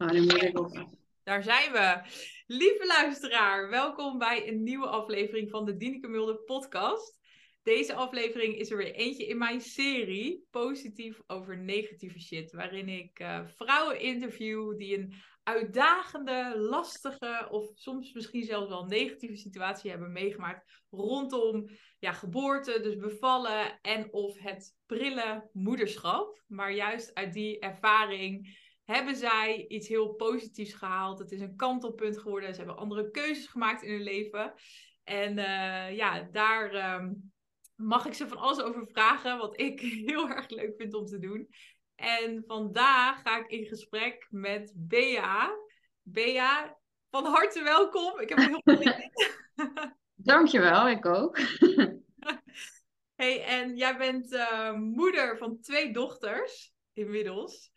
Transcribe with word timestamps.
Ik 0.00 0.58
op. 0.58 0.86
Daar 1.22 1.42
zijn 1.42 1.72
we. 1.72 2.00
Lieve 2.46 2.86
luisteraar, 2.86 3.70
welkom 3.70 4.18
bij 4.18 4.48
een 4.48 4.62
nieuwe 4.62 4.86
aflevering 4.86 5.50
van 5.50 5.64
de 5.64 5.76
Dineke 5.76 6.08
Mulder 6.08 6.36
podcast. 6.36 7.18
Deze 7.62 7.94
aflevering 7.94 8.56
is 8.56 8.70
er 8.70 8.76
weer 8.76 8.94
eentje 8.94 9.26
in 9.26 9.38
mijn 9.38 9.60
serie 9.60 10.46
Positief 10.50 11.20
over 11.26 11.58
negatieve 11.58 12.20
shit. 12.20 12.52
Waarin 12.52 12.88
ik 12.88 13.18
eh, 13.18 13.46
vrouwen 13.46 14.00
interview 14.00 14.78
die 14.78 14.98
een 14.98 15.14
uitdagende, 15.42 16.54
lastige 16.58 17.48
of 17.50 17.70
soms 17.74 18.12
misschien 18.12 18.44
zelfs 18.44 18.68
wel 18.68 18.84
negatieve 18.84 19.36
situatie 19.36 19.90
hebben 19.90 20.12
meegemaakt 20.12 20.82
rondom 20.90 21.70
ja, 21.98 22.12
geboorte, 22.12 22.80
dus 22.82 22.96
bevallen 22.96 23.80
en 23.82 24.12
of 24.12 24.38
het 24.38 24.76
prille 24.86 25.48
moederschap. 25.52 26.42
Maar 26.46 26.72
juist 26.72 27.14
uit 27.14 27.32
die 27.32 27.58
ervaring 27.58 28.58
hebben 28.90 29.16
zij 29.16 29.64
iets 29.68 29.88
heel 29.88 30.08
positiefs 30.08 30.72
gehaald. 30.72 31.18
Het 31.18 31.32
is 31.32 31.40
een 31.40 31.56
kantelpunt 31.56 32.18
geworden. 32.18 32.50
Ze 32.50 32.56
hebben 32.56 32.76
andere 32.76 33.10
keuzes 33.10 33.46
gemaakt 33.46 33.82
in 33.82 33.92
hun 33.92 34.02
leven. 34.02 34.54
En 35.04 35.38
uh, 35.38 35.96
ja, 35.96 36.28
daar 36.32 36.72
ehm, 36.72 37.12
mag 37.74 38.06
ik 38.06 38.14
ze 38.14 38.28
van 38.28 38.36
alles 38.36 38.60
over 38.60 38.86
vragen, 38.86 39.38
wat 39.38 39.60
ik 39.60 39.80
heel 40.10 40.28
erg 40.28 40.48
leuk 40.48 40.74
vind 40.76 40.94
om 40.94 41.06
te 41.06 41.18
doen. 41.18 41.48
En 41.94 42.44
vandaag 42.46 43.22
ga 43.22 43.38
ik 43.38 43.50
in 43.50 43.66
gesprek 43.66 44.26
met 44.30 44.72
Bea. 44.76 45.50
Bea, 46.02 46.78
van 47.10 47.24
harte 47.24 47.62
welkom. 47.62 48.20
Ik 48.20 48.28
heb 48.28 48.38
heel 48.38 48.60
veel 48.64 48.76
zin 48.76 48.94
in. 48.94 49.12
Dankjewel, 50.14 50.88
ik 50.88 51.06
ook. 51.06 51.38
hey, 53.14 53.44
en 53.44 53.76
jij 53.76 53.96
bent 53.96 54.32
uh, 54.32 54.72
moeder 54.72 55.38
van 55.38 55.60
twee 55.60 55.92
dochters 55.92 56.72
inmiddels. 56.92 57.70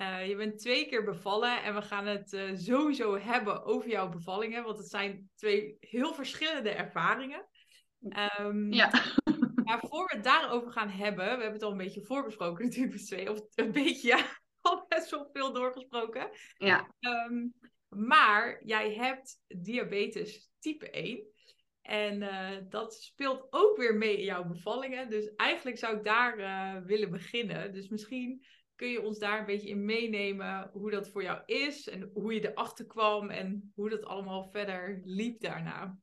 Uh, 0.00 0.28
je 0.28 0.36
bent 0.36 0.58
twee 0.58 0.86
keer 0.86 1.04
bevallen 1.04 1.62
en 1.62 1.74
we 1.74 1.82
gaan 1.82 2.06
het 2.06 2.32
uh, 2.32 2.56
sowieso 2.56 3.18
hebben 3.18 3.64
over 3.64 3.90
jouw 3.90 4.08
bevallingen, 4.08 4.64
want 4.64 4.78
het 4.78 4.88
zijn 4.88 5.30
twee 5.34 5.76
heel 5.80 6.14
verschillende 6.14 6.70
ervaringen. 6.70 7.48
Um, 8.40 8.72
ja. 8.72 8.90
Maar 9.64 9.80
voor 9.80 10.06
we 10.06 10.14
het 10.14 10.24
daarover 10.24 10.72
gaan 10.72 10.88
hebben, 10.88 11.24
we 11.24 11.30
hebben 11.30 11.52
het 11.52 11.62
al 11.62 11.70
een 11.70 11.76
beetje 11.76 12.04
voorbesproken 12.04 12.64
natuurlijk 12.64 12.92
met 12.92 13.06
twee, 13.06 13.30
of 13.30 13.40
een 13.54 13.72
beetje, 13.72 14.08
ja, 14.08 14.26
al 14.60 14.84
best 14.88 15.10
wel 15.10 15.28
veel 15.32 15.52
doorgesproken. 15.52 16.30
Ja. 16.56 16.94
Um, 17.00 17.54
maar 17.88 18.64
jij 18.64 18.94
hebt 18.94 19.40
diabetes 19.46 20.50
type 20.58 20.90
1. 20.90 21.26
En 21.82 22.22
uh, 22.22 22.50
dat 22.68 22.94
speelt 22.94 23.46
ook 23.50 23.76
weer 23.76 23.94
mee 23.94 24.18
in 24.18 24.24
jouw 24.24 24.44
bevallingen. 24.44 25.10
Dus 25.10 25.34
eigenlijk 25.34 25.78
zou 25.78 25.96
ik 25.96 26.04
daar 26.04 26.36
willen 26.84 27.10
beginnen. 27.10 27.72
Dus 27.72 27.88
misschien 27.88 28.44
kun 28.78 28.88
je 28.88 29.02
ons 29.02 29.18
daar 29.18 29.38
een 29.38 29.46
beetje 29.46 29.68
in 29.68 29.84
meenemen 29.84 30.70
hoe 30.72 30.90
dat 30.90 31.08
voor 31.08 31.22
jou 31.22 31.40
is 31.46 31.88
en 31.88 32.10
hoe 32.14 32.34
je 32.34 32.50
erachter 32.50 32.86
kwam 32.86 33.30
en 33.30 33.72
hoe 33.74 33.88
dat 33.90 34.04
allemaal 34.04 34.44
verder 34.44 35.00
liep 35.04 35.40
daarna. 35.40 35.98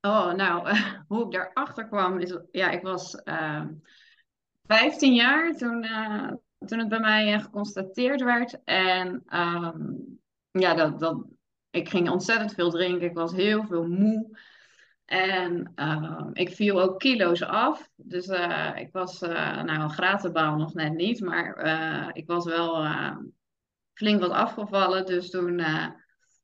Oh, 0.00 0.32
nou, 0.32 0.76
hoe 1.08 1.24
ik 1.24 1.30
daarachter 1.30 1.86
kwam 1.86 2.18
is, 2.18 2.38
ja, 2.50 2.70
ik 2.70 2.82
was 2.82 3.20
uh, 3.24 3.66
15 4.66 5.14
jaar 5.14 5.56
toen, 5.56 5.84
uh, 5.84 6.32
toen 6.66 6.78
het 6.78 6.88
bij 6.88 7.00
mij 7.00 7.40
geconstateerd 7.40 8.22
werd. 8.22 8.64
En 8.64 9.24
um, 9.28 10.18
ja, 10.50 10.74
dat, 10.74 11.00
dat, 11.00 11.26
ik 11.70 11.88
ging 11.88 12.10
ontzettend 12.10 12.54
veel 12.54 12.70
drinken. 12.70 13.08
Ik 13.08 13.14
was 13.14 13.32
heel 13.32 13.64
veel 13.64 13.88
moe. 13.88 14.38
En 15.08 15.72
uh, 15.76 16.26
ik 16.32 16.50
viel 16.50 16.80
ook 16.80 16.98
kilo's 16.98 17.42
af. 17.42 17.90
Dus 17.96 18.26
uh, 18.26 18.72
ik 18.74 18.92
was, 18.92 19.22
uh, 19.22 19.62
nou 19.62 19.80
een 19.80 19.90
gratenbaal 19.90 20.56
nog 20.56 20.74
net 20.74 20.94
niet, 20.94 21.20
maar 21.20 21.66
ik 22.12 22.26
was 22.26 22.44
wel 22.44 22.86
flink 23.94 24.20
wat 24.20 24.30
afgevallen. 24.30 25.06
Dus 25.06 25.30
toen 25.30 25.60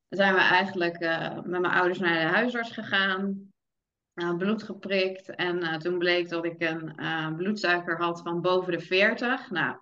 zijn 0.08 0.34
we 0.34 0.40
eigenlijk 0.40 0.98
met 1.44 1.60
mijn 1.60 1.66
ouders 1.66 1.98
naar 1.98 2.26
de 2.26 2.34
huisarts 2.34 2.70
gegaan. 2.70 3.52
bloed 4.38 4.62
geprikt. 4.62 5.34
En 5.34 5.78
toen 5.78 5.98
bleek 5.98 6.28
dat 6.28 6.44
ik 6.44 6.60
een 6.60 7.36
bloedsuiker 7.36 7.96
had 7.96 8.20
van 8.22 8.40
boven 8.40 8.72
de 8.72 8.80
40. 8.80 9.50
Nou, 9.50 9.76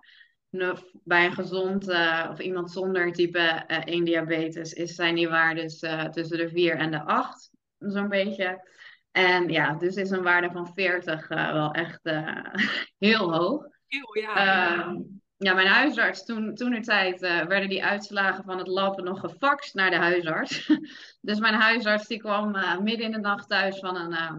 bij 1.03 1.25
een 1.25 1.33
gezond 1.33 1.87
of 2.29 2.39
iemand 2.39 2.71
zonder 2.71 3.11
type 3.11 3.39
1 3.39 4.03
diabetes 4.03 4.73
is, 4.73 4.95
zijn 4.95 5.15
die 5.15 5.29
waardes 5.29 5.79
tussen 6.11 6.37
de 6.37 6.49
4 6.49 6.75
en 6.75 6.91
de 6.91 7.03
8 7.03 7.52
zo'n 7.91 8.09
beetje. 8.09 8.71
En 9.13 9.49
ja, 9.49 9.73
dus 9.73 9.95
is 9.95 10.09
een 10.09 10.23
waarde 10.23 10.51
van 10.51 10.73
40 10.73 11.29
uh, 11.29 11.51
wel 11.51 11.71
echt 11.71 11.99
uh, 12.03 12.45
heel 13.07 13.33
hoog. 13.33 13.67
Heel, 13.87 14.17
ja. 14.17 14.87
Uh, 14.87 14.99
ja, 15.37 15.53
mijn 15.53 15.67
huisarts, 15.67 16.25
toen, 16.25 16.55
toen 16.55 16.71
de 16.71 16.79
tijd 16.79 17.21
uh, 17.21 17.45
werden 17.45 17.69
die 17.69 17.83
uitslagen 17.83 18.43
van 18.43 18.57
het 18.57 18.67
lab 18.67 19.01
nog 19.01 19.19
gefaxt 19.19 19.73
naar 19.73 19.89
de 19.89 19.95
huisarts. 19.95 20.67
dus 21.21 21.39
mijn 21.39 21.53
huisarts 21.53 22.07
die 22.07 22.17
kwam 22.17 22.51
midden 22.83 23.05
in 23.05 23.11
de 23.11 23.19
nacht 23.19 23.47
thuis 23.47 23.79
van 23.79 23.95
een, 23.95 24.11
uh, 24.11 24.35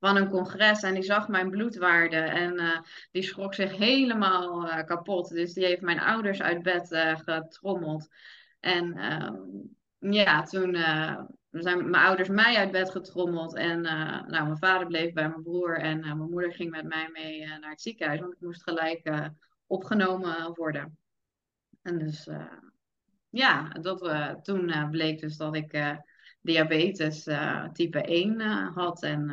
van 0.00 0.16
een 0.16 0.28
congres 0.28 0.82
en 0.82 0.94
die 0.94 1.02
zag 1.02 1.28
mijn 1.28 1.50
bloedwaarde 1.50 2.16
en 2.16 2.84
die 3.10 3.22
schrok 3.22 3.54
zich 3.54 3.76
helemaal 3.76 4.68
kapot. 4.84 5.28
Dus 5.28 5.52
die 5.52 5.64
heeft 5.64 5.80
mijn 5.80 6.00
ouders 6.00 6.42
uit 6.42 6.62
bed 6.62 6.88
getrommeld. 7.24 8.08
En 8.60 8.96
ehm, 8.96 10.12
ja, 10.12 10.42
toen 10.42 10.76
zijn 11.62 11.90
mijn 11.90 12.04
ouders 12.04 12.28
mij 12.28 12.56
uit 12.56 12.70
bed 12.70 12.90
getrommeld. 12.90 13.56
En 13.56 13.84
uh, 13.84 14.26
nou, 14.26 14.44
mijn 14.44 14.58
vader 14.58 14.86
bleef 14.86 15.12
bij 15.12 15.28
mijn 15.28 15.42
broer. 15.42 15.78
En 15.78 15.98
uh, 15.98 16.04
mijn 16.04 16.30
moeder 16.30 16.52
ging 16.52 16.70
met 16.70 16.84
mij 16.84 17.08
mee 17.12 17.40
uh, 17.40 17.58
naar 17.58 17.70
het 17.70 17.80
ziekenhuis. 17.80 18.20
Want 18.20 18.32
ik 18.32 18.40
moest 18.40 18.62
gelijk 18.62 19.30
opgenomen 19.66 20.54
worden. 20.54 20.98
En 21.82 21.98
dus 21.98 22.28
ja, 23.30 23.68
dat, 23.68 24.00
toen 24.42 24.88
bleek 24.90 25.20
dus 25.20 25.36
dat 25.36 25.56
ik 25.56 25.98
diabetes 26.40 27.28
type 27.72 28.02
1 28.02 28.40
had. 28.74 29.02
En 29.02 29.28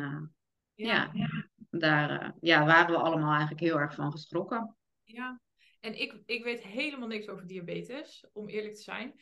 ja, 0.74 1.10
ja, 1.12 1.46
daar 1.70 2.34
ja, 2.40 2.64
waren 2.64 2.94
we 2.94 3.00
allemaal 3.00 3.30
eigenlijk 3.30 3.60
heel 3.60 3.78
erg 3.78 3.94
van 3.94 4.12
geschrokken. 4.12 4.76
Ja, 5.04 5.40
en 5.80 6.00
ik, 6.00 6.22
ik 6.26 6.44
weet 6.44 6.62
helemaal 6.62 7.08
niks 7.08 7.28
over 7.28 7.46
diabetes, 7.46 8.26
om 8.32 8.48
eerlijk 8.48 8.74
te 8.74 8.82
zijn. 8.82 9.14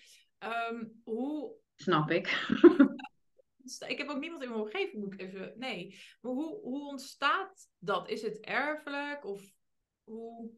Um, 0.70 1.00
hoe 1.04 1.59
Snap 1.82 2.10
ik. 2.10 2.26
ik 3.86 3.98
heb 3.98 4.08
ook 4.08 4.20
niemand 4.20 4.42
in 4.42 4.48
mijn 4.48 4.60
omgeving, 4.60 5.02
moet 5.02 5.12
ik 5.12 5.20
even. 5.20 5.52
Nee. 5.56 6.00
Maar 6.20 6.32
hoe, 6.32 6.60
hoe 6.60 6.88
ontstaat 6.88 7.68
dat? 7.78 8.08
Is 8.08 8.22
het 8.22 8.40
erfelijk? 8.40 9.24
Of 9.24 9.42
hoe. 10.04 10.50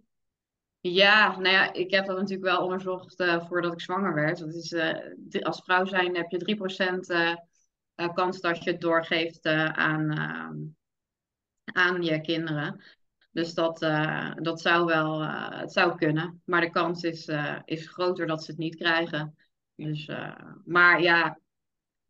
Ja, 0.81 1.31
nou 1.38 1.55
ja, 1.55 1.72
ik 1.72 1.91
heb 1.91 2.06
dat 2.06 2.16
natuurlijk 2.16 2.49
wel 2.49 2.62
onderzocht 2.62 3.21
uh, 3.21 3.47
voordat 3.47 3.72
ik 3.72 3.81
zwanger 3.81 4.15
werd. 4.15 4.38
Dat 4.38 4.55
is, 4.55 4.72
uh, 4.72 5.43
als 5.43 5.62
vrouw 5.65 5.84
zijn 5.84 6.16
heb 6.16 6.31
je 6.31 6.56
3% 6.56 6.99
uh, 7.97 8.15
kans 8.15 8.41
dat 8.41 8.65
je 8.65 8.71
het 8.71 8.81
doorgeeft 8.81 9.44
eh, 9.44 9.65
aan, 9.65 10.77
aan 11.65 12.03
je 12.03 12.21
kinderen. 12.21 12.82
Dus 13.31 13.55
dat, 13.55 13.78
dat 14.37 14.61
zou 14.61 14.84
wel 14.84 15.22
het 15.31 15.72
zou 15.72 15.97
kunnen. 15.97 16.43
Maar 16.44 16.61
de 16.61 16.71
kans 16.71 17.03
is, 17.03 17.31
is 17.65 17.88
groter 17.88 18.27
dat 18.27 18.44
ze 18.44 18.50
het 18.50 18.61
niet 18.61 18.77
krijgen. 18.77 19.37
Dus, 19.75 20.09
uh, 20.09 20.37
maar 20.65 21.03
ja, 21.03 21.38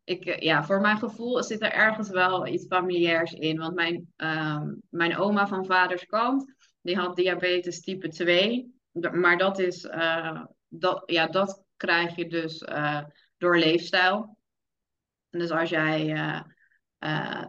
ik, 0.04 0.24
eh, 0.24 0.38
ja, 0.38 0.64
voor 0.64 0.80
mijn 0.80 0.98
gevoel 0.98 1.42
zit 1.42 1.62
er 1.62 1.72
ergens 1.72 2.10
wel 2.10 2.46
iets 2.46 2.66
familiairs 2.66 3.32
in. 3.32 3.58
Want 3.58 3.74
mijn, 3.74 4.12
uh, 4.16 4.62
mijn 4.88 5.16
oma 5.16 5.46
van 5.46 5.66
vaders 5.66 6.06
kant, 6.06 6.54
die 6.80 6.96
had 6.96 7.16
diabetes 7.16 7.80
type 7.80 8.08
2. 8.08 8.74
Maar 9.12 9.38
dat 9.38 9.58
is, 9.58 9.84
uh, 9.84 10.44
dat, 10.68 11.02
ja, 11.06 11.26
dat 11.26 11.64
krijg 11.76 12.16
je 12.16 12.28
dus 12.28 12.64
door 13.36 13.58
leefstijl. 13.58 14.36
En 15.30 15.38
dus 15.38 15.50
als 15.50 15.70
jij 15.70 16.06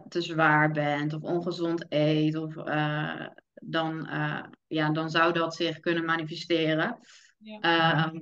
te 0.08 0.20
zwaar 0.20 0.70
bent 0.70 1.12
of 1.12 1.22
ongezond 1.22 1.86
eet, 1.88 2.36
of, 2.36 2.54
dan, 3.54 4.08
ja, 4.66 4.90
dan 4.92 5.10
zou 5.10 5.32
dat 5.32 5.54
zich 5.54 5.80
kunnen 5.80 6.04
manifesteren. 6.04 6.98
Ja. 7.38 7.58
Ehm, 7.60 8.20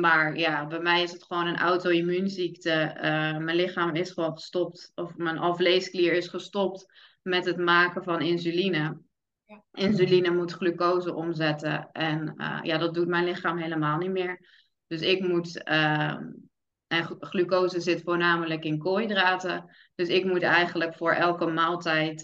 maar 0.00 0.36
ja, 0.36 0.66
bij 0.66 0.80
mij 0.80 1.02
is 1.02 1.12
het 1.12 1.24
gewoon 1.24 1.46
een 1.46 1.58
auto-immuunziekte. 1.58 2.92
Uh, 2.96 3.02
mijn 3.38 3.56
lichaam 3.56 3.94
is 3.94 4.10
gewoon 4.10 4.32
gestopt, 4.32 4.92
of 4.94 5.16
mijn 5.16 5.38
alvleesklier 5.38 6.12
is 6.12 6.28
gestopt 6.28 6.86
met 7.22 7.44
het 7.44 7.56
maken 7.56 8.04
van 8.04 8.20
insuline. 8.20 9.00
Ja. 9.44 9.62
Insuline 9.72 10.30
moet 10.30 10.52
glucose 10.52 11.14
omzetten. 11.14 11.88
En 11.92 12.34
uh, 12.36 12.58
ja, 12.62 12.78
dat 12.78 12.94
doet 12.94 13.08
mijn 13.08 13.24
lichaam 13.24 13.58
helemaal 13.58 13.98
niet 13.98 14.10
meer. 14.10 14.40
Dus 14.86 15.00
ik 15.00 15.20
moet. 15.20 15.68
Uh, 15.68 16.16
en 16.86 17.16
glucose 17.18 17.80
zit 17.80 18.02
voornamelijk 18.02 18.64
in 18.64 18.78
koolhydraten. 18.78 19.70
Dus 19.94 20.08
ik 20.08 20.24
moet 20.24 20.42
eigenlijk 20.42 20.94
voor 20.94 21.12
elke 21.12 21.46
maaltijd 21.46 22.22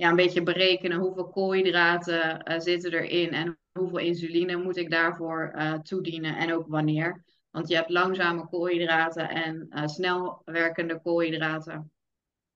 ja, 0.00 0.08
een 0.08 0.16
beetje 0.16 0.42
berekenen 0.42 0.98
hoeveel 0.98 1.28
koolhydraten 1.28 2.42
zitten 2.62 2.92
erin 2.92 3.32
en 3.32 3.58
hoeveel 3.72 3.98
insuline 3.98 4.56
moet 4.56 4.76
ik 4.76 4.90
daarvoor 4.90 5.52
uh, 5.54 5.74
toedienen 5.74 6.36
en 6.36 6.52
ook 6.52 6.66
wanneer. 6.66 7.24
Want 7.50 7.68
je 7.68 7.74
hebt 7.74 7.90
langzame 7.90 8.48
koolhydraten 8.48 9.28
en 9.28 9.66
uh, 9.70 9.86
snel 9.86 10.42
werkende 10.44 11.00
koolhydraten. 11.02 11.92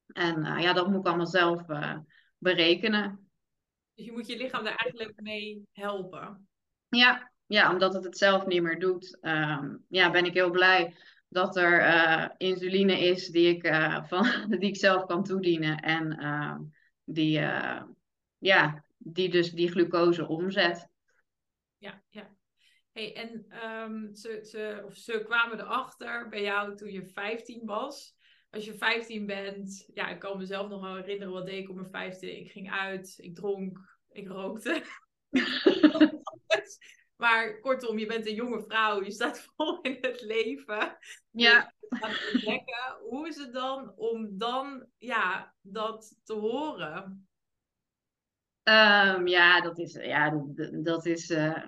En 0.07 0.39
uh, 0.45 0.61
ja, 0.61 0.73
dat 0.73 0.89
moet 0.89 1.01
ik 1.01 1.07
allemaal 1.07 1.27
zelf 1.27 1.63
berekenen. 2.39 3.31
Dus 3.95 4.05
je 4.05 4.13
moet 4.13 4.27
je 4.27 4.37
lichaam 4.37 4.65
daar 4.65 4.77
eigenlijk 4.77 5.21
mee 5.21 5.69
helpen. 5.73 6.49
Ja, 6.89 7.33
ja, 7.47 7.73
omdat 7.73 7.95
het 7.95 8.05
het 8.05 8.19
zelf 8.19 8.47
niet 8.47 8.63
meer 8.63 8.79
doet, 8.79 9.19
ehm, 9.21 9.77
ja, 9.89 10.11
ben 10.11 10.25
ik 10.25 10.35
heel 10.35 10.51
blij 10.51 10.95
dat 11.29 11.57
er 11.57 11.81
uh, 11.81 12.29
insuline 12.37 12.99
is 12.99 13.29
die 13.29 13.57
ik, 13.57 13.67
uh, 13.67 14.05
van, 14.05 14.27
die 14.59 14.69
ik 14.69 14.77
zelf 14.77 15.07
kan 15.07 15.25
toedienen. 15.25 15.77
En 15.77 16.19
uh, 17.05 17.15
die, 17.15 17.41
ja, 18.39 18.85
die 18.99 19.29
dus 19.29 19.51
die 19.51 19.71
glucose 19.71 20.27
omzet. 20.27 20.89
Ja, 21.79 22.03
ja. 22.09 22.37
Hey, 22.93 23.15
en 23.15 23.47
um, 23.69 24.15
ze, 24.15 24.41
ze, 24.43 24.83
of 24.85 24.97
ze 24.97 25.23
kwamen 25.25 25.61
erachter 25.61 26.29
bij 26.29 26.43
jou 26.43 26.77
toen 26.77 26.93
je 26.93 27.07
15 27.07 27.65
was. 27.65 28.17
Als 28.51 28.65
je 28.65 28.75
15 28.75 29.27
bent, 29.27 29.91
ja, 29.95 30.09
ik 30.09 30.19
kan 30.19 30.39
mezelf 30.39 30.69
nog 30.69 30.81
wel 30.81 30.97
herinneren 30.97 31.33
wat 31.33 31.47
deed 31.47 31.63
ik 31.63 31.69
op 31.69 31.77
mijn 31.77 31.91
15. 31.91 32.39
Ik 32.39 32.51
ging 32.51 32.71
uit, 32.71 33.15
ik 33.17 33.35
dronk, 33.35 33.99
ik 34.11 34.29
rookte. 34.29 34.83
Maar 37.17 37.61
kortom, 37.61 37.99
je 37.99 38.07
bent 38.07 38.27
een 38.27 38.35
jonge 38.35 38.63
vrouw, 38.63 39.05
je 39.05 39.11
staat 39.11 39.47
vol 39.57 39.81
in 39.81 39.99
het 40.01 40.21
leven. 40.23 40.99
Ja. 41.31 41.73
ontdekken. 42.33 42.97
Hoe 43.09 43.29
is 43.29 43.37
het 43.37 43.53
dan 43.53 43.93
om 43.97 44.39
dan 44.39 44.87
ja, 44.99 45.55
dat 45.61 46.17
te 46.23 46.33
horen? 46.33 47.29
Um, 48.63 49.27
ja, 49.27 49.61
dat 49.61 49.79
is, 49.79 49.93
ja, 49.93 50.31
dat, 50.31 50.85
dat 50.85 51.07
is 51.07 51.31
uh, 51.31 51.65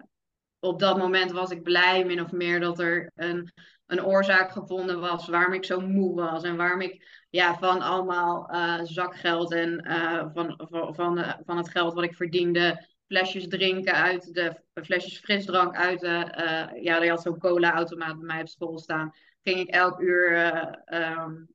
op 0.58 0.78
dat 0.78 0.98
moment 0.98 1.30
was 1.30 1.50
ik 1.50 1.62
blij, 1.62 2.04
min 2.04 2.20
of 2.20 2.32
meer, 2.32 2.60
dat 2.60 2.78
er 2.78 3.10
een, 3.14 3.52
een 3.86 4.04
oorzaak 4.04 4.50
gevonden 4.50 5.00
was 5.00 5.28
waarom 5.28 5.52
ik 5.52 5.64
zo 5.64 5.80
moe 5.80 6.14
was. 6.14 6.42
En 6.42 6.56
waarom 6.56 6.80
ik 6.80 7.24
ja, 7.30 7.58
van 7.58 7.80
allemaal 7.80 8.54
uh, 8.54 8.80
zakgeld 8.82 9.52
en 9.52 9.86
uh, 9.88 10.24
van, 10.32 10.60
van, 10.70 10.94
van, 10.94 11.42
van 11.44 11.56
het 11.56 11.70
geld 11.70 11.94
wat 11.94 12.04
ik 12.04 12.14
verdiende, 12.14 12.86
flesjes 13.06 13.48
drinken 13.48 13.92
uit 13.92 14.34
de 14.34 14.60
flesjes 14.74 15.18
frisdrank 15.18 15.76
uit 15.76 16.00
de. 16.00 16.06
Uh, 16.06 16.82
ja, 16.82 17.02
je 17.02 17.10
had 17.10 17.22
zo'n 17.22 17.38
cola-automaat 17.38 18.16
bij 18.16 18.26
mij 18.26 18.40
op 18.40 18.48
school 18.48 18.78
staan. 18.78 19.14
Ging 19.42 19.58
ik 19.58 19.68
elk 19.68 20.00
uur 20.00 20.32
uh, 20.32 21.20
um, 21.22 21.48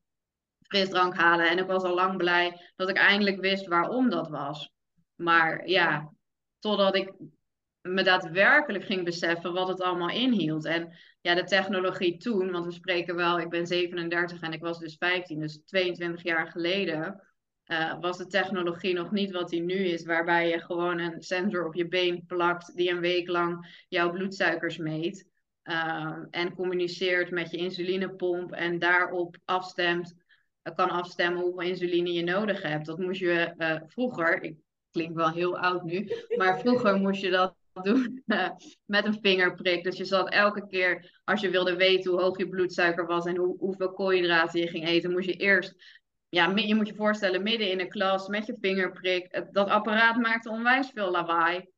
frisdrank 0.62 1.16
halen. 1.16 1.50
En 1.50 1.58
ik 1.58 1.68
was 1.68 1.84
al 1.84 1.94
lang 1.94 2.18
blij 2.18 2.72
dat 2.76 2.90
ik 2.90 2.98
eindelijk 2.98 3.40
wist 3.40 3.68
waarom 3.68 4.10
dat 4.10 4.30
was. 4.30 4.72
Maar 5.16 5.68
ja, 5.68 6.14
totdat 6.60 6.96
ik 6.96 7.14
me 7.82 8.04
daadwerkelijk 8.04 8.86
ging 8.86 9.04
beseffen 9.04 9.54
wat 9.54 9.68
het 9.68 9.82
allemaal 9.82 10.10
inhield. 10.10 10.66
En 10.66 10.98
ja, 11.22 11.36
de 11.36 11.44
technologie 11.44 12.18
toen, 12.18 12.52
want 12.52 12.66
we 12.66 12.72
spreken 12.72 13.16
wel, 13.16 13.40
ik 13.40 13.50
ben 13.50 13.68
37 13.68 14.42
en 14.42 14.54
ik 14.54 14.62
was 14.62 14.80
dus 14.80 14.96
15, 14.96 15.40
dus 15.40 15.62
22 15.66 16.24
jaar 16.24 16.48
geleden 16.48 17.22
uh, 17.72 18.00
was 18.00 18.18
de 18.18 18.28
technologie 18.28 18.94
nog 18.94 19.12
niet 19.12 19.32
wat 19.32 19.50
die 19.50 19.62
nu 19.62 19.76
is, 19.76 20.06
waarbij 20.06 20.50
je 20.50 20.60
gewoon 20.60 21.00
een 21.00 21.22
sensor 21.22 21.66
op 21.66 21.74
je 21.74 21.88
been 21.88 22.24
plakt 22.28 22.76
die 22.76 22.90
een 22.90 23.00
week 23.00 23.28
lang 23.28 23.84
jouw 23.88 24.12
bloedsuikers 24.12 24.78
meet 24.78 25.30
uh, 25.64 26.18
en 26.30 26.56
communiceert 26.56 27.32
met 27.32 27.52
je 27.52 27.58
insulinepomp 27.58 28.52
en 28.52 28.80
daarop 28.80 29.38
afstemt, 29.46 30.16
uh, 30.64 30.76
kan 30.76 30.90
afstemmen 30.90 31.42
hoeveel 31.42 31.70
insuline 31.70 32.14
je 32.14 32.24
nodig 32.24 32.62
hebt. 32.62 32.86
Dat 32.86 32.98
moest 32.98 33.20
je 33.20 33.54
vroeger, 33.88 34.44
ik 34.44 34.56
klink 34.92 35.16
wel 35.16 35.30
heel 35.30 35.58
oud 35.58 35.84
nu, 35.84 36.12
maar 36.38 36.60
vroeger 36.60 36.96
moest 36.96 37.22
je 37.22 37.30
dat 37.30 37.56
doen 37.82 38.24
met 38.86 39.06
een 39.06 39.20
vingerprik. 39.22 39.84
Dus 39.84 39.98
je 39.98 40.06
zat 40.06 40.30
elke 40.30 40.68
keer, 40.68 41.22
als 41.24 41.42
je 41.42 41.50
wilde 41.50 41.76
weten 41.76 42.12
hoe 42.12 42.22
hoog 42.22 42.38
je 42.38 42.50
bloedsuiker 42.50 43.06
was 43.06 43.26
en 43.26 43.38
hoe, 43.38 43.58
hoeveel 43.58 43.94
koolhydraten 43.94 44.60
je 44.60 44.68
ging 44.68 44.88
eten, 44.88 45.12
moest 45.12 45.28
je 45.28 45.36
eerst 45.36 46.01
ja, 46.32 46.52
je 46.56 46.76
moet 46.76 46.88
je 46.88 46.96
voorstellen, 46.96 47.44
midden 47.44 47.72
in 47.72 47.78
de 47.78 47.88
klas 47.88 48.28
met 48.28 48.46
je 48.46 48.58
vingerprik. 48.60 49.48
Dat 49.52 49.70
apparaat 49.70 50.16
maakte 50.16 50.50
onwijs 50.50 50.90
veel 50.90 51.12
lawaai. 51.12 51.70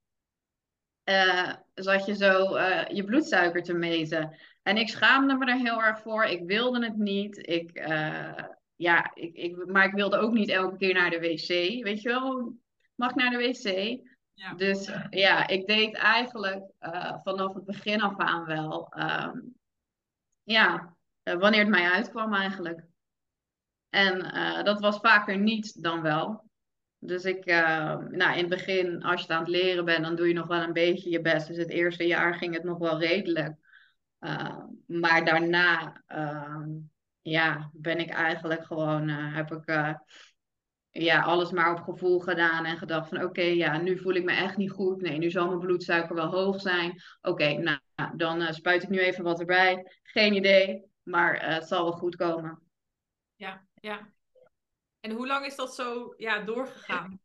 Uh, 1.09 1.53
zat 1.73 2.05
je 2.05 2.15
zo 2.15 2.57
uh, 2.57 2.87
je 2.87 3.03
bloedsuiker 3.03 3.63
te 3.63 3.73
meten. 3.73 4.37
En 4.63 4.77
ik 4.77 4.89
schaamde 4.89 5.35
me 5.35 5.45
er 5.45 5.57
heel 5.57 5.81
erg 5.81 5.99
voor. 5.99 6.23
Ik 6.23 6.43
wilde 6.45 6.85
het 6.85 6.97
niet. 6.97 7.47
Ik, 7.47 7.87
uh, 7.89 8.43
ja, 8.75 9.11
ik, 9.13 9.35
ik, 9.35 9.65
maar 9.65 9.85
ik 9.85 9.93
wilde 9.93 10.17
ook 10.17 10.33
niet 10.33 10.49
elke 10.49 10.77
keer 10.77 10.93
naar 10.93 11.09
de 11.09 11.19
wc. 11.19 11.83
Weet 11.83 12.01
je 12.01 12.09
wel, 12.09 12.55
mag 12.95 13.09
ik 13.09 13.15
naar 13.15 13.29
de 13.29 13.37
wc? 13.37 13.99
Ja. 14.33 14.53
Dus 14.53 14.91
ja, 15.09 15.47
ik 15.47 15.67
deed 15.67 15.95
eigenlijk 15.95 16.63
vanaf 17.23 17.53
het 17.53 17.65
begin 17.65 18.01
af 18.01 18.17
aan 18.17 18.45
wel. 18.45 18.93
Um, 18.97 19.55
ja, 20.43 20.95
wanneer 21.23 21.59
het 21.59 21.69
mij 21.69 21.89
uitkwam 21.89 22.33
eigenlijk. 22.33 22.91
En 23.93 24.35
uh, 24.35 24.63
dat 24.63 24.79
was 24.79 24.97
vaker 24.97 25.37
niet 25.37 25.83
dan 25.83 26.01
wel. 26.01 26.49
Dus 26.99 27.23
ik, 27.23 27.45
uh, 27.45 27.97
nou, 27.97 28.31
in 28.31 28.39
het 28.39 28.49
begin, 28.49 29.03
als 29.03 29.15
je 29.15 29.21
het 29.21 29.35
aan 29.35 29.43
het 29.43 29.51
leren 29.51 29.85
bent, 29.85 30.03
dan 30.03 30.15
doe 30.15 30.27
je 30.27 30.33
nog 30.33 30.47
wel 30.47 30.61
een 30.61 30.73
beetje 30.73 31.09
je 31.09 31.21
best. 31.21 31.47
Dus 31.47 31.57
het 31.57 31.69
eerste 31.69 32.07
jaar 32.07 32.35
ging 32.35 32.53
het 32.53 32.63
nog 32.63 32.77
wel 32.77 32.99
redelijk. 32.99 33.55
Uh, 34.19 34.57
maar 34.85 35.25
daarna, 35.25 36.01
ehm, 36.07 36.69
ja, 37.21 37.69
ben 37.73 37.97
ik 37.97 38.09
eigenlijk 38.09 38.65
gewoon, 38.65 39.09
heb 39.09 39.51
ik 39.51 39.97
ja, 40.89 41.21
alles 41.21 41.51
maar 41.51 41.71
op 41.71 41.79
gevoel 41.79 42.19
gedaan 42.19 42.65
en 42.65 42.77
gedacht 42.77 43.09
van 43.09 43.23
oké, 43.23 43.41
ja, 43.41 43.77
nu 43.77 43.99
voel 43.99 44.13
ik 44.13 44.23
me 44.23 44.31
echt 44.31 44.57
niet 44.57 44.71
goed. 44.71 45.01
Nee, 45.01 45.17
nu 45.17 45.29
zal 45.29 45.47
mijn 45.47 45.59
bloedsuiker 45.59 46.15
wel 46.15 46.31
hoog 46.31 46.61
zijn. 46.61 47.01
Oké, 47.21 47.53
nou, 47.53 47.79
dan 48.15 48.53
spuit 48.53 48.83
ik 48.83 48.89
nu 48.89 48.99
even 48.99 49.23
wat 49.23 49.39
erbij. 49.39 49.99
Geen 50.03 50.33
idee, 50.33 50.83
maar 51.03 51.53
het 51.53 51.67
zal 51.67 51.83
wel 51.83 51.91
goed 51.91 52.15
komen. 52.15 52.61
Ja, 53.35 53.65
ja. 53.83 54.09
En 54.99 55.11
hoe 55.11 55.27
lang 55.27 55.45
is 55.45 55.55
dat 55.55 55.75
zo 55.75 56.13
ja, 56.17 56.39
doorgegaan? 56.39 57.19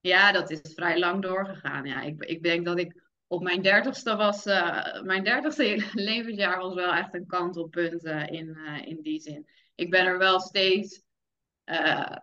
Ja, 0.00 0.32
dat 0.32 0.50
is 0.50 0.60
vrij 0.74 0.98
lang 0.98 1.22
doorgegaan. 1.22 1.84
Ja, 1.86 2.00
ik, 2.00 2.24
ik 2.24 2.42
denk 2.42 2.64
dat 2.64 2.78
ik 2.78 3.02
op 3.26 3.42
mijn 3.42 3.62
dertigste 3.62 4.16
was, 4.16 4.46
uh, 4.46 5.02
mijn 5.02 5.24
dertigste 5.24 5.88
levensjaar 5.92 6.58
was 6.58 6.74
wel 6.74 6.92
echt 6.92 7.14
een 7.14 7.26
kantelpunt 7.26 8.04
uh, 8.04 8.26
in, 8.26 8.46
uh, 8.46 8.86
in 8.86 9.02
die 9.02 9.20
zin. 9.20 9.48
Ik 9.74 9.90
ben 9.90 10.06
er 10.06 10.18
wel 10.18 10.40
steeds 10.40 11.02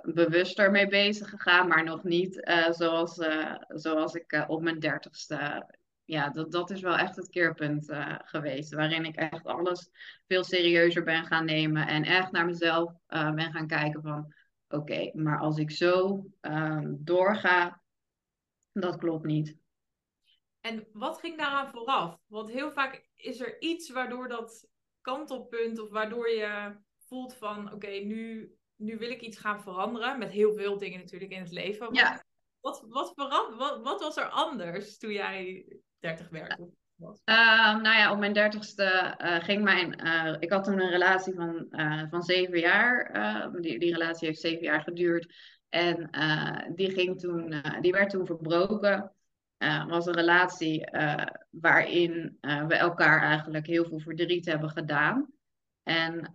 bewuster 0.02 0.72
mee 0.72 0.88
bezig 0.88 1.30
gegaan, 1.30 1.68
maar 1.68 1.84
nog 1.84 2.04
niet 2.04 2.52
zoals, 2.70 3.20
zoals 3.68 4.14
ik 4.14 4.46
op 4.48 4.62
mijn 4.62 4.80
dertigste 4.80 5.66
ja, 6.12 6.30
dat, 6.30 6.52
dat 6.52 6.70
is 6.70 6.82
wel 6.82 6.98
echt 6.98 7.16
het 7.16 7.30
keerpunt 7.30 7.90
uh, 7.90 8.16
geweest. 8.24 8.74
Waarin 8.74 9.06
ik 9.06 9.16
echt 9.16 9.46
alles 9.46 9.90
veel 10.28 10.44
serieuzer 10.44 11.04
ben 11.04 11.26
gaan 11.26 11.46
nemen. 11.46 11.88
En 11.88 12.04
echt 12.04 12.32
naar 12.32 12.46
mezelf 12.46 12.94
uh, 13.10 13.34
ben 13.34 13.52
gaan 13.52 13.68
kijken 13.68 14.02
van... 14.02 14.34
Oké, 14.68 15.12
maar 15.14 15.40
als 15.40 15.58
ik 15.58 15.72
zo 15.72 16.26
um, 16.42 16.98
doorga, 17.00 17.82
dat 18.72 18.98
klopt 18.98 19.26
niet. 19.26 19.58
En 20.62 20.88
wat 20.94 21.20
ging 21.20 21.38
daaraan 21.38 21.72
vooraf? 21.72 22.20
Want 22.28 22.50
heel 22.50 22.72
vaak 22.72 23.10
is 23.16 23.40
er 23.40 23.62
iets 23.62 23.90
waardoor 23.90 24.28
dat 24.28 24.68
kantelpunt... 25.02 25.80
of 25.80 25.90
waardoor 25.90 26.30
je 26.30 26.76
voelt 27.08 27.36
van... 27.36 27.74
Oké, 27.74 27.90
nu, 27.90 28.56
nu 28.76 28.98
wil 28.98 29.10
ik 29.10 29.22
iets 29.22 29.38
gaan 29.38 29.62
veranderen. 29.62 30.20
Met 30.20 30.30
heel 30.30 30.54
veel 30.54 30.78
dingen 30.78 31.00
natuurlijk 31.00 31.32
in 31.32 31.42
het 31.42 31.52
leven. 31.52 31.94
Ja. 31.94 32.24
Wat, 32.60 32.86
wat, 32.90 33.14
wat, 33.16 33.80
wat 33.84 34.02
was 34.02 34.18
er 34.18 34.30
anders 34.30 34.98
toen 34.98 35.12
jij 35.12 35.66
30 36.02 36.30
werken? 36.30 36.76
Uh, 37.26 37.82
nou 37.82 37.98
ja, 37.98 38.12
op 38.12 38.18
mijn 38.18 38.34
dertigste 38.34 39.16
uh, 39.22 39.36
ging 39.44 39.64
mijn. 39.64 40.08
Uh, 40.08 40.36
ik 40.40 40.52
had 40.52 40.64
toen 40.64 40.80
een 40.82 40.90
relatie 40.90 41.34
van, 41.34 41.68
van 42.10 42.24
zeven 42.24 42.60
jaar. 42.60 43.12
die, 43.62 43.80
die 43.80 43.94
relatie 43.94 44.28
heeft 44.28 44.40
zeven 44.40 44.64
jaar 44.64 44.82
geduurd. 44.82 45.34
En 45.70 46.10
die, 46.76 46.92
ging 46.92 47.20
toen, 47.20 47.64
die 47.82 47.92
werd 47.92 48.10
toen 48.10 48.26
verbroken. 48.26 49.12
Het 49.58 49.90
was 49.90 50.06
een 50.06 50.14
relatie 50.14 50.90
waarin 51.50 52.38
we 52.42 52.76
elkaar 52.76 53.22
eigenlijk 53.22 53.68
heel 53.68 53.86
veel 53.86 54.00
verdriet 54.00 54.46
hebben 54.46 54.70
gedaan. 54.70 55.34
En 55.84 56.32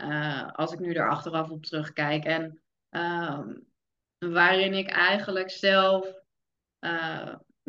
als 0.52 0.72
ik 0.72 0.78
nu 0.78 0.92
er 0.92 1.10
achteraf 1.10 1.50
op 1.50 1.64
terugkijk. 1.64 2.24
En 2.24 2.62
ehm, 2.88 3.54
waarin 4.18 4.74
ik 4.74 4.88
eigenlijk 4.88 5.50
zelf 5.50 6.22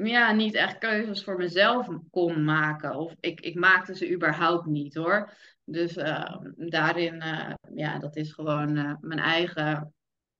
ja, 0.06 0.32
niet 0.32 0.54
echt 0.54 0.78
keuzes 0.78 1.24
voor 1.24 1.36
mezelf 1.36 1.88
kon 2.10 2.44
maken. 2.44 2.96
Of 2.96 3.16
ik, 3.20 3.40
ik 3.42 3.56
maakte 3.56 3.96
ze 3.96 4.12
überhaupt 4.12 4.66
niet 4.66 4.96
hoor. 4.96 5.34
Dus 5.64 5.98
uh, 5.98 6.36
daarin, 6.56 7.16
uh, 7.16 7.54
ja, 7.76 8.00
dat 8.00 8.16
is 8.16 8.32
gewoon 8.32 8.78
uh, 8.78 8.94
mijn, 9.00 9.20
eigen, 9.20 9.94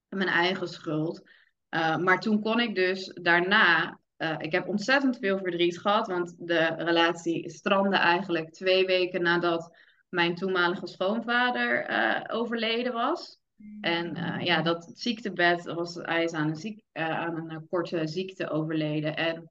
mijn 0.10 0.30
eigen 0.30 0.68
schuld. 0.68 1.30
maar 2.00 2.20
toen 2.20 2.42
kon 2.42 2.60
ik 2.60 2.76
dus 2.76 3.14
daarna, 3.22 4.00
ik 4.38 4.52
heb 4.52 4.68
ontzettend 4.68 5.18
veel 5.18 5.38
verdriet 5.38 5.80
gehad, 5.80 6.08
want 6.08 6.36
de 6.38 6.66
relatie 6.66 7.50
strandde 7.50 7.98
eigenlijk 7.98 8.52
twee 8.52 8.86
weken 8.86 9.22
nadat 9.22 9.78
mijn 10.10 10.36
toenmalige 10.36 10.88
schoonvader 10.88 11.86
overleden 12.30 12.94
was. 12.94 13.40
En 13.82 14.18
uh, 14.18 14.40
ja, 14.40 14.62
dat 14.62 14.92
ziektebed 14.94 15.64
was, 15.64 15.96
hij 15.96 16.24
is 16.24 16.34
aan 16.34 16.50
een, 16.50 16.56
ziek, 16.56 16.84
uh, 16.94 17.10
aan 17.10 17.36
een 17.36 17.52
uh, 17.52 17.58
korte 17.70 18.08
ziekte 18.08 18.50
overleden. 18.50 19.16
En 19.16 19.50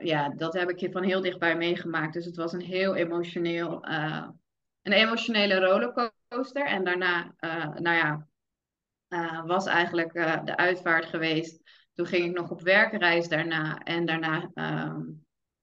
ja, 0.00 0.28
dat 0.28 0.52
heb 0.52 0.70
ik 0.70 0.92
van 0.92 1.02
heel 1.02 1.20
dichtbij 1.20 1.56
meegemaakt. 1.56 2.12
Dus 2.12 2.24
het 2.24 2.36
was 2.36 2.52
een 2.52 2.60
heel 2.60 2.94
emotioneel, 2.94 3.84
een 4.82 4.92
emotionele 4.92 5.60
rollercoaster. 5.60 6.66
En 6.66 6.84
daarna, 6.84 7.34
nou 7.78 7.96
ja, 7.96 8.26
was 9.46 9.66
eigenlijk 9.66 10.12
de 10.44 10.56
uitvaart 10.56 11.04
geweest. 11.04 11.60
Toen 11.94 12.06
ging 12.06 12.24
ik 12.24 12.36
nog 12.36 12.50
op 12.50 12.60
werkreis 12.60 13.28
daarna. 13.28 13.78
En 13.78 14.06
daarna 14.06 14.50
ehm, 14.54 15.00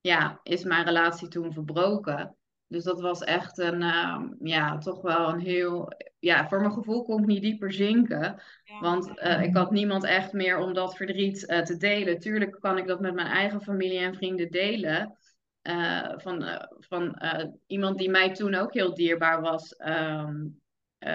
ja, 0.02 0.40
is 0.44 0.64
mijn 0.64 0.86
relatie 0.86 1.28
toen 1.28 1.54
verbroken. 1.54 2.38
Dus 2.74 2.84
dat 2.84 3.02
was 3.02 3.22
echt 3.22 3.58
een, 3.58 3.82
ehm, 3.82 4.28
ja, 4.40 4.78
toch 4.78 5.02
wel 5.02 5.30
een 5.30 5.40
heel, 5.40 5.94
ja, 6.20 6.48
voor 6.48 6.60
mijn 6.60 6.74
gevoel 6.74 7.04
kon 7.04 7.20
ik 7.20 7.26
niet 7.26 7.42
dieper 7.42 7.72
zinken. 7.72 8.42
Want 8.80 9.20
eh, 9.20 9.42
ik 9.42 9.56
had 9.56 9.72
niemand 9.72 10.04
echt 10.04 10.34
meer 10.34 10.58
om 10.58 10.74
dat 10.74 10.96
verdriet 10.96 11.50
uh, 11.50 11.62
te 11.62 11.78
delen. 11.78 12.20
Tuurlijk 12.20 12.58
kan 12.60 12.78
ik 12.78 12.88
dat 12.88 13.00
met 13.00 13.14
mijn 13.14 13.28
eigen 13.28 13.62
familie 13.62 14.00
en 14.00 14.16
vrienden 14.16 14.52
delen. 14.52 15.18
Uh, 15.64 16.14
van 16.16 16.68
van 16.80 17.22
iemand 17.68 17.98
die 17.98 18.10
mij 18.10 18.34
toen 18.34 18.56
ook 18.56 18.74
heel 18.74 18.94
dierbaar 18.94 19.42
was, 19.42 19.76
ehm, 19.76 20.48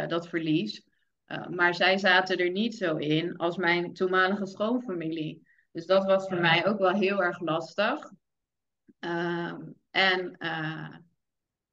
dat 0.09 0.29
verlies. 0.29 0.87
maar 1.51 1.75
zij 1.75 1.99
zaten 1.99 2.37
er 2.37 2.51
niet 2.51 2.75
zo 2.75 2.97
in 2.97 3.37
als 3.37 3.57
mijn 3.57 3.93
toenmalige 3.93 4.47
schoonfamilie. 4.47 5.47
Dus 5.73 5.87
dat 5.87 6.05
was 6.05 6.29
voor 6.29 6.41
mij 6.41 6.67
ook 6.67 6.79
wel 6.79 6.93
heel 6.93 7.23
erg 7.23 7.41
lastig. 7.41 8.11
Ehm, 8.99 9.61
en 9.91 10.37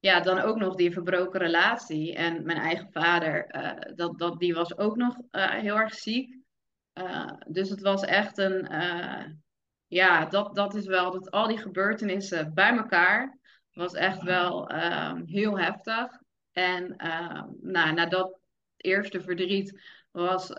ja, 0.06 0.20
dan 0.20 0.40
ook 0.40 0.58
nog 0.58 0.76
die 0.76 0.92
verbroken 0.92 1.40
relatie. 1.40 2.16
En 2.16 2.46
mijn 2.46 2.58
eigen 2.58 2.92
vader, 2.92 3.56
uh, 3.56 3.96
dat, 3.96 4.20
dat, 4.20 4.40
die 4.40 4.54
was 4.54 4.78
ook 4.78 4.96
nog 4.96 5.18
uh, 5.32 5.50
heel 5.50 5.76
erg 5.76 5.94
ziek. 5.94 6.38
Uh, 6.94 7.32
dus 7.48 7.70
het 7.70 7.82
was 7.82 8.04
echt 8.04 8.38
een, 8.38 8.68
ja, 9.88 10.26
dat, 10.26 10.56
dat 10.56 10.76
is 10.76 10.86
wel, 10.86 11.12
dat 11.12 11.32
al 11.32 11.48
die 11.48 11.58
gebeurtenissen 11.58 12.54
bij 12.54 12.78
elkaar 12.78 13.38
was 13.74 13.94
echt 13.94 14.22
wel 14.22 14.72
um, 14.72 15.24
heel 15.26 15.60
heftig. 15.60 16.22
En 16.52 16.96
ehm, 16.96 17.48
nou, 17.62 17.94
na 17.94 18.06
dat 18.06 18.40
eerste 18.78 19.22
verdriet 19.22 19.82
was 20.12 20.52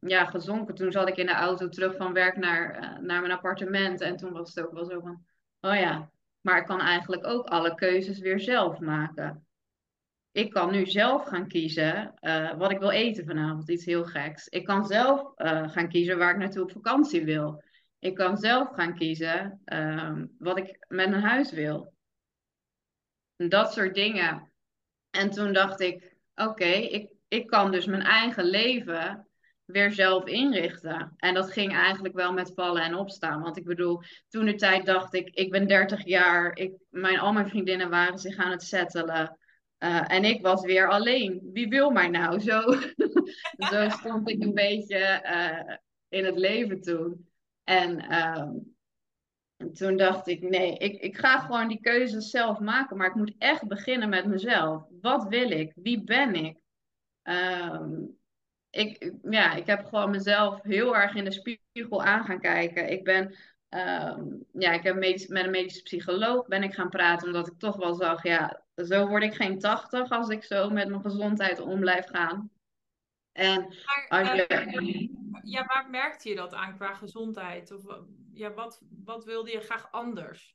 ja, 0.00 0.24
gezonken. 0.24 0.74
Toen 0.74 0.92
zat 0.92 1.08
ik 1.08 1.16
in 1.16 1.26
de 1.26 1.32
auto 1.32 1.68
terug 1.68 1.96
van 1.96 2.12
werk 2.12 2.36
naar, 2.36 2.98
naar 3.02 3.20
mijn 3.20 3.32
appartement. 3.32 4.00
En 4.00 4.16
toen 4.16 4.32
was 4.32 4.54
het 4.54 4.66
ook 4.66 4.72
wel 4.72 4.84
zo 4.84 5.00
van, 5.00 5.24
oh 5.60 5.74
ja, 5.74 6.10
maar 6.46 6.58
ik 6.58 6.66
kan 6.66 6.80
eigenlijk 6.80 7.26
ook 7.26 7.46
alle 7.46 7.74
keuzes 7.74 8.18
weer 8.18 8.40
zelf 8.40 8.78
maken. 8.78 9.46
Ik 10.32 10.50
kan 10.50 10.72
nu 10.72 10.86
zelf 10.86 11.24
gaan 11.24 11.48
kiezen 11.48 12.14
uh, 12.20 12.56
wat 12.56 12.70
ik 12.70 12.78
wil 12.78 12.90
eten 12.90 13.24
vanavond, 13.26 13.70
iets 13.70 13.84
heel 13.84 14.04
geks. 14.04 14.48
Ik 14.48 14.64
kan 14.64 14.86
zelf 14.86 15.20
uh, 15.20 15.70
gaan 15.70 15.88
kiezen 15.88 16.18
waar 16.18 16.30
ik 16.30 16.36
naartoe 16.36 16.62
op 16.62 16.70
vakantie 16.72 17.24
wil. 17.24 17.62
Ik 17.98 18.14
kan 18.14 18.36
zelf 18.36 18.68
gaan 18.74 18.94
kiezen 18.94 19.62
uh, 19.64 20.22
wat 20.38 20.58
ik 20.58 20.84
met 20.88 21.10
mijn 21.10 21.22
huis 21.22 21.52
wil. 21.52 21.94
Dat 23.36 23.72
soort 23.72 23.94
dingen. 23.94 24.52
En 25.10 25.30
toen 25.30 25.52
dacht 25.52 25.80
ik, 25.80 26.16
oké, 26.34 26.64
ik, 26.64 27.10
ik 27.28 27.46
kan 27.46 27.70
dus 27.70 27.86
mijn 27.86 28.02
eigen 28.02 28.44
leven 28.44 29.28
weer 29.66 29.92
zelf 29.92 30.26
inrichten. 30.26 31.12
En 31.16 31.34
dat 31.34 31.52
ging 31.52 31.72
eigenlijk 31.72 32.14
wel 32.14 32.32
met 32.32 32.52
vallen 32.54 32.82
en 32.82 32.94
opstaan. 32.94 33.42
Want 33.42 33.56
ik 33.56 33.64
bedoel, 33.64 34.02
toen 34.28 34.44
de 34.44 34.54
tijd 34.54 34.86
dacht 34.86 35.14
ik, 35.14 35.28
ik 35.28 35.50
ben 35.50 35.66
30 35.66 36.04
jaar, 36.04 36.56
ik, 36.56 36.72
mijn, 36.90 37.18
al 37.18 37.32
mijn 37.32 37.48
vriendinnen 37.48 37.90
waren 37.90 38.18
zich 38.18 38.36
aan 38.36 38.50
het 38.50 38.62
settelen. 38.62 39.38
Uh, 39.78 40.12
en 40.12 40.24
ik 40.24 40.42
was 40.42 40.64
weer 40.64 40.88
alleen. 40.88 41.50
Wie 41.52 41.68
wil 41.68 41.90
mij 41.90 42.08
nou? 42.08 42.40
Zo, 42.40 42.60
zo 43.70 43.88
stond 43.88 44.28
ik 44.28 44.42
een 44.42 44.54
beetje 44.54 45.22
uh, 45.24 45.76
in 46.08 46.24
het 46.24 46.38
leven 46.38 46.80
toen. 46.80 47.28
En 47.64 48.04
uh, 48.10 48.50
toen 49.72 49.96
dacht 49.96 50.26
ik, 50.26 50.42
nee, 50.42 50.78
ik, 50.78 51.00
ik 51.02 51.16
ga 51.16 51.38
gewoon 51.38 51.68
die 51.68 51.80
keuzes 51.80 52.30
zelf 52.30 52.58
maken. 52.58 52.96
Maar 52.96 53.06
ik 53.06 53.14
moet 53.14 53.34
echt 53.38 53.66
beginnen 53.66 54.08
met 54.08 54.26
mezelf. 54.26 54.86
Wat 55.00 55.28
wil 55.28 55.50
ik? 55.50 55.72
Wie 55.74 56.04
ben 56.04 56.34
ik? 56.34 56.56
Um, 57.22 58.15
ik, 58.76 59.12
ja, 59.30 59.52
ik 59.52 59.66
heb 59.66 59.84
gewoon 59.84 60.10
mezelf 60.10 60.62
heel 60.62 60.96
erg 60.96 61.14
in 61.14 61.24
de 61.24 61.32
spiegel 61.32 62.02
aan 62.02 62.24
gaan 62.24 62.40
kijken. 62.40 62.90
Ik 62.90 63.04
ben, 63.04 63.34
um, 63.68 64.44
ja, 64.52 64.72
ik 64.72 64.82
heb 64.82 64.96
medisch, 64.96 65.26
met 65.26 65.44
een 65.44 65.50
medische 65.50 65.82
psycholoog 65.82 66.46
ben 66.46 66.62
ik 66.62 66.74
gaan 66.74 66.88
praten, 66.88 67.26
omdat 67.26 67.46
ik 67.46 67.58
toch 67.58 67.76
wel 67.76 67.94
zag, 67.94 68.22
ja, 68.22 68.62
zo 68.74 69.06
word 69.06 69.22
ik 69.22 69.34
geen 69.34 69.58
tachtig 69.58 70.10
als 70.10 70.28
ik 70.28 70.44
zo 70.44 70.70
met 70.70 70.88
mijn 70.88 71.00
gezondheid 71.00 71.60
om 71.60 71.80
blijf 71.80 72.06
gaan. 72.06 72.50
En 73.32 73.60
maar, 73.60 74.06
als 74.08 74.32
je... 74.32 74.46
Uh, 74.48 75.08
ja, 75.42 75.64
waar 75.66 75.90
merkte 75.90 76.28
je 76.28 76.34
dat 76.34 76.54
aan 76.54 76.76
qua 76.76 76.94
gezondheid? 76.94 77.72
Of 77.72 77.98
ja, 78.32 78.52
wat, 78.52 78.80
wat 79.04 79.24
wilde 79.24 79.50
je 79.50 79.60
graag 79.60 79.92
anders? 79.92 80.54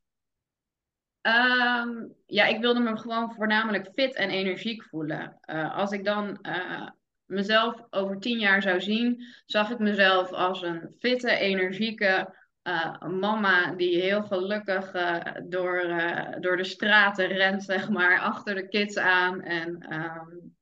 Um, 1.22 2.16
ja, 2.26 2.46
ik 2.46 2.60
wilde 2.60 2.80
me 2.80 2.98
gewoon 2.98 3.34
voornamelijk 3.34 3.90
fit 3.94 4.16
en 4.16 4.30
energiek 4.30 4.84
voelen. 4.84 5.40
Uh, 5.46 5.78
als 5.78 5.92
ik 5.92 6.06
dan 6.06 6.38
uh, 6.42 6.90
mezelf 7.32 7.86
over 7.90 8.20
tien 8.20 8.40
jaar 8.40 8.62
zou 8.62 8.82
zien, 8.82 9.24
zag 9.46 9.70
ik 9.70 9.80
mezelf 9.80 10.32
als 10.32 10.62
een 10.62 10.96
fitte, 11.00 11.32
energieke 11.32 12.36
uh, 12.64 13.02
mama 13.02 13.74
die 13.74 14.02
heel 14.02 14.22
gelukkig 14.22 14.94
uh, 14.94 15.22
door, 15.44 15.84
uh, 15.84 16.30
door 16.40 16.58
de 16.58 16.64
straten 16.64 17.28
rent, 17.28 17.64
zeg 17.74 17.90
maar, 17.90 18.20
achter 18.20 18.56
de 18.56 18.68
kids 18.68 18.98
aan. 18.98 19.42
En 19.42 19.94
um, 19.94 20.56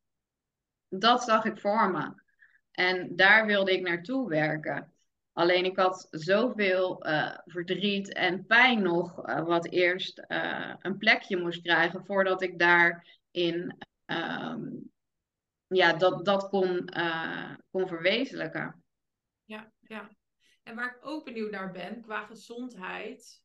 dat 0.87 1.23
zag 1.23 1.45
ik 1.45 1.57
voor 1.57 1.91
me. 1.91 2.13
En 2.71 3.15
daar 3.15 3.45
wilde 3.45 3.71
ik 3.71 3.81
naartoe 3.81 4.29
werken. 4.29 4.93
Alleen 5.33 5.65
ik 5.65 5.77
had 5.77 6.07
zoveel 6.11 7.05
verdriet 7.45 8.13
en 8.13 8.45
pijn 8.45 8.81
nog, 8.81 9.15
wat 9.45 9.67
eerst 9.67 10.23
een 10.79 10.97
plekje 10.97 11.37
moest 11.37 11.61
krijgen 11.61 12.05
voordat 12.05 12.41
ik 12.41 12.59
daarin 12.59 13.77
um, 14.05 14.91
ja, 15.69 15.93
dat, 15.93 16.25
dat 16.25 16.49
kon, 16.49 16.89
uh, 16.97 17.55
kon 17.71 17.87
verwezenlijken. 17.87 18.83
Ja, 19.45 19.71
ja. 19.79 20.09
En 20.63 20.75
waar 20.75 20.95
ik 20.95 21.05
ook 21.05 21.25
benieuwd 21.25 21.51
naar 21.51 21.71
ben, 21.71 22.01
qua 22.01 22.25
gezondheid. 22.25 23.43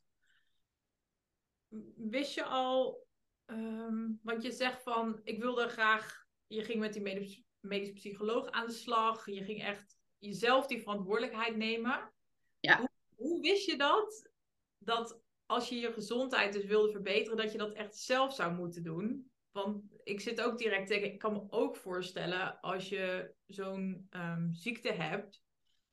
Wist 1.96 2.34
je 2.34 2.44
al, 2.44 3.06
um, 3.46 4.20
want 4.22 4.42
je 4.42 4.52
zegt 4.52 4.82
van, 4.82 5.20
ik 5.22 5.40
wilde 5.40 5.68
graag, 5.68 6.26
je 6.46 6.64
ging 6.64 6.80
met 6.80 6.92
die 6.92 7.02
medisch, 7.02 7.42
medisch 7.60 7.92
psycholoog 7.92 8.50
aan 8.50 8.66
de 8.66 8.72
slag. 8.72 9.26
Je 9.26 9.44
ging 9.44 9.62
echt 9.62 9.96
jezelf 10.18 10.66
die 10.66 10.82
verantwoordelijkheid 10.82 11.56
nemen. 11.56 12.12
Ja. 12.60 12.78
Hoe, 12.78 12.90
hoe 13.16 13.40
wist 13.40 13.66
je 13.66 13.76
dat? 13.76 14.30
Dat 14.78 15.22
als 15.46 15.68
je 15.68 15.78
je 15.78 15.92
gezondheid 15.92 16.52
dus 16.52 16.64
wilde 16.64 16.90
verbeteren, 16.90 17.36
dat 17.36 17.52
je 17.52 17.58
dat 17.58 17.72
echt 17.72 17.96
zelf 17.96 18.34
zou 18.34 18.54
moeten 18.54 18.82
doen? 18.82 19.30
Want 19.50 19.93
ik 20.04 20.20
zit 20.20 20.40
ook 20.40 20.58
direct 20.58 20.86
tegen, 20.86 21.12
ik 21.12 21.18
kan 21.18 21.32
me 21.32 21.42
ook 21.48 21.76
voorstellen 21.76 22.60
als 22.60 22.88
je 22.88 23.34
zo'n 23.46 24.08
um, 24.10 24.54
ziekte 24.54 24.92
hebt, 24.92 25.42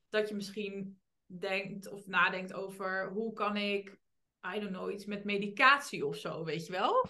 dat 0.09 0.29
je 0.29 0.35
misschien 0.35 0.99
denkt 1.25 1.87
of 1.87 2.07
nadenkt 2.07 2.53
over 2.53 3.09
hoe 3.09 3.33
kan 3.33 3.57
ik, 3.57 3.97
I 4.55 4.59
don't 4.59 4.71
know, 4.71 4.91
iets 4.91 5.05
met 5.05 5.23
medicatie 5.23 6.05
of 6.05 6.17
zo, 6.17 6.43
weet 6.43 6.65
je 6.65 6.71
wel? 6.71 7.09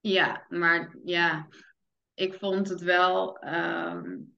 Ja, 0.00 0.46
maar 0.48 0.96
ja, 1.04 1.48
ik 2.14 2.34
vond 2.34 2.68
het 2.68 2.80
wel. 2.80 3.44
Um, 3.44 4.36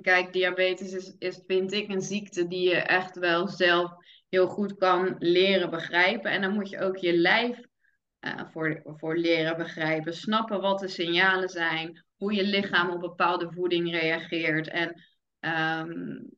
kijk, 0.00 0.32
diabetes 0.32 0.92
is, 0.92 1.14
is, 1.18 1.42
vind 1.46 1.72
ik, 1.72 1.88
een 1.88 2.02
ziekte 2.02 2.46
die 2.48 2.68
je 2.68 2.76
echt 2.76 3.18
wel 3.18 3.48
zelf 3.48 3.92
heel 4.28 4.46
goed 4.46 4.76
kan 4.76 5.16
leren 5.18 5.70
begrijpen. 5.70 6.30
En 6.30 6.40
dan 6.40 6.54
moet 6.54 6.68
je 6.68 6.80
ook 6.80 6.96
je 6.96 7.16
lijf 7.16 7.68
uh, 8.20 8.40
voor, 8.50 8.82
voor 8.84 9.16
leren 9.16 9.56
begrijpen. 9.56 10.14
Snappen 10.14 10.60
wat 10.60 10.78
de 10.78 10.88
signalen 10.88 11.48
zijn. 11.48 12.04
Hoe 12.16 12.34
je 12.34 12.44
lichaam 12.44 12.90
op 12.90 13.00
bepaalde 13.00 13.52
voeding 13.52 13.90
reageert. 13.90 14.68
En 14.68 15.02
um, 15.40 16.30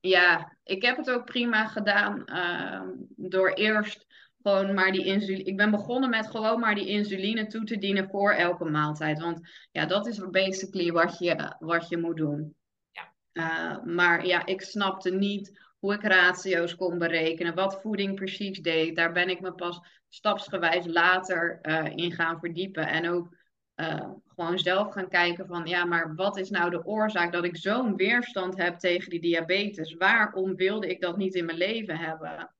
ja, 0.00 0.56
ik 0.64 0.82
heb 0.82 0.96
het 0.96 1.10
ook 1.10 1.24
prima 1.24 1.66
gedaan 1.66 2.24
um, 2.36 3.06
door 3.16 3.48
eerst 3.48 4.06
gewoon 4.42 4.74
maar 4.74 4.92
die 4.92 5.04
insuline. 5.04 5.42
Ik 5.42 5.56
ben 5.56 5.70
begonnen 5.70 6.10
met 6.10 6.30
gewoon 6.30 6.60
maar 6.60 6.74
die 6.74 6.88
insuline 6.88 7.46
toe 7.46 7.64
te 7.64 7.78
dienen 7.78 8.08
voor 8.08 8.32
elke 8.32 8.64
maaltijd. 8.64 9.20
Want 9.20 9.40
ja, 9.70 9.86
dat 9.86 10.06
is 10.06 10.30
basically 10.30 10.92
wat 10.92 11.18
je, 11.18 11.56
wat 11.58 11.88
je 11.88 11.98
moet 11.98 12.16
doen. 12.16 12.54
Ja. 12.90 13.12
Uh, 13.32 13.84
maar 13.84 14.26
ja, 14.26 14.46
ik 14.46 14.60
snapte 14.60 15.10
niet 15.10 15.69
hoe 15.80 15.94
ik 15.94 16.02
ratio's 16.02 16.74
kon 16.74 16.98
berekenen, 16.98 17.54
wat 17.54 17.80
voeding 17.80 18.14
precies 18.14 18.58
deed. 18.58 18.96
Daar 18.96 19.12
ben 19.12 19.28
ik 19.28 19.40
me 19.40 19.52
pas 19.52 19.80
stapsgewijs 20.08 20.86
later 20.86 21.58
uh, 21.62 21.96
in 21.96 22.12
gaan 22.12 22.38
verdiepen. 22.38 22.86
En 22.86 23.08
ook 23.08 23.36
uh, 23.76 24.10
gewoon 24.26 24.58
zelf 24.58 24.92
gaan 24.92 25.08
kijken 25.08 25.46
van, 25.46 25.66
ja, 25.66 25.84
maar 25.84 26.14
wat 26.14 26.38
is 26.38 26.50
nou 26.50 26.70
de 26.70 26.84
oorzaak 26.84 27.32
dat 27.32 27.44
ik 27.44 27.56
zo'n 27.56 27.96
weerstand 27.96 28.56
heb 28.56 28.78
tegen 28.78 29.10
die 29.10 29.20
diabetes? 29.20 29.94
Waarom 29.94 30.56
wilde 30.56 30.86
ik 30.86 31.00
dat 31.00 31.16
niet 31.16 31.34
in 31.34 31.44
mijn 31.44 31.58
leven 31.58 31.96
hebben? 31.96 32.54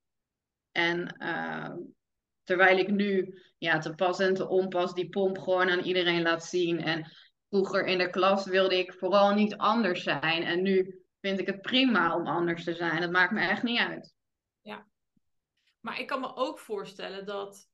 En 0.72 1.16
uh, 1.18 1.74
terwijl 2.44 2.78
ik 2.78 2.90
nu 2.90 3.40
ja, 3.58 3.78
te 3.78 3.94
pas 3.94 4.18
en 4.18 4.34
te 4.34 4.48
onpas 4.48 4.94
die 4.94 5.08
pomp 5.08 5.38
gewoon 5.38 5.70
aan 5.70 5.80
iedereen 5.80 6.22
laat 6.22 6.44
zien. 6.44 6.82
En 6.82 7.12
vroeger 7.48 7.86
in 7.86 7.98
de 7.98 8.10
klas 8.10 8.46
wilde 8.46 8.78
ik 8.78 8.92
vooral 8.92 9.34
niet 9.34 9.56
anders 9.56 10.02
zijn. 10.02 10.42
En 10.42 10.62
nu 10.62 11.04
vind 11.20 11.40
ik 11.40 11.46
het 11.46 11.62
prima 11.62 12.16
om 12.16 12.26
anders 12.26 12.64
te 12.64 12.74
zijn. 12.74 13.00
Dat 13.00 13.10
maakt 13.10 13.32
me 13.32 13.40
echt 13.40 13.62
niet 13.62 13.78
uit. 13.78 14.14
Ja. 14.60 14.86
Maar 15.80 16.00
ik 16.00 16.06
kan 16.06 16.20
me 16.20 16.36
ook 16.36 16.58
voorstellen 16.58 17.26
dat 17.26 17.68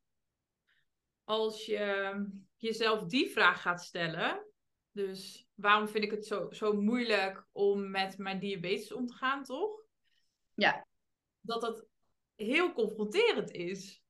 als 1.24 1.66
je 1.66 2.14
jezelf 2.56 3.04
die 3.04 3.30
vraag 3.30 3.62
gaat 3.62 3.82
stellen, 3.82 4.46
dus 4.90 5.46
waarom 5.54 5.88
vind 5.88 6.04
ik 6.04 6.10
het 6.10 6.26
zo, 6.26 6.50
zo 6.50 6.72
moeilijk 6.72 7.46
om 7.52 7.90
met 7.90 8.18
mijn 8.18 8.38
diabetes 8.38 8.92
om 8.92 9.06
te 9.06 9.14
gaan, 9.14 9.44
toch? 9.44 9.82
Ja. 10.54 10.86
Dat 11.40 11.60
dat 11.60 11.86
heel 12.34 12.72
confronterend 12.72 13.50
is. 13.50 14.02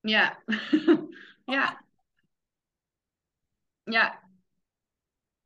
Ja. 0.00 0.42
ja. 1.44 1.84
Ja. 3.84 4.21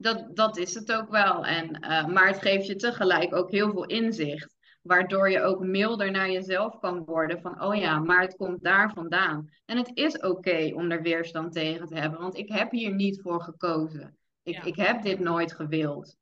Dat, 0.06 0.36
dat 0.36 0.56
is 0.56 0.75
het 0.75 0.92
ook 0.92 1.10
wel. 1.10 1.44
En, 1.44 1.84
uh, 1.84 2.06
maar 2.06 2.26
het 2.26 2.42
geeft 2.42 2.66
je 2.66 2.76
tegelijk 2.76 3.34
ook 3.34 3.50
heel 3.50 3.70
veel 3.70 3.84
inzicht. 3.84 4.54
Waardoor 4.82 5.30
je 5.30 5.42
ook 5.42 5.60
milder 5.60 6.10
naar 6.10 6.30
jezelf 6.30 6.78
kan 6.78 7.04
worden. 7.04 7.40
Van, 7.40 7.62
oh 7.62 7.75
ja, 7.75 7.98
maar 7.98 8.20
het 8.20 8.36
komt 8.36 8.62
daar 8.62 8.92
vandaan. 8.92 9.48
En 9.64 9.76
het 9.76 9.90
is 9.94 10.20
oké 10.20 10.72
om 10.75 10.90
er 10.90 11.02
weerstand 11.02 11.52
tegen 11.52 11.86
te 11.86 11.94
hebben. 11.94 12.20
Want 12.20 12.36
ik 12.36 12.52
heb 12.52 12.70
hier 12.70 12.94
niet 12.94 13.20
voor 13.20 13.42
gekozen. 13.42 14.16
Ik, 14.42 14.54
Ja. 14.54 14.64
ik 14.64 14.76
heb 14.76 15.02
dit 15.02 15.18
nooit 15.20 15.52
gewild. 15.52 16.16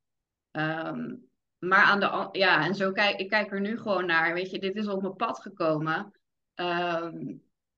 Ehm, 0.51 1.15
maar 1.59 1.85
aan 1.85 2.01
de 2.01 2.29
ja, 2.39 2.65
en 2.65 2.75
zo 2.75 2.93
kijk 2.93 3.19
ik 3.19 3.29
kijk 3.29 3.53
er 3.53 3.61
nu 3.61 3.79
gewoon 3.79 4.07
naar. 4.07 4.35
Weet 4.35 4.51
je, 4.51 4.59
dit 4.59 4.77
is 4.77 4.89
op 4.89 5.03
mijn 5.03 5.17
pad 5.17 5.41
gekomen. 5.41 6.11
Ehm, 6.55 7.35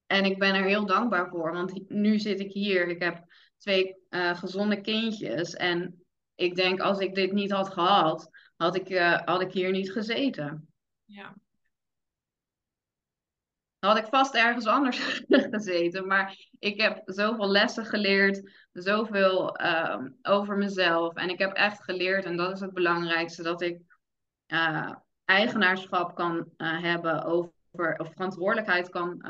en 0.06 0.24
ik 0.24 0.38
ben 0.38 0.54
er 0.54 0.64
heel 0.64 0.86
dankbaar 0.86 1.28
voor. 1.28 1.52
Want 1.52 1.88
nu 1.88 2.18
zit 2.18 2.40
ik 2.40 2.52
hier. 2.52 2.88
Ik 2.88 3.02
heb 3.02 3.24
twee 3.58 3.96
eh, 4.08 4.36
gezonde 4.36 4.80
kindjes. 4.80 5.54
En 5.54 6.04
ik 6.34 6.54
denk, 6.54 6.80
als 6.80 6.98
ik 6.98 7.14
dit 7.14 7.32
niet 7.32 7.50
had 7.50 7.68
gehad, 7.68 8.30
had 8.56 8.76
ik, 8.76 8.88
eh, 8.88 9.20
had 9.24 9.40
ik 9.40 9.52
hier 9.52 9.70
niet 9.70 9.92
gezeten. 9.92 10.68
Ja. 11.04 11.34
had 13.78 13.96
ik 13.96 14.06
vast 14.06 14.34
ergens 14.34 14.66
anders 14.66 14.98
gezeten. 15.52 16.06
Maar 16.06 16.48
ik 16.58 16.80
heb 16.80 17.02
zoveel 17.04 17.48
lessen 17.48 17.84
geleerd, 17.84 18.52
zoveel 18.72 19.56
ehm, 19.56 20.08
over 20.22 20.56
mezelf. 20.56 21.14
En 21.14 21.28
ik 21.28 21.38
heb 21.38 21.52
echt 21.52 21.84
geleerd, 21.84 22.24
en 22.24 22.36
dat 22.36 22.52
is 22.52 22.60
het 22.60 22.72
belangrijkste, 22.74 23.42
dat 23.42 23.62
ik 23.62 23.80
eh, 24.46 24.92
eigenaarschap 25.24 26.14
kan 26.14 26.50
hebben 26.56 27.24
over, 27.24 27.98
of 27.98 28.12
verantwoordelijkheid 28.12 28.88
kan, 28.88 29.24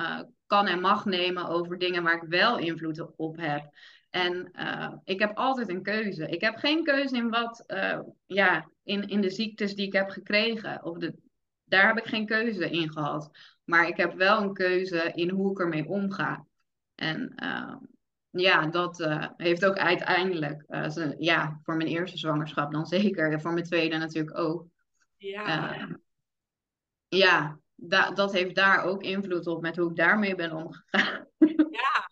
kan 0.47 0.67
en 0.67 0.81
mag 0.81 1.05
nemen 1.05 1.47
over 1.47 1.79
dingen 1.79 2.03
waar 2.03 2.23
ik 2.23 2.29
wel 2.29 2.59
invloed 2.59 3.17
op 3.17 3.37
heb. 3.37 3.71
En 4.17 4.53
eh, 4.53 4.93
ik 5.05 5.19
heb 5.19 5.37
altijd 5.37 5.69
een 5.69 5.83
keuze. 5.83 6.29
Ik 6.29 6.41
heb 6.41 6.57
geen 6.57 6.85
keuze 6.85 7.17
in 7.17 7.29
wat, 7.29 7.65
eh, 7.67 8.01
ja, 8.27 8.71
in, 8.83 9.09
in 9.09 9.21
de 9.21 9.31
ziektes 9.31 9.75
die 9.75 9.87
ik 9.87 9.93
heb 9.93 10.11
gekregen. 10.11 10.85
Of 10.85 10.99
de, 10.99 11.15
daar 11.65 11.87
heb 11.87 11.99
ik 11.99 12.07
geen 12.07 12.27
keuze 12.27 12.71
in 12.71 12.93
gehad. 12.93 13.31
Maar 13.65 13.89
ik 13.89 13.97
heb 13.97 14.15
wel 14.15 14.43
een 14.43 14.53
keuze 14.53 15.13
in 15.15 15.31
hoe 15.31 15.51
ik 15.51 15.59
ermee 15.59 15.87
omga. 15.87 16.47
En 16.95 17.33
uh, 17.43 17.77
ja, 18.31 18.67
dat 18.67 19.09
heeft 19.37 19.65
ook 19.65 19.77
uiteindelijk, 19.77 20.65
ze, 20.69 21.15
ja, 21.19 21.61
voor 21.63 21.77
mijn 21.77 21.89
eerste 21.89 22.19
zwangerschap 22.19 22.73
dan 22.73 22.87
zeker, 22.87 23.33
en 23.33 23.41
voor 23.41 23.53
mijn 23.53 23.65
tweede 23.65 23.97
natuurlijk 23.97 24.39
ook. 24.39 24.67
Ja, 25.17 25.89
ja 27.09 27.61
da 27.75 28.11
dat 28.11 28.33
heeft 28.33 28.55
daar 28.55 28.83
ook 28.83 29.03
invloed 29.03 29.47
op 29.47 29.61
met 29.63 29.77
hoe 29.77 29.91
ik 29.91 29.97
daarmee 29.97 30.35
ben 30.35 30.53
omgegaan. 30.53 31.27
Ja, 31.71 32.06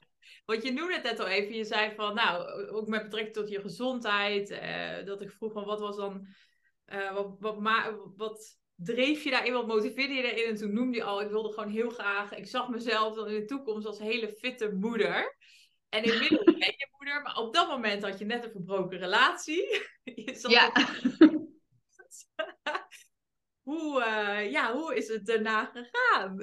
want 0.45 0.63
je 0.63 0.73
noemde 0.73 0.95
het 0.95 1.03
net 1.03 1.21
al 1.21 1.27
even. 1.27 1.55
Je 1.55 1.65
zei 1.65 1.95
van, 1.95 2.15
nou, 2.15 2.67
ook 2.69 2.89
met 2.89 3.03
betrekking 3.03 3.35
tot 3.35 3.49
je 3.49 3.61
gezondheid. 3.61 4.51
Eh, 4.51 5.05
dat 5.05 5.21
ik 5.21 5.31
vroeg 5.31 5.53
van, 5.53 5.65
wat 5.65 5.81
was 5.81 5.97
dan, 5.97 6.27
uh, 6.93 7.13
wat, 7.13 7.37
wat, 7.39 7.57
wat 8.17 8.59
dreef 8.75 9.25
je 9.25 9.31
daarin, 9.31 9.53
wat 9.53 9.67
motiveerde 9.67 10.15
je 10.15 10.23
daarin? 10.23 10.45
En 10.45 10.57
toen 10.57 10.75
noemde 10.75 10.97
je 10.97 11.05
al, 11.05 11.23
ik 11.23 11.31
wilde 11.31 11.53
gewoon 11.53 11.71
heel 11.71 11.91
graag, 11.91 12.35
ik 12.35 12.47
zag 12.47 12.69
mezelf 12.69 13.15
dan 13.15 13.29
in 13.29 13.41
de 13.41 13.45
toekomst 13.45 13.87
als 13.87 13.99
hele 13.99 14.29
fitte 14.29 14.73
moeder. 14.73 15.37
En 15.89 16.05
inmiddels 16.05 16.45
ben 16.59 16.75
je 16.77 16.89
moeder, 16.97 17.23
maar 17.23 17.37
op 17.37 17.55
dat 17.55 17.69
moment 17.69 18.03
had 18.03 18.19
je 18.19 18.25
net 18.25 18.45
een 18.45 18.51
verbroken 18.51 18.99
relatie. 18.99 19.83
je 20.25 20.35
zat 20.35 20.51
ja. 20.51 20.73
hoe, 23.69 24.01
uh, 24.01 24.51
ja, 24.51 24.73
hoe 24.73 24.97
is 24.97 25.09
het 25.09 25.27
daarna 25.27 25.65
gegaan? 25.65 26.37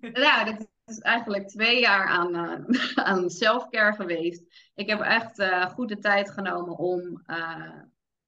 nou, 0.00 0.44
dat 0.44 0.68
is 0.88 0.98
eigenlijk 0.98 1.48
twee 1.48 1.80
jaar 1.80 2.06
aan, 2.06 2.34
uh, 2.34 2.96
aan 3.08 3.30
self-care 3.30 3.94
geweest. 3.94 4.70
Ik 4.74 4.88
heb 4.88 5.00
echt 5.00 5.38
uh, 5.38 5.66
goed 5.66 5.88
de 5.88 5.98
tijd 5.98 6.30
genomen 6.30 6.76
om, 6.76 7.22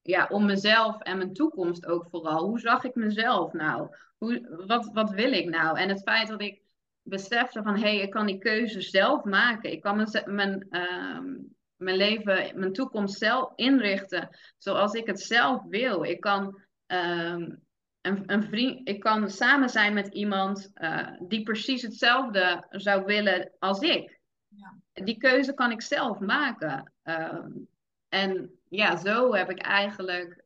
ja, 0.02 0.26
om 0.30 0.46
mezelf 0.46 1.00
en 1.00 1.16
mijn 1.16 1.32
toekomst 1.32 1.86
ook 1.86 2.06
vooral. 2.10 2.46
Hoe 2.46 2.60
zag 2.60 2.84
ik 2.84 2.94
mezelf 2.94 3.52
nou? 3.52 3.96
Hoe, 4.18 4.64
wat, 4.66 4.90
wat 4.92 5.10
wil 5.10 5.32
ik 5.32 5.48
nou? 5.48 5.78
En 5.78 5.88
het 5.88 6.02
feit 6.02 6.28
dat 6.28 6.42
ik 6.42 6.62
besefte 7.02 7.62
van, 7.62 7.74
hé, 7.74 7.80
hey, 7.80 7.98
ik 7.98 8.10
kan 8.10 8.26
die 8.26 8.38
keuze 8.38 8.80
zelf 8.80 9.24
maken. 9.24 9.72
Ik 9.72 9.80
kan 9.80 9.96
mijn, 9.96 10.22
mijn, 10.24 10.66
uh, 10.70 11.42
mijn 11.76 11.96
leven, 11.96 12.58
mijn 12.58 12.72
toekomst 12.72 13.18
zelf 13.18 13.52
inrichten 13.54 14.28
zoals 14.58 14.92
ik 14.92 15.06
het 15.06 15.20
zelf 15.20 15.62
wil. 15.68 16.02
Ik 16.02 16.20
kan, 16.20 16.62
uh, 16.86 17.46
een, 18.00 18.22
een 18.26 18.42
vriend, 18.42 18.88
ik 18.88 19.00
kan 19.00 19.30
samen 19.30 19.70
zijn 19.70 19.94
met 19.94 20.08
iemand 20.08 20.70
uh, 20.74 21.08
die 21.20 21.42
precies 21.42 21.82
hetzelfde 21.82 22.66
zou 22.70 23.04
willen 23.04 23.52
als 23.58 23.80
ik. 23.80 24.20
Ja. 24.48 24.78
Die 24.92 25.16
keuze 25.16 25.54
kan 25.54 25.70
ik 25.70 25.82
zelf 25.82 26.18
maken. 26.18 26.92
en 28.08 28.50
ja, 28.68 28.96
zo 28.96 29.34
heb 29.34 29.50
ik 29.50 29.58
eigenlijk 29.58 30.42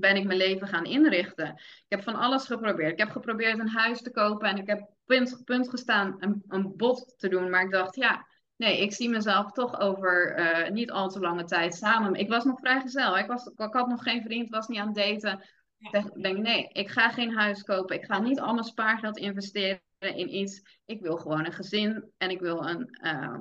ben 0.00 0.16
ik 0.16 0.24
mijn 0.24 0.38
leven 0.38 0.68
gaan 0.68 0.84
inrichten. 0.84 1.48
Ik 1.56 1.84
heb 1.88 2.02
van 2.02 2.14
alles 2.14 2.46
geprobeerd. 2.46 2.92
Ik 2.92 2.98
heb 2.98 3.10
geprobeerd 3.10 3.58
een 3.58 3.68
huis 3.68 4.02
te 4.02 4.10
kopen 4.10 4.48
en 4.48 4.56
ik 4.56 4.66
heb 4.66 4.88
punt, 5.04 5.42
punt 5.44 5.70
gestaan 5.70 6.16
een, 6.18 6.42
een 6.48 6.76
bod 6.76 7.14
te 7.16 7.28
doen. 7.28 7.50
Maar 7.50 7.62
ik 7.62 7.70
dacht, 7.70 7.96
ja, 7.96 8.26
nee, 8.56 8.80
ik 8.80 8.92
zie 8.92 9.08
mezelf 9.08 9.52
toch 9.52 9.80
over 9.80 10.38
uh, 10.38 10.70
niet 10.70 10.90
al 10.90 11.08
te 11.08 11.20
lange 11.20 11.44
tijd 11.44 11.74
samen. 11.74 12.14
Ik 12.14 12.28
was 12.28 12.44
nog 12.44 12.58
vrijgezel. 12.58 13.18
Ik, 13.18 13.26
was, 13.26 13.46
ik 13.46 13.72
had 13.74 13.88
nog 13.88 14.02
geen 14.02 14.22
vriend, 14.22 14.48
was 14.48 14.66
niet 14.66 14.78
aan 14.78 14.92
het 14.94 15.20
daten. 15.20 15.44
Ik 15.90 16.22
denk, 16.22 16.38
nee, 16.38 16.68
ik 16.68 16.88
ga 16.88 17.10
geen 17.10 17.34
huis 17.34 17.62
kopen. 17.62 17.96
Ik 17.96 18.04
ga 18.04 18.18
niet 18.18 18.40
al 18.40 18.52
mijn 18.52 18.64
spaargeld 18.64 19.16
investeren 19.16 19.80
in 19.98 20.34
iets. 20.34 20.80
Ik 20.84 21.00
wil 21.00 21.16
gewoon 21.16 21.44
een 21.44 21.52
gezin 21.52 22.12
en 22.16 22.30
ik 22.30 22.40
wil 22.40 22.68
een, 22.68 22.98
uh, 23.02 23.38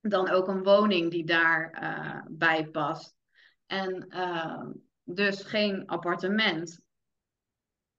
dan 0.00 0.30
ook 0.30 0.48
een 0.48 0.62
woning 0.62 1.10
die 1.10 1.24
daarbij 1.24 1.80
uh, 1.82 2.22
bij 2.28 2.66
past. 2.66 3.16
En 3.66 4.06
uh, 4.08 4.66
dus 5.04 5.42
geen 5.42 5.86
appartement. 5.86 6.80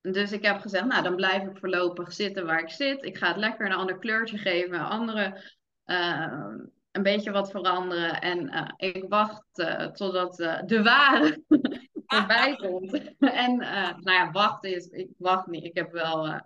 Dus 0.02 0.32
ik 0.32 0.46
heb 0.46 0.60
gezegd, 0.60 0.86
nou 0.86 1.04
dan 1.04 1.16
blijf 1.16 1.44
ik 1.44 1.58
voorlopig 1.58 2.14
zitten 2.14 2.46
waar 2.46 2.62
ik 2.62 2.70
zit. 2.70 3.04
Ik 3.04 3.18
ga 3.18 3.28
het 3.28 3.38
lekker 3.38 3.66
een 3.66 3.74
ander 3.74 4.00
kleurtje 4.00 4.38
geven, 4.38 4.74
een 4.74 4.86
andere, 4.86 5.58
uh, 5.86 6.54
een 6.92 7.04
beetje 7.04 7.32
wat 7.32 7.52
veranderen. 7.52 8.22
En 8.22 8.44
uh, 8.44 8.70
ik 8.76 9.06
wacht 9.08 9.46
uh, 9.60 9.86
totdat 9.86 10.36
de 10.66 10.84
ware 10.84 11.44
erbij 12.06 12.56
komt. 12.56 13.16
en 13.46 13.58
nou 13.58 14.12
ja, 14.12 14.32
wachten 14.32 14.76
is, 14.76 14.88
ik 14.88 15.10
wacht 15.18 15.48
niet. 15.48 15.64
Ik 15.64 15.76
heb 15.76 15.92
wel 15.92 16.42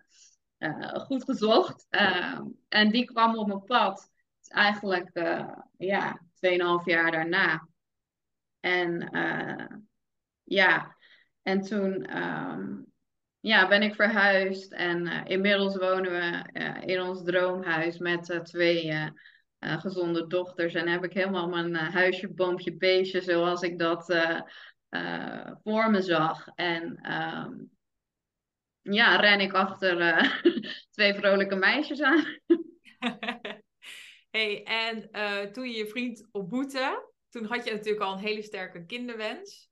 goed 0.94 1.24
gezocht. 1.24 1.88
en 2.70 2.90
die 2.90 3.06
kwam 3.06 3.38
op 3.38 3.48
mijn 3.48 3.64
pad. 3.64 4.12
Eigenlijk, 4.48 5.10
ja, 5.78 6.22
2,5 6.36 6.84
jaar 6.86 7.12
daarna. 7.12 7.68
En 8.60 9.10
ja, 10.44 10.96
en 11.42 11.62
toen 11.62 12.18
um, 12.18 12.86
ja, 13.40 13.68
ben 13.68 13.82
ik 13.82 13.96
verhuisd 13.96 14.74
en 14.74 15.26
inmiddels 15.26 15.78
wonen 15.78 16.12
we 16.12 16.44
in 16.86 17.02
ons 17.02 17.24
droomhuis 17.24 17.98
met 17.98 18.40
twee 19.64 19.80
gezonde 19.80 20.28
dochters. 20.28 20.74
En 20.74 20.88
heb 20.88 21.04
ik 21.04 21.14
helemaal 21.14 21.48
mijn 21.48 21.76
huisje, 21.76 22.34
boompje, 22.34 22.76
beestje 22.78 23.22
zoals 23.22 23.62
ik 23.62 23.80
dat 23.80 24.06
voor 25.64 25.92
me 25.92 26.02
zag. 26.02 26.48
En 26.56 27.12
um, 27.14 27.72
ja, 28.82 29.16
ren 29.16 29.40
ik 29.40 29.54
achter 29.54 29.98
twee 30.96 31.14
vrolijke 31.14 31.56
meisjes 31.56 32.02
aan. 32.02 32.26
hey, 34.32 34.64
en 34.64 35.12
toen 35.52 35.70
je 35.70 35.78
je 35.78 35.88
vriend 35.88 36.28
ontmoette, 36.32 37.12
toen 37.30 37.46
had 37.46 37.66
je 37.66 37.72
natuurlijk 37.72 38.04
al 38.04 38.14
een 38.14 38.20
hele 38.20 38.42
sterke 38.42 38.86
kinderwens. 38.86 39.72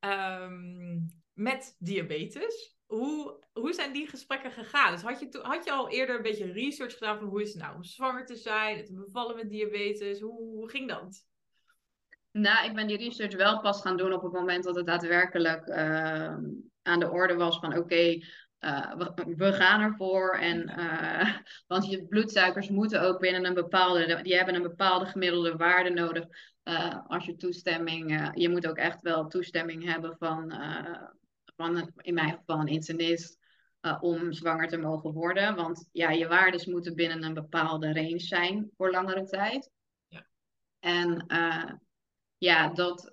Um, 0.00 1.20
met 1.32 1.76
diabetes. 1.78 2.76
Hoe, 2.90 3.36
hoe 3.52 3.72
zijn 3.72 3.92
die 3.92 4.08
gesprekken 4.08 4.50
gegaan? 4.50 4.92
Dus 4.92 5.02
had 5.02 5.20
je, 5.20 5.38
had 5.42 5.64
je 5.64 5.72
al 5.72 5.90
eerder 5.90 6.16
een 6.16 6.22
beetje 6.22 6.52
research 6.52 6.92
gedaan 6.92 7.18
van 7.18 7.28
hoe 7.28 7.42
is 7.42 7.52
het 7.52 7.62
nou 7.62 7.74
om 7.74 7.84
zwanger 7.84 8.26
te 8.26 8.36
zijn 8.36 8.84
te 8.84 8.94
bevallen 8.94 9.36
met 9.36 9.50
diabetes? 9.50 10.20
Hoe, 10.20 10.38
hoe 10.38 10.70
ging 10.70 10.88
dat? 10.88 11.24
Nou, 12.32 12.68
ik 12.68 12.74
ben 12.74 12.86
die 12.86 12.96
research 12.96 13.36
wel 13.36 13.60
pas 13.60 13.80
gaan 13.80 13.96
doen 13.96 14.12
op 14.12 14.22
het 14.22 14.32
moment 14.32 14.64
dat 14.64 14.76
het 14.76 14.86
daadwerkelijk 14.86 15.66
uh, 15.66 16.36
aan 16.82 17.00
de 17.00 17.10
orde 17.10 17.34
was 17.34 17.58
van 17.58 17.70
oké, 17.70 17.78
okay, 17.78 18.24
uh, 18.60 18.94
we, 18.94 19.34
we, 19.36 19.52
gaan 19.52 19.80
ervoor. 19.80 20.38
En, 20.38 20.68
uh, 20.78 21.34
want 21.66 21.90
je 21.90 22.06
bloedsuikers 22.06 22.68
moeten 22.68 23.02
ook 23.02 23.20
binnen 23.20 23.44
een 23.44 23.54
bepaalde, 23.54 24.22
die 24.22 24.36
hebben 24.36 24.54
een 24.54 24.62
bepaalde 24.62 25.06
gemiddelde 25.06 25.56
waarde 25.56 25.90
nodig. 25.90 26.24
Uh, 26.64 26.96
als 27.06 27.24
je 27.24 27.36
toestemming, 27.36 28.30
je 28.34 28.48
moet 28.48 28.66
ook 28.66 28.76
echt 28.76 29.02
wel 29.02 29.26
toestemming 29.26 29.84
hebben 29.92 30.16
van, 30.18 30.52
van 31.60 31.92
in 31.96 32.14
mijn 32.14 32.32
geval 32.32 32.60
een 32.60 32.66
internist, 32.66 33.38
om 34.00 34.32
zwanger 34.32 34.68
te 34.68 34.76
mogen 34.76 35.12
worden. 35.12 35.56
Want 35.56 35.88
ja, 35.92 36.10
je 36.10 36.28
waardes 36.28 36.66
moeten 36.66 36.94
binnen 36.94 37.22
een 37.22 37.34
bepaalde 37.34 37.92
range 37.92 38.18
zijn 38.18 38.70
voor 38.76 38.90
langere 38.90 39.24
tijd. 39.24 39.70
Ja. 40.08 40.26
En 40.78 41.24
ja, 42.38 42.68
dat 42.68 43.08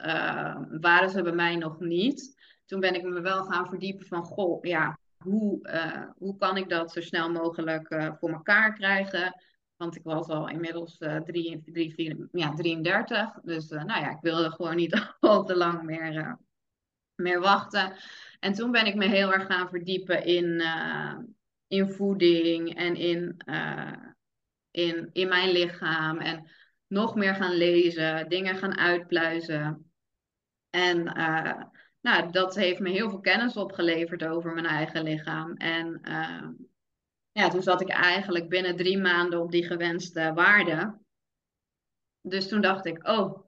waren 0.82 1.10
ze 1.10 1.22
bij 1.22 1.32
mij 1.32 1.56
nog 1.56 1.80
niet. 1.80 2.36
Toen 2.66 2.80
ben 2.80 2.94
ik 2.94 3.04
me 3.04 3.22
wel 3.22 3.44
gaan 3.44 3.68
verdiepen 3.68 4.06
van, 4.06 4.24
goh, 4.24 4.64
ja, 4.64 5.00
hoe, 5.18 5.70
hoe 6.18 6.38
kan 6.38 6.58
ik 6.58 6.70
dat 6.70 6.92
zo 6.92 7.02
snel 7.02 7.32
mogelijk 7.32 8.16
voor 8.20 8.32
elkaar 8.32 8.74
krijgen? 8.74 9.42
Want 9.78 9.96
ik 9.96 10.04
was 10.04 10.28
al 10.28 10.50
inmiddels 10.50 11.00
uh, 11.00 11.22
drie, 11.22 11.62
drie, 11.66 11.94
vier, 11.94 12.28
ja, 12.32 12.54
33. 12.54 13.40
Dus 13.44 13.70
nou 13.70 13.88
ja, 13.88 14.10
ik 14.10 14.22
wilde 14.22 14.52
gewoon 14.52 14.76
niet 14.76 15.14
al 15.20 15.46
te 15.46 15.56
lang 15.56 15.84
meer, 15.84 16.38
meer 17.16 17.40
wachten. 17.40 17.94
En 18.40 18.54
toen 18.54 18.72
ben 18.72 18.86
ik 18.86 18.96
me 18.96 19.06
heel 19.06 19.34
erg 19.34 19.46
gaan 19.46 19.70
verdiepen 19.70 20.26
in, 20.26 20.64
in 21.68 21.90
voeding 21.90 22.76
en 22.76 22.96
in, 22.96 23.38
in, 24.72 25.10
in 25.14 25.28
mijn 25.28 25.52
lichaam. 25.52 26.18
En 26.18 26.50
nog 26.88 27.16
meer 27.16 27.36
gaan 27.36 27.54
lezen, 27.54 28.30
dingen 28.30 28.56
gaan 28.56 28.78
uitpluizen. 28.78 29.92
En 30.70 31.18
uh, 31.18 31.62
nou, 32.02 32.32
dat 32.32 32.56
heeft 32.56 32.80
me 32.80 32.90
heel 32.90 33.10
veel 33.10 33.20
kennis 33.20 33.58
opgeleverd 33.58 34.26
over 34.26 34.54
mijn 34.54 34.66
eigen 34.66 35.04
lichaam. 35.04 35.54
En 35.54 36.02
ja, 37.32 37.50
toen 37.50 37.64
zat 37.64 37.82
ik 37.82 37.90
eigenlijk 37.90 38.50
binnen 38.50 38.76
drie 38.76 38.98
maanden 38.98 39.42
op 39.42 39.52
die 39.52 39.66
gewenste 39.66 40.32
waarde. 40.34 40.98
Dus 42.22 42.48
toen 42.48 42.62
dacht 42.62 42.86
ik, 42.86 43.08
oh, 43.08 43.44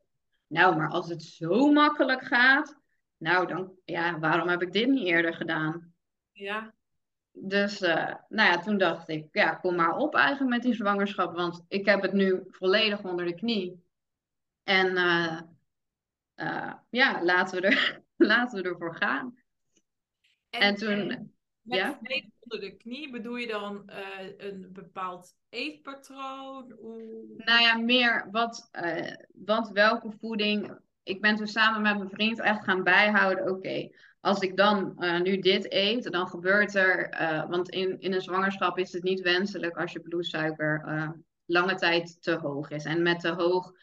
nou, 0.48 0.76
maar 0.76 0.90
als 0.90 1.10
het 1.10 1.24
zo 1.24 1.72
makkelijk 1.72 2.24
gaat, 2.24 2.79
nou 3.20 3.48
dan, 3.48 3.74
ja, 3.86 4.20
waarom 4.20 4.48
heb 4.48 4.62
ik 4.62 4.72
dit 4.72 4.88
niet 4.88 5.08
eerder 5.08 5.34
gedaan? 5.34 5.94
Ja. 6.32 6.74
Dus 7.32 7.82
uh, 7.82 8.14
nou 8.30 8.52
ja, 8.52 8.60
toen 8.60 8.78
dacht 8.78 9.10
ik, 9.10 9.28
ja, 9.32 9.56
kom 9.56 9.76
maar 9.76 9.96
op 9.96 10.16
eigenlijk 10.16 10.50
met 10.50 10.62
die 10.62 10.74
zwangerschap, 10.74 11.36
want 11.36 11.66
ik 11.68 11.86
heb 11.86 12.02
het 12.02 12.14
nu 12.14 12.44
volledig 12.48 13.04
onder 13.04 13.26
de 13.26 13.36
knie. 13.36 13.84
En 14.64 14.88
uh, 14.92 15.42
uh, 16.36 16.74
ja, 16.90 17.24
laten 17.24 17.62
we, 17.62 17.68
er, 17.68 18.02
laten 18.32 18.64
we 18.64 18.70
ervoor 18.70 18.96
gaan. 18.96 19.38
En, 20.50 20.62
en 20.62 20.76
toen. 20.76 21.08
Met 21.62 21.78
ja? 21.78 21.98
volledig 21.98 22.30
onder 22.40 22.60
de 22.60 22.78
knie 22.78 23.12
bedoel 23.12 23.36
je 23.36 23.48
dan 23.48 23.92
een 24.38 24.70
bepaald 24.74 25.36
eetpatroon? 25.50 26.72
Hoe... 26.72 27.34
Nou 27.38 27.62
ja, 27.62 27.78
meer 27.78 28.28
wat, 28.32 28.70
wat 29.34 29.70
welke 29.70 30.12
voeding. 30.20 30.80
Ik 31.10 31.22
ben 31.22 31.36
toen 31.36 31.48
samen 31.48 31.82
met 31.82 31.98
mijn 31.98 32.10
vriend 32.10 32.40
echt 32.40 32.64
gaan 32.64 32.84
bijhouden. 32.84 33.50
Oké, 33.50 33.90
als 34.20 34.40
ik 34.40 34.58
dan 34.58 34.96
uh, 35.00 35.22
nu 35.22 35.40
dit 35.40 35.74
eet, 35.74 36.12
dan 36.12 36.28
gebeurt 36.28 36.76
er, 36.76 37.22
uh, 37.22 37.50
want 37.50 37.70
in, 37.70 38.00
in 38.00 38.14
een 38.14 38.22
zwangerschap 38.22 38.78
is 38.78 38.94
het 38.94 39.04
niet 39.04 39.22
wenselijk 39.22 39.78
als 39.78 39.92
je 39.92 40.00
bloedsuiker 40.00 40.84
uh, 40.88 41.10
lange 41.46 41.76
tijd 41.76 42.22
te 42.22 42.36
hoog 42.36 42.70
is. 42.70 42.86
En 42.86 43.02
met 43.02 43.20
te 43.20 43.30
hoog 43.30 43.74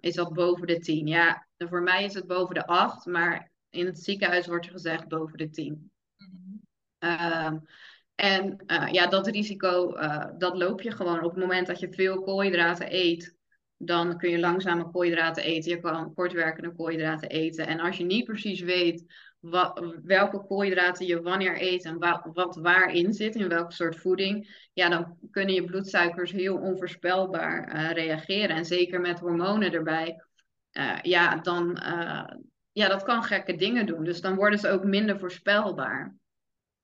is 0.00 0.14
dat 0.14 0.32
boven 0.32 0.66
de 0.66 0.78
10. 0.78 1.06
Ja, 1.06 1.46
voor 1.56 1.82
mij 1.82 2.04
is 2.04 2.14
het 2.14 2.26
boven 2.26 2.54
de 2.54 2.66
8, 2.66 3.06
maar 3.06 3.50
in 3.70 3.86
het 3.86 3.98
ziekenhuis 3.98 4.46
wordt 4.46 4.66
er 4.66 4.72
gezegd 4.72 5.08
boven 5.08 5.38
de 5.38 5.50
10. 5.50 5.90
Mm 6.16 6.62
-hmm. 6.98 7.66
en 8.14 8.64
ja, 8.90 9.06
dat 9.06 9.26
risico, 9.26 9.92
dat 10.38 10.56
loop 10.56 10.80
je 10.80 10.90
gewoon 10.90 11.22
op 11.22 11.30
het 11.30 11.40
moment 11.40 11.66
dat 11.66 11.80
je 11.80 11.92
veel 11.92 12.22
koolhydraten 12.22 12.94
eet 12.94 13.35
dan 13.76 14.18
kun 14.18 14.30
je 14.30 14.38
langzame 14.38 14.90
koolhydraten 14.90 15.42
eten. 15.42 15.70
Je 15.70 15.80
kan 15.80 16.14
kortwerkende 16.14 16.74
koolhydraten 16.74 17.28
eten. 17.28 17.66
En 17.66 17.80
als 17.80 17.96
je 17.96 18.04
niet 18.04 18.24
precies 18.24 18.60
weet 18.60 19.04
wat, 19.40 19.96
welke 20.04 20.46
koolhydraten 20.46 21.06
je 21.06 21.22
wanneer 21.22 21.62
eet 21.62 21.84
en 21.84 21.98
wat, 22.32 22.56
waarin 22.56 23.12
zit, 23.12 23.34
in 23.34 23.48
welke 23.48 23.72
soort 23.72 23.96
voeding, 23.96 24.68
ja, 24.72 24.88
dan 24.88 25.18
kunnen 25.30 25.54
je 25.54 25.64
bloedsuikers 25.64 26.32
heel 26.32 26.56
onvoorspelbaar 26.56 27.74
uh, 27.74 27.90
reageren. 27.90 28.56
En 28.56 28.64
zeker 28.64 29.00
met 29.00 29.18
hormonen 29.18 29.72
erbij, 29.72 30.24
uh, 30.72 30.98
ja, 31.02 31.36
dan, 31.36 31.80
uh, 31.82 32.24
ja, 32.72 32.88
dat 32.88 33.02
kan 33.02 33.22
gekke 33.22 33.56
dingen 33.56 33.86
doen. 33.86 34.04
Dus 34.04 34.20
dan 34.20 34.34
worden 34.34 34.58
ze 34.58 34.68
ook 34.68 34.84
minder 34.84 35.18
voorspelbaar. 35.18 36.16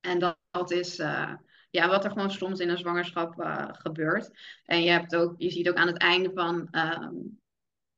En 0.00 0.18
dat, 0.18 0.36
dat 0.50 0.70
is 0.70 1.02
ja, 1.72 1.88
wat 1.88 2.04
er 2.04 2.10
gewoon 2.10 2.30
soms 2.30 2.60
in 2.60 2.68
een 2.68 2.78
zwangerschap 2.78 3.34
gebeurt. 3.72 4.30
En 4.64 4.82
je, 4.82 4.90
hebt 4.90 5.16
ook, 5.16 5.34
je 5.36 5.50
ziet 5.50 5.68
ook 5.68 5.76
aan 5.76 5.86
het 5.86 5.98
einde 5.98 6.30
van, 6.34 6.68
ehm, 6.70 7.14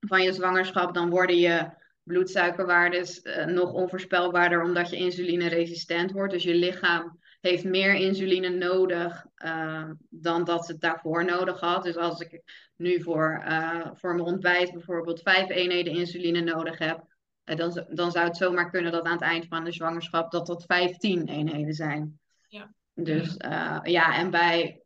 van 0.00 0.22
je 0.22 0.32
zwangerschap, 0.32 0.94
dan 0.94 1.10
worden 1.10 1.36
je 1.36 1.70
bloedsuikerwaardes 2.04 3.22
uh, 3.22 3.44
nog 3.44 3.72
onvoorspelbaarder 3.72 4.62
omdat 4.62 4.90
je 4.90 4.96
insulineresistent 4.96 6.10
wordt. 6.10 6.32
Dus 6.32 6.42
je 6.42 6.54
lichaam 6.54 7.18
heeft 7.40 7.64
meer 7.64 7.94
insuline 7.94 8.48
nodig 8.48 9.26
uh, 9.44 9.90
dan 10.08 10.44
dat 10.44 10.68
het 10.68 10.80
daarvoor 10.80 11.24
nodig 11.24 11.60
had. 11.60 11.82
Dus 11.82 11.96
als 11.96 12.20
ik 12.20 12.42
nu 12.76 13.02
voor, 13.02 13.44
uh, 13.48 13.90
voor 13.94 14.14
mijn 14.14 14.26
ontbijt 14.26 14.72
bijvoorbeeld 14.72 15.22
vijf 15.22 15.48
eenheden 15.48 15.92
insuline 15.92 16.40
nodig 16.40 16.78
heb, 16.78 17.04
dan, 17.44 17.86
dan 17.88 18.10
zou 18.10 18.26
het 18.26 18.36
zomaar 18.36 18.70
kunnen 18.70 18.92
dat 18.92 19.04
aan 19.04 19.12
het 19.12 19.22
eind 19.22 19.46
van 19.46 19.64
de 19.64 19.72
zwangerschap 19.72 20.30
dat 20.30 20.46
dat 20.46 20.64
15 20.64 21.28
eenheden 21.28 21.74
zijn. 21.74 22.20
Ja. 22.48 22.74
Dus 22.94 23.34
ja, 23.82 24.16
en 24.16 24.30
bij, 24.30 24.82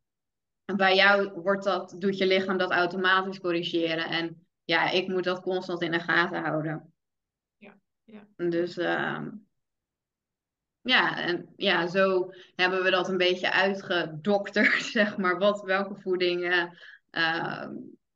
bij 0.77 0.97
jou 0.97 1.41
wordt 1.41 1.65
dat, 1.65 1.95
doet 1.99 2.19
je 2.19 2.27
lichaam 2.27 2.59
dat 2.59 2.71
automatisch 2.71 3.41
corrigeren. 3.41 4.05
En 4.05 4.47
ja, 4.65 4.91
ik 4.91 5.09
moet 5.09 5.25
dat 5.25 5.41
constant 5.41 5.83
in 5.83 5.91
de 5.91 6.01
gaten 6.01 6.43
houden. 6.43 6.93
Ja. 8.09 8.27
Dus 8.37 8.79
uh, 8.79 9.27
ja, 10.81 11.19
en 11.19 11.53
ja, 11.57 11.87
zo 11.87 12.31
hebben 12.55 12.83
we 12.83 12.91
dat 12.91 13.09
een 13.09 13.17
beetje 13.17 13.53
uitgedokterd, 13.53 14.83
zeg 14.99 15.17
maar, 15.17 15.39
wat, 15.39 15.63
welke 15.63 16.01
voeding 16.01 16.69
uh, 17.11 17.67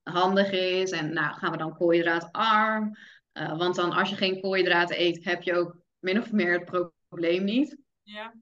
handig 0.02 0.50
is. 0.50 0.90
En 0.90 1.12
nou, 1.12 1.34
gaan 1.34 1.50
we 1.50 1.56
dan 1.56 1.76
koolhydraatarm. 1.76 2.96
Uh, 3.32 3.58
want 3.58 3.74
dan 3.74 3.92
als 3.92 4.10
je 4.10 4.16
geen 4.16 4.40
koolhydraten 4.40 5.00
eet, 5.00 5.24
heb 5.24 5.42
je 5.42 5.54
ook 5.54 5.76
min 5.98 6.18
of 6.18 6.32
meer 6.32 6.58
het 6.58 6.90
probleem 7.08 7.44
niet. 7.44 7.76
Ja. 8.02 8.34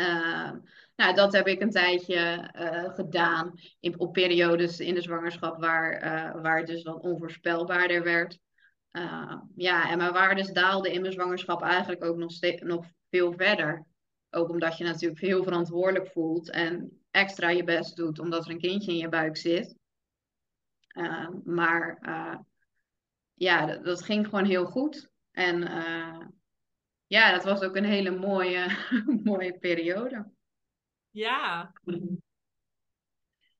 Uh, 0.00 0.50
nou, 0.96 1.14
dat 1.14 1.32
heb 1.32 1.46
ik 1.46 1.60
een 1.60 1.70
tijdje 1.70 2.50
uh, 2.56 2.94
gedaan 2.94 3.52
in, 3.80 3.98
op 3.98 4.12
periodes 4.12 4.80
in 4.80 4.94
de 4.94 5.00
zwangerschap 5.00 5.60
waar, 5.60 6.04
uh, 6.04 6.42
waar 6.42 6.58
het 6.58 6.66
dus 6.66 6.82
wat 6.82 7.02
onvoorspelbaarder 7.02 8.02
werd. 8.02 8.38
Uh, 8.92 9.40
ja, 9.54 9.90
en 9.90 9.98
mijn 9.98 10.12
waardes 10.12 10.50
daalden 10.50 10.92
in 10.92 11.00
mijn 11.00 11.12
zwangerschap 11.12 11.62
eigenlijk 11.62 12.04
ook 12.04 12.16
nog, 12.16 12.32
nog 12.60 12.86
veel 13.10 13.32
verder. 13.32 13.86
Ook 14.30 14.48
omdat 14.48 14.78
je 14.78 14.84
natuurlijk 14.84 15.20
heel 15.20 15.42
verantwoordelijk 15.42 16.10
voelt 16.10 16.50
en 16.50 17.00
extra 17.10 17.48
je 17.48 17.64
best 17.64 17.96
doet 17.96 18.18
omdat 18.18 18.44
er 18.44 18.50
een 18.50 18.60
kindje 18.60 18.92
in 18.92 18.98
je 18.98 19.08
buik 19.08 19.36
zit. 19.36 19.76
Uh, 20.96 21.28
maar 21.44 21.98
uh, 22.02 22.38
ja, 23.34 23.66
dat, 23.66 23.84
dat, 23.84 24.02
ging 24.02 24.24
gewoon 24.24 24.44
heel 24.44 24.64
goed. 24.64 25.10
En 25.30 25.62
ja, 27.10 27.32
dat 27.32 27.44
was 27.44 27.62
ook 27.62 27.76
een 27.76 27.84
hele 27.84 28.10
mooie, 28.10 28.66
mooie 29.24 29.58
periode. 29.58 30.30
Ja. 31.10 31.72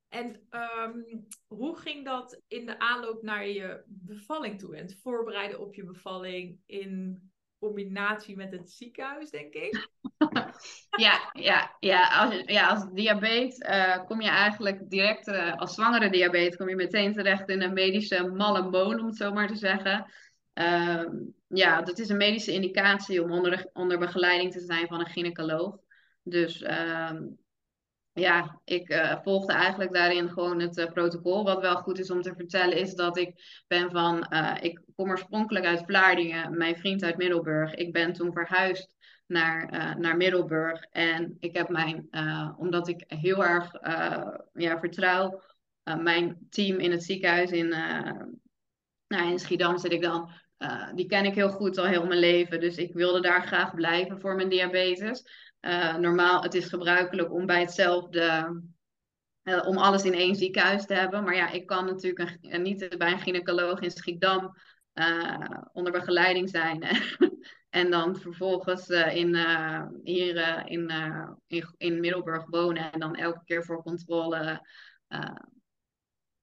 En 0.07 0.47
um, 0.51 1.27
hoe 1.47 1.77
ging 1.77 2.05
dat 2.05 2.41
in 2.47 2.65
de 2.65 2.79
aanloop 2.79 3.21
naar 3.21 3.47
je 3.47 3.83
bevalling 3.85 4.59
toe? 4.59 4.75
En 4.75 4.81
het 4.81 4.99
voorbereiden 5.01 5.59
op 5.59 5.75
je 5.75 5.83
bevalling 5.83 6.59
in 6.65 7.21
combinatie 7.59 8.35
met 8.35 8.51
het 8.51 8.71
ziekenhuis, 8.71 9.29
denk 9.29 9.53
ik? 9.53 9.89
ja, 11.05 11.29
ja, 11.33 11.75
ja, 11.79 12.07
als, 12.07 12.41
ja, 12.45 12.69
als 12.69 12.91
diabetes 12.93 13.57
uh, 13.57 14.05
kom 14.05 14.21
je 14.21 14.29
eigenlijk 14.29 14.89
direct, 14.89 15.27
uh, 15.27 15.55
als 15.55 15.73
zwangere 15.73 16.09
diabetes, 16.09 16.55
kom 16.55 16.69
je 16.69 16.75
meteen 16.75 17.13
terecht 17.13 17.49
in 17.49 17.61
een 17.61 17.73
medische 17.73 18.27
malle 18.27 18.69
moon, 18.69 18.99
om 18.99 19.05
het 19.05 19.17
zo 19.17 19.31
maar 19.31 19.47
te 19.47 19.55
zeggen. 19.55 20.11
Uh, 20.53 21.05
ja, 21.53 21.81
dat 21.81 21.99
is 21.99 22.09
een 22.09 22.17
medische 22.17 22.53
indicatie 22.53 23.23
om 23.23 23.31
onder, 23.31 23.69
onder 23.73 23.99
begeleiding 23.99 24.51
te 24.51 24.59
zijn 24.59 24.87
van 24.87 24.99
een 24.99 25.05
gynaecoloog. 25.05 25.77
Dus 26.23 26.61
ehm, 26.61 27.23
ja, 28.13 28.61
ik 28.63 28.89
uh, 28.89 29.17
volgde 29.23 29.53
eigenlijk 29.53 29.93
daarin 29.93 30.29
gewoon 30.29 30.59
het 30.59 30.77
uh, 30.77 30.91
protocol. 30.91 31.43
Wat 31.43 31.61
wel 31.61 31.75
goed 31.75 31.99
is 31.99 32.11
om 32.11 32.21
te 32.21 32.33
vertellen 32.35 32.77
is 32.77 32.93
dat 32.93 33.17
ik 33.17 33.63
ben 33.67 33.91
van, 33.91 34.27
uh, 34.29 34.55
ik 34.61 34.81
kom 34.95 35.09
oorspronkelijk 35.09 35.65
uit 35.65 35.83
Vlaardingen, 35.85 36.57
mijn 36.57 36.77
vriend 36.77 37.03
uit 37.03 37.17
Middelburg. 37.17 37.73
Ik 37.73 37.93
ben 37.93 38.13
toen 38.13 38.33
verhuisd 38.33 38.95
naar, 39.27 39.95
naar 39.99 40.17
Middelburg 40.17 40.81
en 40.89 41.37
ik 41.39 41.55
heb 41.57 41.69
mijn, 41.69 42.07
omdat 42.57 42.87
ik 42.87 43.03
heel 43.07 43.45
erg 43.45 43.71
ja, 44.53 44.79
vertrouw, 44.79 45.41
mijn 45.83 46.47
team 46.49 46.79
in 46.79 46.91
het 46.91 47.03
ziekenhuis 47.03 47.51
in, 47.51 47.67
nou, 49.07 49.31
in 49.31 49.39
Schiedam 49.39 49.77
zit 49.77 49.91
ik 49.91 50.01
dan. 50.01 50.29
Die 50.95 51.05
ken 51.05 51.25
ik 51.25 51.35
heel 51.35 51.49
goed 51.49 51.77
al 51.77 51.85
heel 51.85 52.05
mijn 52.05 52.19
leven, 52.19 52.59
dus 52.59 52.77
ik 52.77 52.93
wilde 52.93 53.21
daar 53.21 53.47
graag 53.47 53.75
blijven 53.75 54.19
voor 54.19 54.35
mijn 54.35 54.49
diabetes. 54.49 55.23
Uh, 55.61 55.95
normaal, 55.95 56.43
het 56.43 56.53
is 56.53 56.67
gebruikelijk 56.67 57.31
om 57.33 57.45
bij 57.45 57.59
hetzelfde, 57.59 58.55
uh, 59.43 59.67
om 59.67 59.77
alles 59.77 60.03
in 60.03 60.13
één 60.13 60.35
ziekenhuis 60.35 60.85
te 60.85 60.93
hebben. 60.93 61.23
Maar 61.23 61.35
ja, 61.35 61.49
ik 61.49 61.65
kan 61.65 61.85
natuurlijk 61.85 62.37
niet 62.41 62.95
bij 62.97 63.11
een 63.11 63.19
gynaecoloog 63.19 63.79
in 63.79 63.91
Schiedam 63.91 64.55
onder 65.71 65.91
begeleiding 65.91 66.49
zijn. 66.49 66.83
en 67.69 67.91
dan 67.91 68.15
vervolgens 68.15 68.89
in, 68.89 69.35
hier 70.03 70.65
in, 70.67 70.89
in, 71.47 71.65
in 71.77 71.99
Middelburg 71.99 72.45
wonen 72.45 72.91
en 72.91 72.99
dan 72.99 73.15
elke 73.15 73.41
keer 73.45 73.63
voor 73.63 73.83
controle 73.83 74.67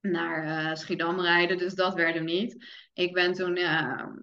naar 0.00 0.76
Schiedam 0.76 1.20
rijden. 1.20 1.58
Dus 1.58 1.74
dat 1.74 1.94
werd 1.94 2.14
hem 2.14 2.24
niet. 2.24 2.66
Ik 2.92 3.12
ben 3.12 3.32
toen 3.32 3.56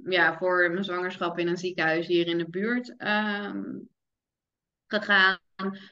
ja, 0.03 0.37
voor 0.37 0.71
mijn 0.71 0.83
zwangerschap 0.83 1.39
in 1.39 1.47
een 1.47 1.57
ziekenhuis 1.57 2.07
hier 2.07 2.27
in 2.27 2.37
de 2.37 2.49
buurt 2.49 2.97
ehm, 2.97 3.63
gegaan. 4.87 5.39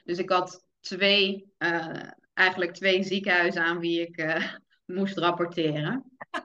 Dus 0.04 0.18
ik 0.18 0.30
had 0.30 0.64
twee, 0.80 1.52
uh, 1.58 2.02
eigenlijk 2.34 2.74
twee 2.74 3.02
ziekenhuizen 3.02 3.62
aan 3.62 3.78
wie 3.78 4.00
ik 4.00 4.20
uh, 4.20 4.52
moest 4.96 5.18
rapporteren. 5.18 6.04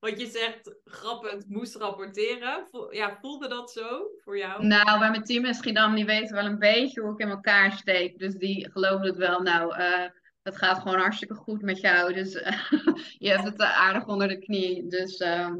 Want 0.00 0.20
je 0.20 0.26
zegt 0.26 0.80
grappend 0.84 1.48
moest 1.48 1.76
rapporteren. 1.76 2.68
Ja, 2.90 3.18
voelde 3.20 3.48
dat 3.48 3.70
zo 3.70 4.10
voor 4.16 4.38
jou? 4.38 4.66
Nou, 4.66 4.98
bij 4.98 5.10
mijn 5.10 5.24
team 5.24 5.44
in 5.44 5.54
Schiedam, 5.54 5.94
die 5.94 6.04
weten 6.04 6.34
wel 6.34 6.44
een 6.44 6.58
beetje 6.58 7.00
hoe 7.00 7.12
ik 7.12 7.18
in 7.18 7.28
elkaar 7.28 7.72
steek. 7.72 8.18
Dus 8.18 8.34
die 8.34 8.70
geloven 8.70 9.06
het 9.06 9.16
wel. 9.16 9.40
Nou, 9.40 9.78
uh, 9.78 10.04
het 10.42 10.56
gaat 10.56 10.78
gewoon 10.78 10.98
hartstikke 10.98 11.34
goed 11.34 11.62
met 11.62 11.80
jou. 11.80 12.12
Dus 12.12 12.32
je 13.18 13.28
hebt 13.28 13.44
het 13.44 13.60
aardig 13.60 14.06
onder 14.06 14.28
de 14.28 14.38
knie. 14.38 14.86
Dus 14.86 15.16
ehm, 15.16 15.56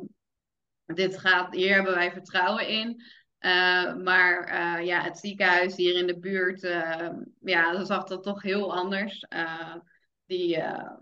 dit 0.84 1.18
gaat, 1.18 1.54
hier 1.54 1.74
hebben 1.74 1.94
wij 1.94 2.12
vertrouwen 2.12 2.68
in. 2.68 3.02
Uh, 3.40 3.96
maar 3.96 4.54
ja, 4.84 5.02
het 5.02 5.18
ziekenhuis 5.18 5.76
hier 5.76 5.96
in 5.96 6.06
de 6.06 6.18
buurt, 6.18 6.62
uh, 6.62 7.08
ja, 7.40 7.84
zag 7.84 8.04
dat 8.04 8.22
toch 8.22 8.42
heel 8.42 8.74
anders. 8.74 9.26
die, 10.26 10.48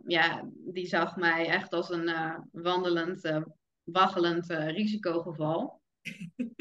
ja, 0.06 0.48
die 0.54 0.86
zag 0.86 1.16
mij 1.16 1.46
echt 1.46 1.72
als 1.72 1.90
een 1.90 2.10
wandelend, 2.52 3.42
waggelend 3.84 4.46
risicogeval. 4.50 5.82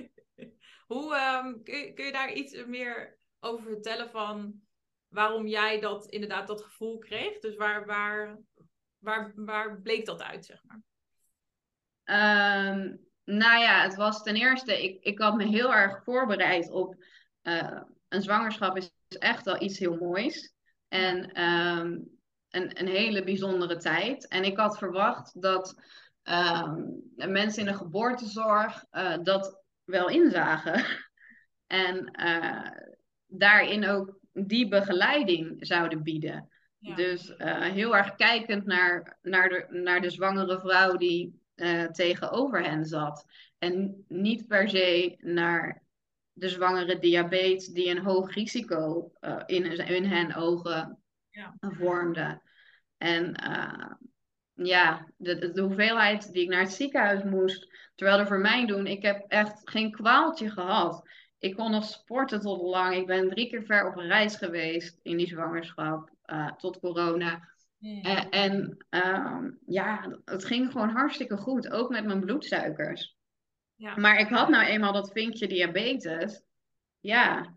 Hoe 0.87 1.41
um, 1.45 1.63
kun, 1.63 1.77
je, 1.77 1.93
kun 1.93 2.05
je 2.05 2.11
daar 2.11 2.33
iets 2.33 2.65
meer 2.65 3.17
over 3.39 3.63
vertellen 3.63 4.09
van 4.09 4.61
waarom 5.07 5.47
jij 5.47 5.79
dat 5.79 6.05
inderdaad 6.05 6.47
dat 6.47 6.63
gevoel 6.63 6.97
kreeg? 6.97 7.39
Dus 7.39 7.55
waar, 7.55 7.85
waar, 7.85 8.39
waar, 8.97 9.31
waar 9.35 9.81
bleek 9.81 10.05
dat 10.05 10.21
uit, 10.21 10.45
zeg 10.45 10.63
maar? 10.63 10.81
Um, 12.05 13.05
nou 13.23 13.59
ja, 13.59 13.81
het 13.81 13.95
was 13.95 14.23
ten 14.23 14.35
eerste, 14.35 14.83
ik, 14.83 15.03
ik 15.03 15.19
had 15.19 15.35
me 15.35 15.45
heel 15.45 15.73
erg 15.73 16.03
voorbereid 16.03 16.71
op 16.71 16.95
uh, 17.43 17.81
een 18.07 18.21
zwangerschap 18.21 18.77
is 18.77 18.91
echt 19.07 19.45
wel 19.45 19.61
iets 19.61 19.79
heel 19.79 19.95
moois. 19.95 20.53
En 20.87 21.41
um, 21.43 22.09
een, 22.49 22.79
een 22.79 22.87
hele 22.87 23.23
bijzondere 23.23 23.77
tijd. 23.77 24.27
En 24.27 24.43
ik 24.43 24.57
had 24.57 24.77
verwacht 24.77 25.41
dat 25.41 25.75
um, 26.23 27.01
mensen 27.15 27.59
in 27.59 27.71
de 27.71 27.77
geboortezorg 27.77 28.85
uh, 28.91 29.17
dat 29.23 29.63
wel 29.83 30.09
inzagen. 30.09 30.85
en 31.67 32.19
uh, 32.25 32.71
daarin 33.25 33.87
ook 33.87 34.19
die 34.45 34.67
begeleiding 34.67 35.55
zouden 35.59 36.03
bieden. 36.03 36.49
Ja. 36.77 36.95
Dus 36.95 37.33
heel 37.37 37.95
erg 37.95 38.15
kijkend 38.15 38.65
naar, 38.65 39.17
naar, 39.21 39.49
de, 39.49 39.65
naar 39.69 40.01
de 40.01 40.09
zwangere 40.09 40.59
vrouw 40.59 40.97
die 40.97 41.41
uh, 41.55 41.85
tegenover 41.85 42.63
hen 42.63 42.85
zat. 42.85 43.25
En 43.57 44.05
niet 44.07 44.47
per 44.47 44.69
se 44.69 45.15
naar 45.19 45.83
de 46.33 46.49
zwangere 46.49 46.99
diabetes 46.99 47.67
die 47.67 47.89
een 47.89 48.03
hoog 48.03 48.33
risico 48.33 49.11
uh, 49.21 49.41
in, 49.45 49.65
in 49.87 50.05
hen 50.05 50.35
ogen 50.35 50.99
ja. 51.29 51.55
vormde. 51.59 52.41
En 52.97 53.35
ja, 54.53 55.07
de, 55.17 55.51
de, 55.51 55.61
hoeveelheid 55.61 56.31
die 56.33 56.43
ik 56.43 56.49
naar 56.49 56.61
het 56.61 56.73
ziekenhuis 56.73 57.23
moest, 57.23 57.67
terwijl 57.95 58.19
er 58.19 58.27
voor 58.27 58.39
mij 58.39 58.65
doen, 58.65 58.87
ik 58.87 59.01
heb 59.01 59.25
echt 59.27 59.61
geen 59.63 59.91
kwaaltje 59.91 60.49
gehad. 60.49 61.09
Ik 61.39 61.55
kon 61.55 61.71
nog 61.71 61.83
sporten 61.83 62.39
tot 62.39 62.61
lang. 62.61 62.95
Ik 62.95 63.05
ben 63.05 63.29
drie 63.29 63.49
keer 63.49 63.63
ver 63.63 63.87
op 63.87 63.95
reis 63.95 64.35
geweest 64.35 64.99
in 65.03 65.17
die 65.17 65.27
zwangerschap 65.27 66.09
tot 66.57 66.79
corona. 66.79 67.47
En, 68.01 68.29
en 68.29 68.77
uh, 68.89 69.45
ja, 69.65 70.19
het 70.25 70.45
ging 70.45 70.71
gewoon 70.71 70.89
hartstikke 70.89 71.37
goed, 71.37 71.71
ook 71.71 71.89
met 71.89 72.05
mijn 72.05 72.19
bloedsuikers. 72.19 73.15
Ja. 73.75 73.95
Maar 73.97 74.19
ik 74.19 74.27
had 74.27 74.49
nou 74.49 74.65
eenmaal 74.65 74.93
dat 74.93 75.11
vinkje 75.11 75.47
diabetes. 75.47 76.41
Ja, 76.99 77.55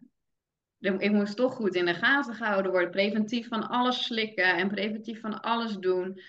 ik 0.78 1.10
moest 1.10 1.36
toch 1.36 1.54
goed 1.54 1.74
in 1.74 1.86
de 1.86 1.94
gaten 1.94 2.34
gehouden 2.34 2.70
worden. 2.70 2.90
Preventief 2.90 3.48
van 3.48 3.68
alles 3.68 4.04
slikken 4.04 4.56
en 4.56 4.68
preventief 4.68 5.20
van 5.20 5.40
alles 5.40 5.76
doen. 5.76 6.20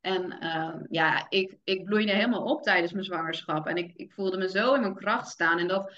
En 0.00 0.36
uh, 0.40 0.74
ja, 0.88 1.26
ik, 1.28 1.56
ik 1.64 1.84
bloeide 1.84 2.12
helemaal 2.12 2.44
op 2.44 2.62
tijdens 2.62 2.92
mijn 2.92 3.04
zwangerschap. 3.04 3.66
En 3.66 3.76
ik, 3.76 3.92
ik 3.96 4.12
voelde 4.12 4.36
me 4.36 4.48
zo 4.48 4.74
in 4.74 4.80
mijn 4.80 4.94
kracht 4.94 5.28
staan. 5.28 5.58
En 5.58 5.68
dat, 5.68 5.92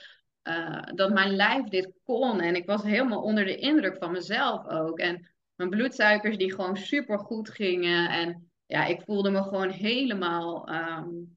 uh, 0.48 0.82
dat 0.94 1.12
mijn 1.12 1.36
lijf 1.36 1.64
dit 1.64 1.92
kon. 2.04 2.40
En 2.40 2.56
ik 2.56 2.66
was 2.66 2.82
helemaal 2.82 3.22
onder 3.22 3.44
de 3.44 3.56
indruk 3.56 3.96
van 3.96 4.12
mezelf 4.12 4.66
ook. 4.66 4.98
En 4.98 5.30
mijn 5.54 5.70
bloedsuikers 5.70 6.36
die 6.36 6.54
gewoon 6.54 6.76
super 6.76 7.18
goed 7.18 7.50
gingen. 7.50 8.10
En 8.10 8.50
ja, 8.66 8.84
ik 8.84 9.02
voelde 9.04 9.30
me 9.30 9.42
gewoon 9.42 9.70
helemaal. 9.70 10.68
Um, 10.72 11.36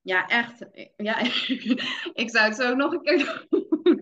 ja, 0.00 0.26
echt. 0.26 0.66
Ja, 0.96 1.18
ik 2.22 2.30
zou 2.30 2.44
het 2.44 2.56
zo 2.56 2.74
nog 2.74 2.92
een 2.92 3.02
keer 3.02 3.46
doen. 3.48 4.00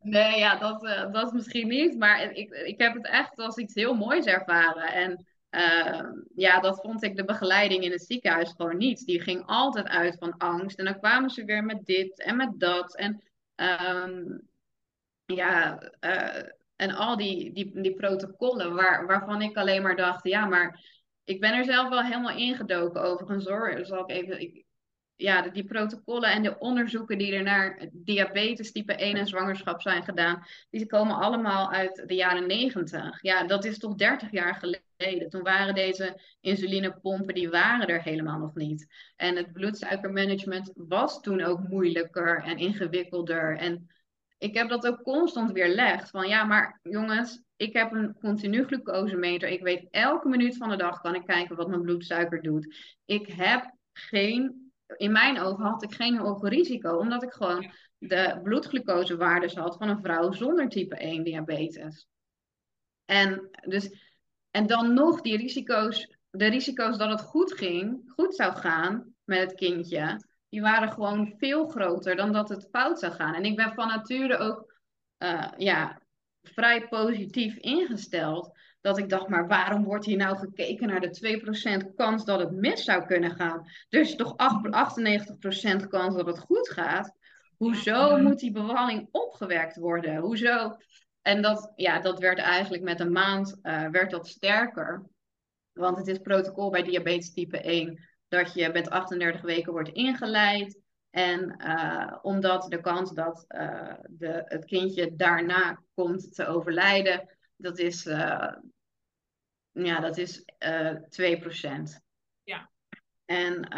Nee, 0.00 0.38
ja, 0.38 0.56
dat, 0.56 0.84
uh, 0.84 1.12
dat 1.12 1.32
misschien 1.32 1.68
niet. 1.68 1.98
Maar 1.98 2.32
ik, 2.32 2.50
ik 2.50 2.80
heb 2.80 2.94
het 2.94 3.06
echt 3.06 3.38
als 3.38 3.56
iets 3.56 3.74
heel 3.74 3.94
moois 3.94 4.24
ervaren. 4.24 4.92
En 4.92 5.26
uh, 5.56 6.10
ja, 6.34 6.60
dat 6.60 6.80
vond 6.80 7.02
ik 7.02 7.16
de 7.16 7.24
begeleiding 7.24 7.84
in 7.84 7.90
het 7.90 8.02
ziekenhuis 8.02 8.52
gewoon 8.56 8.76
niet. 8.76 9.04
Die 9.04 9.20
ging 9.20 9.42
altijd 9.46 9.86
uit 9.86 10.16
van 10.18 10.36
angst. 10.36 10.78
En 10.78 10.84
dan 10.84 10.98
kwamen 10.98 11.30
ze 11.30 11.44
weer 11.44 11.64
met 11.64 11.84
dit 11.84 12.22
en 12.22 12.36
met 12.36 12.60
dat. 12.60 12.96
En 12.96 13.22
um, 13.56 14.48
ja, 15.24 15.82
uh, 16.00 16.42
en 16.76 16.90
al 16.90 17.16
die, 17.16 17.52
die, 17.52 17.80
die 17.80 17.94
protocollen 17.94 18.74
waar, 18.74 19.06
waarvan 19.06 19.42
ik 19.42 19.56
alleen 19.56 19.82
maar 19.82 19.96
dacht, 19.96 20.24
ja, 20.24 20.46
maar 20.46 20.84
ik 21.24 21.40
ben 21.40 21.52
er 21.52 21.64
zelf 21.64 21.88
wel 21.88 22.02
helemaal 22.02 22.36
ingedoken 22.36 23.02
overigens 23.02 23.46
hoor. 23.46 23.78
Zal 23.82 24.10
ik 24.10 24.10
even, 24.10 24.61
ja, 25.22 25.48
die 25.48 25.64
protocollen 25.64 26.30
en 26.30 26.42
de 26.42 26.58
onderzoeken 26.58 27.18
die 27.18 27.34
er 27.34 27.42
naar 27.42 27.88
diabetes 27.92 28.72
type 28.72 28.94
1 28.94 29.16
en 29.16 29.26
zwangerschap 29.26 29.80
zijn 29.80 30.04
gedaan, 30.04 30.44
die 30.70 30.86
komen 30.86 31.16
allemaal 31.16 31.72
uit 31.72 32.04
de 32.06 32.14
jaren 32.14 32.46
90. 32.46 33.22
Ja, 33.22 33.44
dat 33.46 33.64
is 33.64 33.78
toch 33.78 33.94
30 33.94 34.30
jaar 34.30 34.54
geleden. 34.54 35.30
Toen 35.30 35.42
waren 35.42 35.74
deze 35.74 36.20
insulinepompen, 36.40 37.34
die 37.34 37.50
waren 37.50 37.86
er 37.86 38.02
helemaal 38.02 38.38
nog 38.38 38.54
niet. 38.54 38.86
En 39.16 39.36
het 39.36 39.52
bloedsuikermanagement 39.52 40.70
was 40.74 41.20
toen 41.20 41.42
ook 41.42 41.68
moeilijker 41.68 42.42
en 42.44 42.58
ingewikkelder. 42.58 43.56
En 43.56 43.90
ik 44.38 44.54
heb 44.54 44.68
dat 44.68 44.86
ook 44.86 45.02
constant 45.02 45.52
weerlegd. 45.52 46.10
Van 46.10 46.28
ja, 46.28 46.44
maar 46.44 46.80
jongens, 46.82 47.42
ik 47.56 47.72
heb 47.72 47.92
een 47.92 48.16
continu 48.20 48.64
glucosemeter. 48.64 49.48
Ik 49.48 49.62
weet 49.62 49.86
elke 49.90 50.28
minuut 50.28 50.56
van 50.56 50.68
de 50.68 50.76
dag 50.76 51.00
kan 51.00 51.14
ik 51.14 51.26
kijken 51.26 51.56
wat 51.56 51.68
mijn 51.68 51.82
bloedsuiker 51.82 52.42
doet. 52.42 52.76
Ik 53.04 53.26
heb 53.26 53.74
geen, 53.92 54.61
in 54.96 55.12
mijn 55.12 55.40
ogen 55.40 55.64
had 55.64 55.82
ik 55.82 55.94
geen 55.94 56.16
hoog 56.16 56.48
risico, 56.48 56.96
omdat 56.96 57.22
ik 57.22 57.32
gewoon 57.32 57.72
de 57.98 58.40
bloedglucosewaardes 58.42 59.54
had 59.54 59.76
van 59.76 59.88
een 59.88 60.02
vrouw 60.02 60.32
zonder 60.32 60.68
type 60.68 60.96
1 60.96 61.24
diabetes. 61.24 62.06
En, 63.04 63.50
dus, 63.66 63.90
en 64.50 64.66
dan 64.66 64.94
nog 64.94 65.20
die 65.20 65.36
risico's, 65.36 66.16
de 66.30 66.46
risico's 66.46 66.98
dat 66.98 67.10
het 67.10 67.20
goed 67.20 67.52
ging, 67.52 68.12
goed 68.14 68.34
zou 68.34 68.54
gaan 68.54 69.14
met 69.24 69.40
het 69.40 69.54
kindje 69.54 70.30
die 70.52 70.60
waren 70.60 70.92
gewoon 70.92 71.34
veel 71.36 71.68
groter 71.68 72.16
dan 72.16 72.32
dat 72.32 72.48
het 72.48 72.68
fout 72.70 72.98
zou 72.98 73.12
gaan. 73.12 73.34
En 73.34 73.44
ik 73.44 73.56
ben 73.56 73.74
van 73.74 73.86
nature 73.86 74.36
ook 74.36 74.80
uh, 75.18 75.48
ja, 75.56 76.02
vrij 76.42 76.88
positief 76.88 77.56
ingesteld. 77.56 78.58
Dat 78.82 78.98
ik 78.98 79.08
dacht, 79.08 79.28
maar 79.28 79.46
waarom 79.46 79.84
wordt 79.84 80.04
hier 80.04 80.16
nou 80.16 80.36
gekeken 80.36 80.86
naar 80.86 81.00
de 81.00 81.40
2% 81.90 81.94
kans 81.94 82.24
dat 82.24 82.40
het 82.40 82.50
mis 82.50 82.84
zou 82.84 83.06
kunnen 83.06 83.34
gaan? 83.34 83.66
Er 83.88 84.00
is 84.00 84.16
toch 84.16 84.34
98% 85.82 85.88
kans 85.88 86.16
dat 86.16 86.26
het 86.26 86.38
goed 86.38 86.68
gaat? 86.68 87.14
Hoezo 87.56 88.16
moet 88.18 88.38
die 88.38 88.52
bevalling 88.52 89.08
opgewerkt 89.10 89.76
worden? 89.76 90.16
Hoezo? 90.16 90.76
En 91.22 91.42
dat, 91.42 91.72
ja, 91.76 92.00
dat 92.00 92.18
werd 92.18 92.38
eigenlijk 92.38 92.82
met 92.82 93.00
een 93.00 93.12
maand 93.12 93.58
uh, 93.62 93.88
werd 93.88 94.10
dat 94.10 94.28
sterker. 94.28 95.06
Want 95.72 95.96
het 95.96 96.06
is 96.06 96.18
protocol 96.18 96.70
bij 96.70 96.82
diabetes 96.82 97.32
type 97.32 97.60
1 97.60 98.08
dat 98.28 98.54
je 98.54 98.68
met 98.72 98.90
38 98.90 99.40
weken 99.40 99.72
wordt 99.72 99.88
ingeleid. 99.88 100.80
En 101.10 101.54
uh, 101.58 102.16
omdat 102.22 102.66
de 102.68 102.80
kans 102.80 103.12
dat 103.12 103.44
uh, 103.48 103.94
de, 104.08 104.42
het 104.44 104.64
kindje 104.64 105.16
daarna 105.16 105.82
komt 105.94 106.34
te 106.34 106.46
overlijden, 106.46 107.28
dat 107.62 107.78
is, 107.78 108.06
uh, 108.06 108.54
ja, 109.70 110.00
dat 110.00 110.18
is 110.18 110.44
2%. 111.08 112.00
Ja. 112.42 112.70
En 113.24 113.68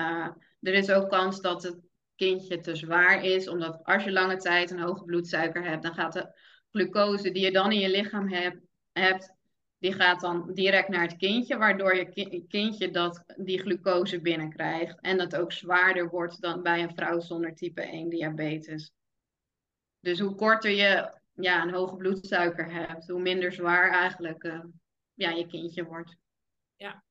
er 0.60 0.74
is 0.74 0.90
ook 0.90 1.10
kans 1.10 1.40
dat 1.40 1.62
het 1.62 1.78
kindje 2.16 2.60
te 2.60 2.76
zwaar 2.76 3.24
is, 3.24 3.48
omdat 3.48 3.80
als 3.82 4.04
je 4.04 4.12
lange 4.12 4.36
tijd 4.36 4.70
een 4.70 4.80
hoge 4.80 5.04
bloedsuiker 5.04 5.64
hebt, 5.64 5.82
dan 5.82 5.94
gaat 5.94 6.12
de 6.12 6.38
glucose 6.70 7.30
die 7.30 7.44
je 7.44 7.52
dan 7.52 7.72
in 7.72 7.78
je 7.78 7.90
lichaam 7.90 8.28
hebt, 8.28 8.60
hebt 8.92 9.34
die 9.84 9.92
gaat 9.92 10.20
dan 10.20 10.50
direct 10.54 10.88
naar 10.88 11.02
het 11.02 11.16
kindje, 11.16 11.56
waardoor 11.56 11.96
je 11.96 12.44
kindje 12.48 12.90
dat, 12.90 13.24
die 13.36 13.58
glucose 13.58 14.20
binnenkrijgt. 14.20 15.00
En 15.00 15.18
dat 15.18 15.36
ook 15.36 15.52
zwaarder 15.52 16.08
wordt 16.08 16.40
dan 16.40 16.62
bij 16.62 16.82
een 16.82 16.94
vrouw 16.94 17.20
zonder 17.20 17.54
type 17.54 17.82
1 17.82 18.08
diabetes. 18.08 18.92
Dus 20.00 20.18
hoe 20.18 20.34
korter 20.34 20.70
je 20.70 21.12
ja, 21.34 21.62
een 21.62 21.74
hoge 21.74 21.96
bloedsuiker 21.96 22.72
hebt, 22.72 23.08
hoe 23.08 23.20
minder 23.20 23.52
zwaar 23.52 23.90
eigenlijk 23.90 24.44
uh, 24.44 24.64
ja, 25.14 25.30
je 25.30 25.46
kindje 25.46 25.84
wordt. 25.84 26.16
Ja, 26.76 27.04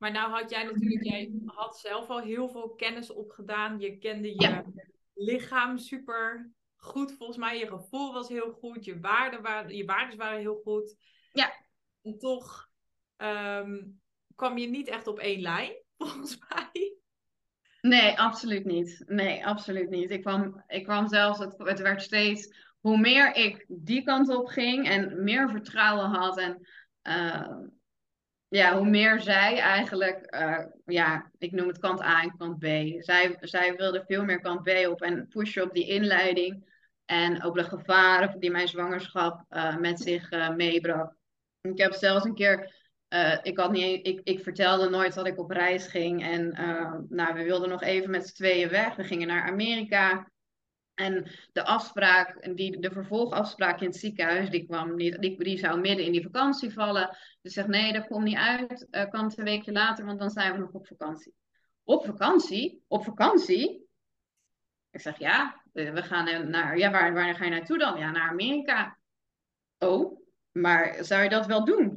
maar 0.00 0.10
nou 0.10 0.30
had 0.30 0.50
jij 0.50 0.62
natuurlijk, 0.62 1.04
jij 1.04 1.32
had 1.44 1.78
zelf 1.78 2.08
al 2.08 2.20
heel 2.20 2.48
veel 2.48 2.74
kennis 2.74 3.10
opgedaan. 3.10 3.80
Je 3.80 3.98
kende 3.98 4.28
je 4.28 4.64
lichaam 5.14 5.78
super 5.78 6.52
goed 6.76 7.12
volgens 7.12 7.38
mij. 7.38 7.58
Je 7.58 7.66
gevoel 7.66 8.12
was 8.12 8.28
heel 8.28 8.52
goed. 8.52 8.84
Je, 8.84 9.00
waarden 9.00 9.42
waren, 9.42 9.76
je 9.76 9.84
waarden 9.84 10.18
waren 10.18 10.38
heel 10.38 10.60
goed. 10.64 10.96
Ja. 11.32 11.52
En 12.02 12.18
toch 12.18 12.68
ehm, 13.16 13.82
kwam 14.34 14.58
je 14.58 14.66
niet 14.66 14.88
echt 14.88 15.06
op 15.06 15.18
één 15.18 15.40
lijn, 15.40 15.72
volgens 15.98 16.38
mij. 16.48 16.94
Nee, 17.80 18.18
absoluut 18.18 18.64
niet. 18.64 19.02
Nee, 19.06 19.46
absoluut 19.46 19.90
niet. 19.90 20.10
Ik 20.10 20.20
kwam, 20.20 20.64
ik 20.66 20.84
kwam 20.84 21.08
zelfs, 21.08 21.38
het, 21.38 21.54
het 21.58 21.80
werd 21.80 22.02
steeds, 22.02 22.69
hoe 22.80 22.98
meer 22.98 23.34
ik 23.34 23.64
die 23.68 24.02
kant 24.02 24.28
op 24.28 24.46
ging 24.46 24.88
en 24.88 25.24
meer 25.24 25.50
vertrouwen 25.50 26.08
had 26.08 26.38
en 26.38 26.66
uh, 27.02 27.56
ja, 28.48 28.76
hoe 28.76 28.88
meer 28.88 29.20
zij 29.20 29.58
eigenlijk, 29.58 30.34
uh, 30.34 30.64
ja, 30.84 31.30
ik 31.38 31.52
noem 31.52 31.68
het 31.68 31.78
kant 31.78 32.02
A 32.02 32.22
en 32.22 32.36
kant 32.36 32.58
B. 32.58 32.64
Zij, 32.98 33.36
zij 33.40 33.74
wilde 33.76 34.04
veel 34.06 34.24
meer 34.24 34.40
kant 34.40 34.62
B 34.62 34.68
op 34.88 35.02
en 35.02 35.28
pushen 35.28 35.62
op 35.62 35.72
die 35.72 35.88
inleiding. 35.88 36.68
En 37.04 37.42
ook 37.42 37.54
de 37.54 37.64
gevaren 37.64 38.40
die 38.40 38.50
mijn 38.50 38.68
zwangerschap 38.68 39.44
uh, 39.50 39.76
met 39.76 40.00
zich 40.00 40.30
meebracht. 40.56 41.14
Ik 41.60 41.78
heb 41.78 41.92
zelfs 41.92 42.24
een 42.24 42.34
keer, 42.34 42.74
ik, 43.42 43.58
had 43.58 43.72
niet, 43.72 44.06
ik, 44.06 44.20
ik 44.24 44.42
vertelde 44.42 44.88
nooit 44.88 45.14
dat 45.14 45.26
ik 45.26 45.38
op 45.38 45.50
reis 45.50 45.86
ging. 45.86 46.24
En 46.24 46.48
nou, 47.08 47.34
we 47.34 47.42
wilden 47.42 47.68
nog 47.68 47.82
even 47.82 48.10
met 48.10 48.26
z'n 48.28 48.34
tweeën 48.34 48.68
weg. 48.68 48.94
We 48.94 49.04
gingen 49.04 49.26
naar 49.26 49.50
Amerika. 49.50 50.30
En 51.00 51.30
de 51.52 51.64
afspraak, 51.64 52.56
die, 52.56 52.80
de 52.80 52.90
vervolgafspraak 52.90 53.80
in 53.80 53.86
het 53.86 53.96
ziekenhuis, 53.96 54.50
die, 54.50 54.66
kwam 54.66 54.94
niet, 54.94 55.20
die, 55.20 55.44
die 55.44 55.58
zou 55.58 55.80
midden 55.80 56.06
in 56.06 56.12
die 56.12 56.22
vakantie 56.22 56.72
vallen. 56.72 57.16
Dus 57.42 57.52
zegt 57.52 57.68
nee, 57.68 57.92
dat 57.92 58.06
komt 58.06 58.24
niet 58.24 58.36
uit. 58.36 58.86
Uh, 58.90 59.10
kan 59.10 59.24
het 59.24 59.38
een 59.38 59.44
weekje 59.44 59.72
later, 59.72 60.04
want 60.04 60.18
dan 60.18 60.30
zijn 60.30 60.52
we 60.52 60.58
nog 60.58 60.72
op 60.72 60.86
vakantie. 60.86 61.34
Op 61.84 62.04
vakantie? 62.04 62.84
Op 62.88 63.04
vakantie? 63.04 63.88
Ik 64.90 65.00
zeg 65.00 65.18
ja, 65.18 65.62
we 65.72 66.02
gaan 66.02 66.50
naar. 66.50 66.78
Ja, 66.78 66.90
waar, 66.90 67.14
waar 67.14 67.34
ga 67.34 67.44
je 67.44 67.50
naartoe 67.50 67.78
dan? 67.78 67.98
Ja, 67.98 68.10
naar 68.10 68.28
Amerika. 68.28 68.98
Oh, 69.78 70.20
maar 70.52 70.96
zou 71.00 71.22
je 71.22 71.28
dat 71.28 71.46
wel 71.46 71.64
doen? 71.64 71.89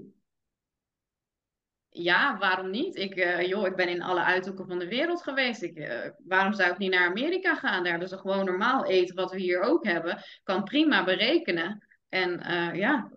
Ja, 1.93 2.37
waarom 2.37 2.69
niet? 2.69 2.95
Ik, 2.95 3.15
uh, 3.15 3.47
joh, 3.47 3.67
ik 3.67 3.75
ben 3.75 3.89
in 3.89 4.01
alle 4.01 4.23
uithoeken 4.23 4.67
van 4.67 4.79
de 4.79 4.87
wereld 4.87 5.23
geweest. 5.23 5.61
Ik, 5.61 5.77
uh, 5.77 6.09
waarom 6.17 6.53
zou 6.53 6.71
ik 6.71 6.77
niet 6.77 6.91
naar 6.91 7.09
Amerika 7.09 7.55
gaan? 7.55 7.83
Daar 7.83 8.01
er 8.01 8.17
gewoon 8.17 8.45
normaal 8.45 8.85
eten 8.85 9.15
wat 9.15 9.31
we 9.31 9.39
hier 9.39 9.61
ook 9.61 9.85
hebben. 9.85 10.23
Kan 10.43 10.63
prima 10.63 11.03
berekenen. 11.03 11.87
En 12.09 12.51
uh, 12.51 12.75
ja, 12.75 13.11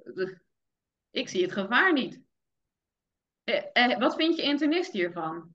ik 1.10 1.28
zie 1.28 1.42
het 1.42 1.52
gevaar 1.52 1.92
niet. 1.92 2.20
wat 3.98 4.14
vind 4.14 4.36
je 4.36 4.42
internist 4.42 4.92
hiervan? 4.92 5.54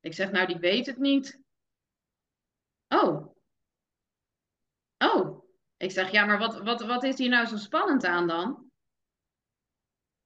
Ik 0.00 0.14
zeg, 0.14 0.30
nou, 0.30 0.46
die 0.46 0.58
weet 0.58 0.86
het 0.86 0.98
niet. 0.98 1.40
Oh. 2.88 3.34
Oh. 4.98 5.44
Ik 5.76 5.90
zeg, 5.90 6.10
ja, 6.10 6.24
maar 6.24 6.38
wat, 6.38 6.62
wat, 6.62 6.80
wat 6.80 7.04
is 7.04 7.18
hier 7.18 7.28
nou 7.28 7.46
zo 7.46 7.56
spannend 7.56 8.04
aan 8.04 8.26
dan? 8.26 8.69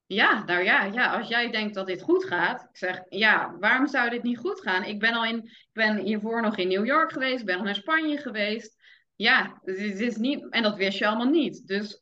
Ja, 0.07 0.43
nou 0.43 0.63
ja, 0.63 0.83
ja, 0.83 1.17
als 1.17 1.27
jij 1.27 1.51
denkt 1.51 1.73
dat 1.73 1.87
dit 1.87 2.01
goed 2.01 2.25
gaat, 2.25 2.61
ik 2.61 2.77
zeg, 2.77 3.01
ja, 3.09 3.57
waarom 3.59 3.87
zou 3.87 4.09
dit 4.09 4.23
niet 4.23 4.37
goed 4.37 4.61
gaan? 4.61 4.83
Ik 4.83 4.99
ben 4.99 5.13
al 5.13 5.25
in, 5.25 5.37
ik 5.43 5.69
ben 5.71 5.97
hiervoor 5.97 6.41
nog 6.41 6.57
in 6.57 6.67
New 6.67 6.85
York 6.85 7.11
geweest, 7.11 7.39
ik 7.39 7.45
ben 7.45 7.55
nog 7.55 7.65
naar 7.65 7.75
Spanje 7.75 8.17
geweest. 8.17 8.75
Ja, 9.15 9.59
het 9.63 9.77
is, 9.77 10.15
niet, 10.15 10.49
en 10.49 10.63
dat 10.63 10.75
wist 10.75 10.97
je 10.97 11.07
allemaal 11.07 11.29
niet. 11.29 11.67
Dus, 11.67 12.01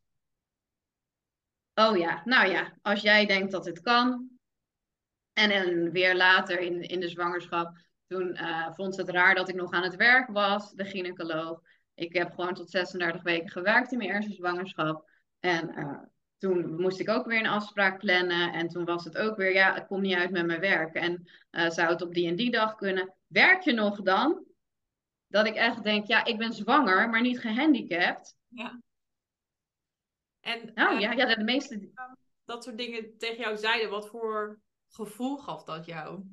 oh 1.73 1.97
ja, 1.97 2.21
nou 2.25 2.49
ja, 2.49 2.77
als 2.81 3.01
jij 3.01 3.25
denkt 3.25 3.51
dat 3.51 3.65
het 3.65 3.81
kan. 3.81 4.29
En, 5.33 5.51
en 5.51 5.91
weer 5.91 6.15
later 6.15 6.59
in, 6.59 6.81
in 6.81 6.99
de 6.99 7.09
zwangerschap, 7.09 7.77
toen 8.07 8.27
uh, 8.27 8.73
vond 8.73 8.95
ze 8.95 9.01
het 9.01 9.09
raar 9.09 9.35
dat 9.35 9.49
ik 9.49 9.55
nog 9.55 9.71
aan 9.71 9.83
het 9.83 9.95
werk 9.95 10.29
was, 10.29 10.71
de 10.71 10.85
gynaecoloog. 10.85 11.61
Ik 11.93 12.13
heb 12.13 12.33
gewoon 12.33 12.53
tot 12.53 12.69
36 12.69 13.23
weken 13.23 13.49
gewerkt 13.49 13.91
in 13.91 13.97
mijn 13.97 14.09
eerste 14.09 14.33
zwangerschap. 14.33 15.09
En 15.39 15.79
uh, 15.79 15.99
toen 16.43 16.81
moest 16.81 16.99
ik 16.99 17.09
ook 17.09 17.25
weer 17.25 17.39
een 17.39 17.47
afspraak 17.47 17.99
plannen. 17.99 18.53
En 18.53 18.67
toen 18.67 18.85
was 18.85 19.03
het 19.03 19.17
ook 19.17 19.37
weer, 19.37 19.53
ja, 19.53 19.73
het 19.73 19.87
komt 19.87 20.01
niet 20.01 20.15
uit 20.15 20.31
met 20.31 20.45
mijn 20.45 20.59
werk. 20.59 20.95
En 20.95 21.29
uh, 21.51 21.69
zou 21.69 21.89
het 21.89 22.01
op 22.01 22.13
die 22.13 22.27
en 22.27 22.35
die 22.35 22.51
dag 22.51 22.75
kunnen? 22.75 23.13
Werk 23.27 23.61
je 23.61 23.73
nog 23.73 24.01
dan? 24.01 24.45
Dat 25.27 25.45
ik 25.45 25.55
echt 25.55 25.83
denk, 25.83 26.07
ja, 26.07 26.25
ik 26.25 26.37
ben 26.37 26.53
zwanger, 26.53 27.09
maar 27.09 27.21
niet 27.21 27.39
gehandicapt. 27.39 28.35
Ja. 28.47 28.81
En, 30.39 30.71
nou 30.73 30.95
uh, 30.95 31.01
ja, 31.01 31.11
ja, 31.11 31.35
de 31.35 31.43
meeste... 31.43 31.91
Dat 32.45 32.63
soort 32.63 32.77
dingen 32.77 33.17
tegen 33.17 33.37
jou 33.37 33.57
zeiden, 33.57 33.89
wat 33.89 34.09
voor 34.09 34.59
gevoel 34.87 35.37
gaf 35.37 35.63
dat 35.63 35.85
jou? 35.85 36.23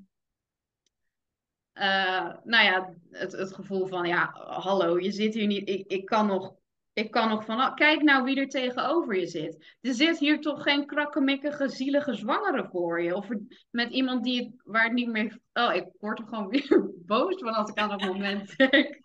Uh, 1.75 2.35
nou 2.45 2.65
ja, 2.65 2.95
het, 3.11 3.33
het 3.33 3.55
gevoel 3.55 3.87
van, 3.87 4.09
ja, 4.09 4.31
hallo, 4.47 4.99
je 4.99 5.13
zit 5.13 5.35
hier 5.35 5.47
niet, 5.47 5.69
ik, 5.69 5.91
ik 5.91 6.05
kan 6.05 6.27
nog 6.27 6.55
ik 6.93 7.11
kan 7.11 7.29
nog 7.29 7.45
van, 7.45 7.75
kijk 7.75 8.03
nou 8.03 8.25
wie 8.25 8.37
er 8.37 8.49
tegenover 8.49 9.17
je 9.17 9.27
zit. 9.27 9.77
Er 9.81 9.95
zit 9.95 10.19
hier 10.19 10.41
toch 10.41 10.63
geen 10.63 10.87
krakkemikkige, 10.87 11.69
zielige 11.69 12.15
zwangere 12.15 12.69
voor 12.71 13.03
je. 13.03 13.15
Of 13.15 13.29
met 13.71 13.91
iemand 13.91 14.25
die 14.25 14.61
waar 14.65 14.85
het 14.85 14.93
niet 14.93 15.09
meer... 15.09 15.39
Oh, 15.53 15.75
ik 15.75 15.87
word 15.99 16.19
er 16.19 16.27
gewoon 16.27 16.49
weer 16.69 16.91
boos 16.95 17.39
van 17.39 17.55
als 17.55 17.71
ik 17.71 17.79
aan 17.79 17.89
dat 17.89 18.01
moment 18.05 18.57
denk. 18.57 18.99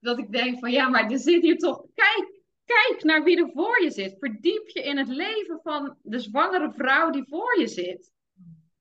Dat 0.00 0.18
ik 0.18 0.32
denk 0.32 0.58
van, 0.58 0.70
ja, 0.70 0.88
maar 0.88 1.10
er 1.10 1.18
zit 1.18 1.42
hier 1.42 1.58
toch... 1.58 1.84
Kijk, 1.94 2.40
kijk 2.64 3.02
naar 3.02 3.22
wie 3.22 3.36
er 3.36 3.50
voor 3.52 3.82
je 3.82 3.90
zit. 3.90 4.16
Verdiep 4.18 4.68
je 4.68 4.82
in 4.82 4.98
het 4.98 5.08
leven 5.08 5.60
van 5.62 5.96
de 6.02 6.18
zwangere 6.18 6.72
vrouw 6.72 7.10
die 7.10 7.24
voor 7.28 7.58
je 7.58 7.66
zit. 7.66 8.12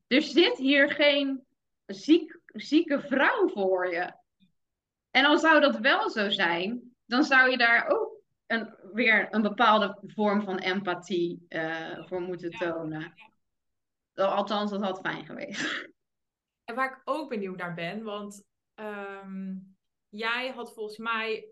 Er 0.08 0.22
zit 0.22 0.58
hier 0.58 0.92
geen 0.92 1.46
ziek, 1.86 2.40
zieke 2.46 3.00
vrouw 3.00 3.48
voor 3.48 3.92
je. 3.92 4.14
En 5.12 5.26
al 5.26 5.38
zou 5.38 5.60
dat 5.60 5.80
wel 5.80 6.10
zo 6.10 6.30
zijn, 6.30 6.91
dan 7.12 7.24
zou 7.24 7.50
je 7.50 7.58
daar 7.58 7.88
ook 7.88 8.22
een, 8.48 8.76
weer 8.94 9.28
een 9.32 9.42
bepaalde 9.42 9.98
vorm 10.02 10.42
van 10.42 10.58
empathie 10.58 11.46
uh, 11.50 12.06
voor 12.06 12.22
moeten 12.22 12.52
tonen. 12.52 13.14
Althans, 14.14 14.72
dat 14.72 14.82
had 14.82 15.00
fijn 15.00 15.26
geweest. 15.26 15.62
En 16.64 16.76
waar 16.78 16.92
ik 16.92 17.02
ook 17.04 17.30
benieuwd 17.30 17.58
naar 17.58 17.74
ben, 17.74 18.04
want 18.04 18.44
um, 18.76 19.76
jij 20.10 20.50
had 20.50 20.74
volgens 20.74 20.98
mij 20.98 21.50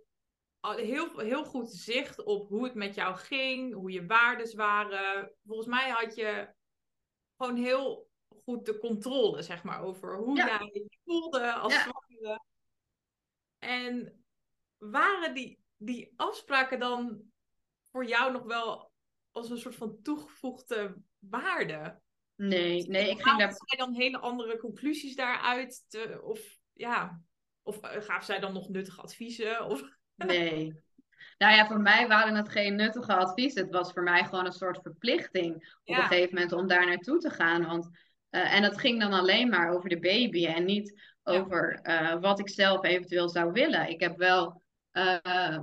heel, 0.61 1.19
heel 1.19 1.45
goed 1.45 1.71
zicht 1.71 2.23
op 2.23 2.47
hoe 2.47 2.63
het 2.63 2.73
met 2.73 2.95
jou 2.95 3.15
ging, 3.15 3.73
hoe 3.73 3.91
je 3.91 4.05
waardes 4.05 4.53
waren. 4.53 5.31
Volgens 5.45 5.67
mij 5.67 5.89
had 5.89 6.15
je 6.15 6.53
gewoon 7.37 7.55
heel 7.55 8.09
goed 8.45 8.65
de 8.65 8.77
controle, 8.77 9.41
zeg 9.41 9.63
maar, 9.63 9.81
over 9.81 10.17
hoe 10.17 10.35
ja. 10.35 10.45
jij 10.45 10.69
je 10.73 10.97
voelde 11.05 11.53
als 11.53 11.73
ja. 11.73 11.81
zwangere. 11.81 12.41
En 13.59 14.18
waren 14.79 15.33
die, 15.33 15.59
die 15.77 16.13
afspraken 16.15 16.79
dan 16.79 17.21
voor 17.91 18.05
jou 18.05 18.31
nog 18.31 18.43
wel 18.43 18.91
als 19.31 19.49
een 19.49 19.57
soort 19.57 19.75
van 19.75 20.01
toegevoegde 20.01 20.95
waarde? 21.19 21.99
Nee, 22.35 22.87
nee, 22.87 23.09
ik 23.09 23.21
ging 23.21 23.37
daar... 23.37 23.53
zij 23.53 23.77
dan 23.77 23.93
hele 23.93 24.17
andere 24.19 24.57
conclusies 24.57 25.15
daaruit? 25.15 25.85
Te, 25.87 26.19
of 26.23 26.57
ja, 26.73 27.21
of 27.61 27.81
eh, 27.81 28.01
gaf 28.01 28.23
zij 28.23 28.39
dan 28.39 28.53
nog 28.53 28.69
nuttige 28.69 29.01
adviezen? 29.01 29.65
Of... 29.65 29.83
Nee. 30.15 30.73
Nou 31.37 31.55
ja, 31.55 31.67
voor 31.67 31.79
mij 31.79 32.07
waren 32.07 32.35
het 32.35 32.49
geen 32.49 32.75
nuttige 32.75 33.15
adviezen. 33.15 33.63
Het 33.63 33.73
was 33.73 33.91
voor 33.91 34.03
mij 34.03 34.23
gewoon 34.23 34.45
een 34.45 34.51
soort 34.51 34.79
verplichting 34.81 35.77
op 35.83 35.95
een 35.95 36.03
gegeven 36.03 36.33
moment 36.33 36.51
om 36.51 36.67
daar 36.67 36.85
naartoe 36.85 37.19
te 37.19 37.29
gaan. 37.29 37.65
Want, 37.65 37.89
uh, 38.31 38.53
en 38.53 38.61
dat 38.61 38.79
ging 38.79 38.99
dan 38.99 39.13
alleen 39.13 39.49
maar 39.49 39.69
over 39.69 39.89
de 39.89 39.99
baby 39.99 40.45
en 40.45 40.65
niet 40.65 41.01
over 41.23 41.79
uh, 41.83 42.19
wat 42.19 42.39
ik 42.39 42.49
zelf 42.49 42.83
eventueel 42.83 43.29
zou 43.29 43.51
willen. 43.51 43.89
Ik 43.89 43.99
heb 43.99 44.17
wel 44.17 44.61
uh, 44.99 45.59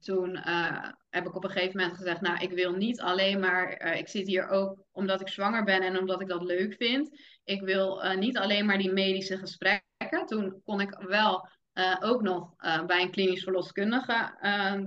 toen 0.00 0.36
uh, 0.36 0.88
heb 1.10 1.26
ik 1.26 1.36
op 1.36 1.44
een 1.44 1.50
gegeven 1.50 1.76
moment 1.80 1.96
gezegd, 1.96 2.20
nou, 2.20 2.38
ik 2.38 2.50
wil 2.50 2.72
niet 2.72 3.00
alleen 3.00 3.40
maar, 3.40 3.86
uh, 3.86 3.98
ik 3.98 4.08
zit 4.08 4.26
hier 4.26 4.48
ook 4.48 4.84
omdat 4.92 5.20
ik 5.20 5.28
zwanger 5.28 5.64
ben 5.64 5.82
en 5.82 5.98
omdat 5.98 6.20
ik 6.20 6.28
dat 6.28 6.42
leuk 6.42 6.74
vind. 6.74 7.20
Ik 7.44 7.62
wil 7.62 8.04
uh, 8.04 8.16
niet 8.16 8.38
alleen 8.38 8.66
maar 8.66 8.78
die 8.78 8.92
medische 8.92 9.38
gesprekken. 9.38 10.26
Toen 10.26 10.60
kon 10.64 10.80
ik 10.80 10.98
wel 10.98 11.48
ook 12.00 12.22
nog 12.22 12.56
bij 12.86 13.02
een 13.02 13.10
klinisch 13.10 13.42
verloskundige 13.42 14.36
ehm, 14.40 14.86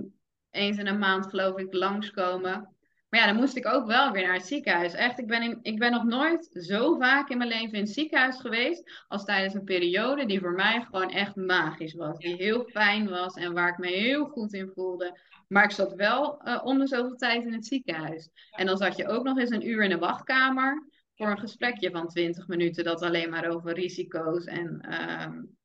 eens 0.50 0.78
in 0.78 0.86
een 0.86 0.98
maand, 0.98 1.26
geloof 1.26 1.58
ik, 1.58 1.74
langskomen. 1.74 2.73
Maar 3.14 3.22
ja, 3.22 3.32
dan 3.32 3.40
moest 3.40 3.56
ik 3.56 3.66
ook 3.66 3.86
wel 3.86 4.12
weer 4.12 4.22
naar 4.22 4.34
het 4.34 4.46
ziekenhuis. 4.46 4.92
Echt, 4.92 5.18
ik 5.18 5.26
ben, 5.26 5.42
in, 5.42 5.58
ik 5.62 5.78
ben 5.78 5.90
nog 5.90 6.04
nooit 6.04 6.48
zo 6.52 6.96
vaak 6.98 7.28
in 7.28 7.38
mijn 7.38 7.50
leven 7.50 7.72
in 7.72 7.84
het 7.84 7.92
ziekenhuis 7.92 8.40
geweest. 8.40 9.04
als 9.08 9.24
tijdens 9.24 9.54
een 9.54 9.64
periode 9.64 10.26
die 10.26 10.40
voor 10.40 10.52
mij 10.52 10.80
gewoon 10.80 11.10
echt 11.10 11.36
magisch 11.36 11.94
was. 11.94 12.18
Die 12.18 12.34
heel 12.34 12.64
fijn 12.64 13.08
was 13.08 13.34
en 13.34 13.52
waar 13.52 13.68
ik 13.68 13.78
me 13.78 13.86
heel 13.86 14.24
goed 14.24 14.52
in 14.52 14.70
voelde. 14.74 15.18
Maar 15.48 15.64
ik 15.64 15.70
zat 15.70 15.94
wel 15.94 16.48
uh, 16.48 16.60
om 16.64 16.78
de 16.78 16.86
zoveel 16.86 17.16
tijd 17.16 17.44
in 17.44 17.52
het 17.52 17.66
ziekenhuis. 17.66 18.30
En 18.50 18.66
dan 18.66 18.76
zat 18.76 18.96
je 18.96 19.08
ook 19.08 19.24
nog 19.24 19.38
eens 19.38 19.50
een 19.50 19.68
uur 19.68 19.82
in 19.82 19.90
de 19.90 19.98
wachtkamer. 19.98 20.88
voor 21.14 21.30
een 21.30 21.38
gesprekje 21.38 21.90
van 21.90 22.08
20 22.08 22.46
minuten. 22.48 22.84
dat 22.84 23.02
alleen 23.02 23.30
maar 23.30 23.48
over 23.48 23.74
risico's 23.74 24.44
en, 24.44 24.94
um, 25.22 25.56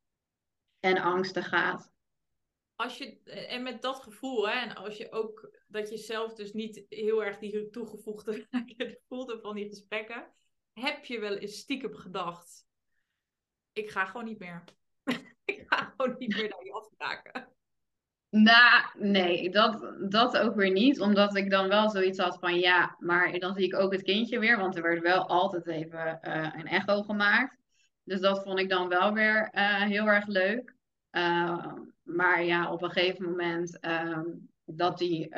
en 0.80 0.98
angsten 0.98 1.44
gaat 1.44 1.92
als 2.80 2.98
je, 2.98 3.18
eh, 3.24 3.54
en 3.54 3.64
met 3.64 3.82
dat 3.82 4.04
gevoel, 4.04 4.50
hè, 4.50 4.60
en 4.60 4.76
als 4.76 4.98
je 4.98 5.12
ook 5.12 5.60
dat 5.68 5.90
je 5.90 5.98
zelf 5.98 6.34
dus 6.34 6.54
niet 6.54 6.86
heel 6.90 7.24
erg 7.24 7.38
die 7.38 7.70
toegevoegde 7.70 8.48
voelde 9.08 9.40
van 9.42 9.56
die 9.56 9.68
gesprekken, 9.68 10.28
heb 10.74 11.06
je 11.06 11.20
wel 11.20 11.36
eens 11.36 11.58
stiekem 11.58 11.96
gedacht: 11.96 12.66
ik 13.74 13.90
ga 13.90 14.06
gewoon 14.06 14.26
niet 14.26 14.40
meer. 14.40 14.64
ik 15.46 15.64
ga 15.68 15.94
gewoon 15.98 16.16
niet 16.18 16.36
meer 16.36 16.50
naar 16.50 16.60
die 16.60 16.74
afspraken. 16.74 17.48
Nou, 18.30 18.84
nee, 18.94 19.50
dat, 19.50 19.94
dat 20.10 20.38
ook 20.38 20.56
weer 20.56 20.72
niet. 20.72 21.00
Omdat 21.00 21.36
ik 21.36 21.50
dan 21.50 21.68
wel 21.68 21.90
zoiets 21.90 22.20
had 22.20 22.40
van 22.40 22.60
ja, 22.60 22.96
maar 23.00 23.40
dan 23.40 23.54
zie 23.54 23.66
ik 23.66 23.76
ook 23.76 23.92
het 23.92 24.04
kindje 24.04 24.40
weer. 24.40 24.58
Want 24.58 24.76
er 24.76 24.82
werd 24.82 25.02
wel 25.02 25.28
altijd 25.28 25.68
even 25.68 26.20
uh, 26.22 26.54
een 26.56 26.68
echo 26.68 27.02
gemaakt. 27.02 27.58
Dus 28.04 28.20
dat 28.20 28.44
vond 28.44 28.60
ik 28.60 28.70
dan 28.70 28.88
wel 28.88 29.14
weer 29.14 29.50
uh, 29.54 29.82
heel 29.82 30.06
erg 30.06 30.28
leuk. 30.28 30.76
Uh, 31.12 31.74
maar 32.16 32.44
ja, 32.44 32.72
op 32.72 32.82
een 32.82 32.92
gegeven 32.92 33.26
moment 33.26 33.78
uh, 33.82 34.20
dat 34.66 34.98
die 34.98 35.30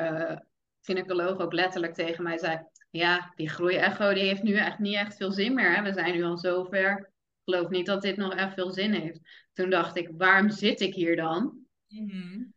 gynaecoloog 0.82 1.38
ook 1.38 1.52
letterlijk 1.52 1.94
tegen 1.94 2.22
mij 2.22 2.38
zei: 2.38 2.66
Ja, 2.90 3.32
die 3.36 3.48
groeiecho 3.48 4.12
die 4.12 4.22
heeft 4.22 4.42
nu 4.42 4.54
echt 4.54 4.78
niet 4.78 4.96
echt 4.96 5.16
veel 5.16 5.32
zin 5.32 5.54
meer. 5.54 5.74
Hè? 5.76 5.82
We 5.82 5.92
zijn 5.92 6.14
nu 6.14 6.22
al 6.22 6.38
zover. 6.38 6.98
Ik 6.98 7.54
geloof 7.54 7.68
niet 7.68 7.86
dat 7.86 8.02
dit 8.02 8.16
nog 8.16 8.34
echt 8.34 8.54
veel 8.54 8.70
zin 8.70 8.92
heeft. 8.92 9.20
Toen 9.52 9.70
dacht 9.70 9.96
ik: 9.96 10.10
Waarom 10.16 10.50
zit 10.50 10.80
ik 10.80 10.94
hier 10.94 11.16
dan? 11.16 11.66
Mm 11.88 12.10
-hmm. 12.10 12.54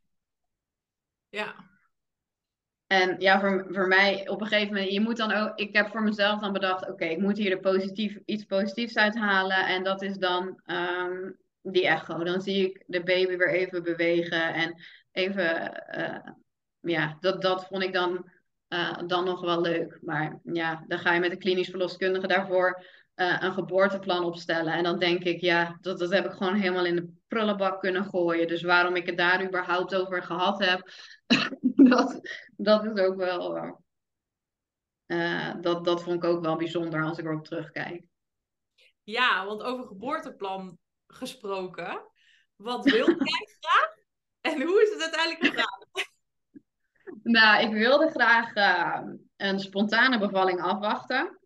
Ja. 1.29 1.73
En 2.87 3.15
ja, 3.19 3.39
voor, 3.39 3.67
voor 3.69 3.87
mij 3.87 4.29
op 4.29 4.41
een 4.41 4.47
gegeven 4.47 4.73
moment, 4.73 4.91
je 4.91 5.01
moet 5.01 5.17
dan 5.17 5.31
ook, 5.31 5.57
ik 5.57 5.75
heb 5.75 5.87
voor 5.87 6.03
mezelf 6.03 6.39
dan 6.39 6.53
bedacht, 6.53 6.89
oké, 6.89 7.05
ik 7.05 7.19
moet 7.19 7.37
hier 7.37 7.49
de 7.49 7.59
positief, 7.59 8.17
iets 8.25 8.43
positiefs 8.43 8.97
uithalen. 8.97 9.65
En 9.67 9.83
dat 9.83 10.01
is 10.01 10.17
dan 10.17 10.61
um, 10.65 11.37
die 11.71 11.87
echo. 11.87 12.23
Dan 12.23 12.41
zie 12.41 12.69
ik 12.69 12.83
de 12.87 13.03
baby 13.03 13.37
weer 13.37 13.53
even 13.53 13.83
bewegen 13.83 14.53
en 14.53 14.81
even, 15.11 15.83
uh, 15.97 16.33
ja, 16.79 17.17
dat, 17.19 17.41
dat 17.41 17.65
vond 17.65 17.83
ik 17.83 17.93
dan, 17.93 18.29
uh, 18.69 18.97
dan 19.07 19.25
nog 19.25 19.41
wel 19.41 19.61
leuk. 19.61 19.97
Maar 20.01 20.39
ja, 20.43 20.83
dan 20.87 20.99
ga 20.99 21.13
je 21.13 21.19
met 21.19 21.31
de 21.31 21.37
klinisch 21.37 21.69
verloskundige 21.69 22.27
daarvoor 22.27 22.83
uh, 23.15 23.37
een 23.39 23.53
geboorteplan 23.53 24.23
opstellen. 24.23 24.73
En 24.73 24.83
dan 24.83 24.99
denk 24.99 25.23
ik, 25.23 25.41
ja, 25.41 25.77
dat, 25.81 25.99
dat 25.99 26.11
heb 26.11 26.25
ik 26.25 26.31
gewoon 26.31 26.55
helemaal 26.55 26.85
in 26.85 26.95
de 26.95 27.13
prullenbak 27.27 27.79
kunnen 27.79 28.05
gooien. 28.05 28.47
Dus 28.47 28.61
waarom 28.61 28.95
ik 28.95 29.05
het 29.05 29.17
daar 29.17 29.45
überhaupt 29.45 29.95
over 29.95 30.23
gehad 30.23 30.65
heb, 30.65 30.89
dat, 31.89 32.19
dat 32.57 32.85
is 32.85 33.03
ook 33.03 33.15
wel. 33.15 33.83
Dat, 35.61 35.85
dat 35.85 36.03
vond 36.03 36.23
ik 36.23 36.29
ook 36.29 36.41
wel 36.41 36.55
bijzonder 36.55 37.03
als 37.03 37.17
ik 37.17 37.25
erop 37.25 37.45
terugkijk. 37.45 38.03
Ja, 39.03 39.45
want 39.45 39.61
over 39.61 39.85
geboorteplan 39.85 40.77
gesproken. 41.15 42.01
Wat 42.55 42.83
wil 42.83 43.07
jij 43.29 43.47
graag? 43.59 43.93
En 44.41 44.61
hoe 44.61 44.81
is 44.81 44.89
het 44.89 45.01
uiteindelijk 45.01 45.45
gegaan? 45.45 45.85
nou, 47.23 47.63
ik 47.63 47.73
wilde 47.73 48.09
graag 48.09 48.55
uh, 48.55 49.01
een 49.37 49.59
spontane 49.59 50.19
bevalling 50.19 50.61
afwachten. 50.61 51.39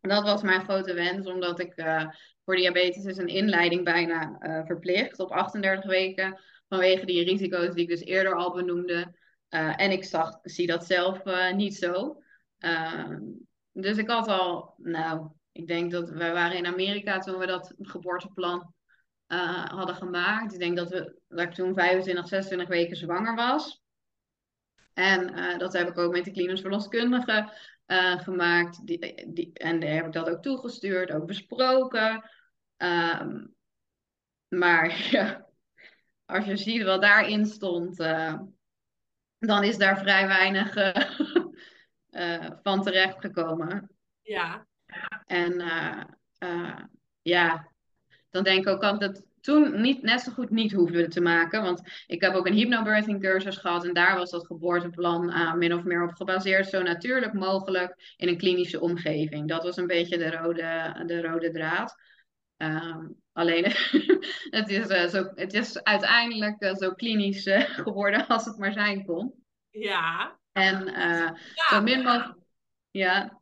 Dat 0.00 0.22
was 0.22 0.42
mijn 0.42 0.64
grote 0.64 0.94
wens, 0.94 1.26
omdat 1.26 1.60
ik 1.60 1.72
uh, 1.76 2.04
voor 2.44 2.56
diabetes 2.56 3.04
is 3.04 3.16
een 3.16 3.28
inleiding 3.28 3.84
bijna 3.84 4.36
uh, 4.40 4.66
verplicht 4.66 5.18
op 5.18 5.30
38 5.30 5.90
weken. 5.90 6.40
Vanwege 6.68 7.06
die 7.06 7.24
risico's 7.24 7.74
die 7.74 7.82
ik 7.82 7.88
dus 7.88 8.00
eerder 8.00 8.34
al 8.34 8.52
benoemde. 8.52 9.14
En 9.48 9.90
ik 9.90 10.04
zag, 10.04 10.38
zie 10.42 10.66
dat 10.66 10.86
zelf 10.86 11.22
niet 11.54 11.76
zo. 11.76 12.22
Ehm, 12.58 13.18
dus 13.72 13.96
ik 13.96 14.10
had 14.10 14.28
al, 14.28 14.74
nou, 14.76 15.28
ik 15.52 15.66
denk 15.66 15.90
dat 15.90 16.10
we 16.10 16.30
waren 16.32 16.56
in 16.56 16.66
Amerika 16.66 17.18
toen 17.18 17.38
we 17.38 17.46
dat 17.46 17.74
geboorteplan 17.78 18.74
hadden 19.26 19.94
gemaakt. 19.94 20.52
Ik 20.52 20.58
denk 20.58 20.76
dat, 20.76 20.90
we, 20.90 21.20
dat 21.28 21.40
ik 21.40 21.54
toen 21.54 21.74
25, 21.74 22.28
26 22.28 22.68
weken 22.68 22.96
zwanger 22.96 23.34
was. 23.34 23.82
En 24.92 25.58
dat 25.58 25.72
heb 25.72 25.88
ik 25.88 25.98
ook 25.98 26.12
met 26.12 26.24
de 26.24 26.30
klinisch 26.30 26.60
verloskundige 26.60 27.52
uh, 27.86 28.20
gemaakt. 28.20 28.86
Die, 28.86 29.32
die, 29.32 29.52
en 29.52 29.80
daar 29.80 29.90
heb 29.90 30.06
ik 30.06 30.12
dat 30.12 30.28
ook 30.28 30.42
toegestuurd, 30.42 31.10
ook 31.10 31.26
besproken. 31.26 32.30
Um, 32.76 33.54
maar 34.48 35.00
ja, 35.10 35.46
als 36.24 36.44
je 36.44 36.56
ziet 36.56 36.82
wat 36.82 37.02
daarin 37.02 37.46
stond, 37.46 37.96
dan 39.38 39.64
is 39.64 39.76
daar 39.76 39.98
vrij 39.98 40.26
weinig 40.26 40.74
van 42.62 42.82
terechtgekomen. 42.82 43.90
Ja. 44.22 44.66
En 45.26 45.54
ja, 47.22 47.70
dan 48.36 48.44
denk 48.44 48.66
ik 48.66 48.72
ook 48.72 48.82
altijd 48.82 49.26
toen 49.40 49.80
niet, 49.80 50.02
net 50.02 50.20
zo 50.20 50.32
goed 50.32 50.50
niet 50.50 50.72
hoefde 50.72 51.08
te 51.08 51.20
maken. 51.20 51.62
Want 51.62 52.04
ik 52.06 52.20
heb 52.20 52.34
ook 52.34 52.46
een 52.46 52.54
hypnobirthing 52.54 53.20
cursus 53.20 53.56
gehad 53.56 53.84
en 53.84 53.94
daar 53.94 54.16
was 54.16 54.30
dat 54.30 54.46
geboorteplan 54.46 55.28
uh, 55.30 55.54
min 55.54 55.74
of 55.74 55.82
meer 55.82 56.02
op 56.02 56.14
gebaseerd. 56.14 56.68
Zo 56.68 56.82
natuurlijk 56.82 57.32
mogelijk 57.32 58.14
in 58.16 58.28
een 58.28 58.38
klinische 58.38 58.80
omgeving. 58.80 59.48
Dat 59.48 59.62
was 59.62 59.76
een 59.76 59.86
beetje 59.86 60.18
de 60.18 60.30
rode, 60.30 61.02
de 61.06 61.22
rode 61.22 61.50
draad. 61.50 61.94
Um, 62.56 63.16
alleen 63.32 63.64
het, 64.58 64.68
is, 64.68 64.90
uh, 64.90 65.06
zo, 65.06 65.30
het 65.34 65.54
is 65.54 65.82
uiteindelijk 65.82 66.62
uh, 66.62 66.74
zo 66.74 66.90
klinisch 66.90 67.50
geworden 67.84 68.26
als 68.26 68.44
het 68.44 68.58
maar 68.58 68.72
zijn 68.72 69.04
kon. 69.04 69.34
Ja. 69.70 70.38
En 70.52 70.84
ja. 70.84 71.36
zo 71.54 71.82
min 71.82 72.02
mogelijk. 72.02 72.38
Ja. 72.90 73.40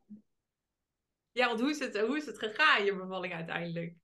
Ja, 1.32 1.46
want 1.46 1.60
hoe 1.60 1.70
is, 1.70 1.78
het, 1.78 2.00
hoe 2.00 2.16
is 2.16 2.26
het 2.26 2.38
gegaan, 2.38 2.84
je 2.84 2.96
bevalling 2.96 3.34
uiteindelijk? 3.34 3.94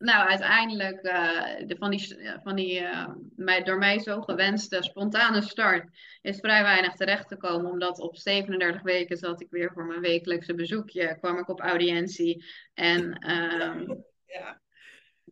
Nou, 0.00 0.28
uiteindelijk 0.28 1.04
uh, 1.06 1.66
de, 1.66 1.76
van 1.78 1.90
die, 1.90 2.16
van 2.42 2.56
die 2.56 2.80
uh, 2.80 3.08
mij, 3.36 3.62
door 3.62 3.78
mij 3.78 3.98
zo 3.98 4.20
gewenste 4.20 4.82
spontane 4.82 5.42
start 5.42 5.88
is 6.22 6.38
vrij 6.38 6.62
weinig 6.62 6.94
terecht 6.94 7.28
te 7.28 7.36
komen. 7.36 7.70
Omdat 7.70 7.98
op 8.00 8.16
37 8.16 8.82
weken 8.82 9.16
zat 9.16 9.40
ik 9.40 9.50
weer 9.50 9.72
voor 9.72 9.84
mijn 9.84 10.00
wekelijkse 10.00 10.54
bezoekje. 10.54 11.16
Kwam 11.18 11.38
ik 11.38 11.48
op 11.48 11.60
audiëntie. 11.60 12.44
En 12.74 13.30
um, 13.30 14.04
ja. 14.38 14.60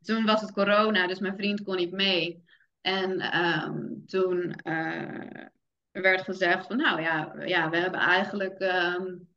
toen 0.03 0.25
was 0.25 0.41
het 0.41 0.53
corona, 0.53 1.07
dus 1.07 1.19
mijn 1.19 1.37
vriend 1.37 1.63
kon 1.63 1.77
niet 1.77 1.93
mee. 1.93 2.45
En 2.81 3.39
um, 3.39 4.07
toen 4.07 4.61
uh, 4.65 5.47
werd 5.91 6.23
gezegd 6.23 6.67
van 6.67 6.77
nou 6.77 7.01
ja, 7.01 7.35
ja 7.45 7.71
we 7.71 7.77
hebben 7.77 8.01
eigenlijk 8.01 8.61
um, 8.61 9.29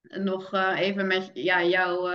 nog 0.00 0.52
even 0.74 1.06
met 1.06 1.30
ja, 1.34 1.64
jou 1.64 2.10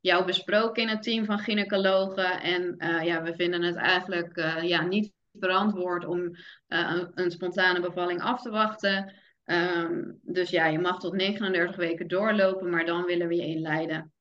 jou 0.00 0.24
besproken 0.24 0.82
in 0.82 0.88
het 0.88 1.02
team 1.02 1.24
van 1.24 1.38
gynaecologen. 1.38 2.40
En 2.40 2.74
uh, 2.78 3.04
ja, 3.04 3.22
we 3.22 3.34
vinden 3.34 3.62
het 3.62 3.76
eigenlijk 3.76 4.36
uh, 4.36 4.62
ja, 4.62 4.82
niet 4.82 5.12
verantwoord 5.32 6.04
om 6.04 6.20
uh, 6.20 6.36
een, 6.68 7.10
een, 7.14 7.30
spontane 7.30 7.80
bevalling 7.80 8.22
af 8.22 8.42
te 8.42 8.50
wachten. 8.50 9.14
Um, 9.44 10.18
dus 10.22 10.50
ja, 10.50 10.66
je 10.66 10.78
mag 10.78 10.98
tot 10.98 11.12
39 11.12 11.76
weken 11.76 12.08
doorlopen, 12.08 12.70
maar 12.70 12.84
dan 12.84 13.04
willen 13.04 13.28
we 13.28 13.34
je 13.34 13.46
inleiden. 13.46 14.12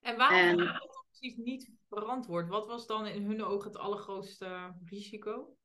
En 0.00 0.16
waarom 0.16 0.60
is 0.60 0.66
dat 0.66 1.04
precies 1.10 1.36
niet 1.36 1.70
verantwoord? 1.88 2.48
Wat 2.48 2.66
was 2.66 2.86
dan 2.86 3.06
in 3.06 3.24
hun 3.26 3.44
ogen 3.44 3.70
het 3.70 3.78
allergrootste 3.78 4.74
risico? 4.84 5.56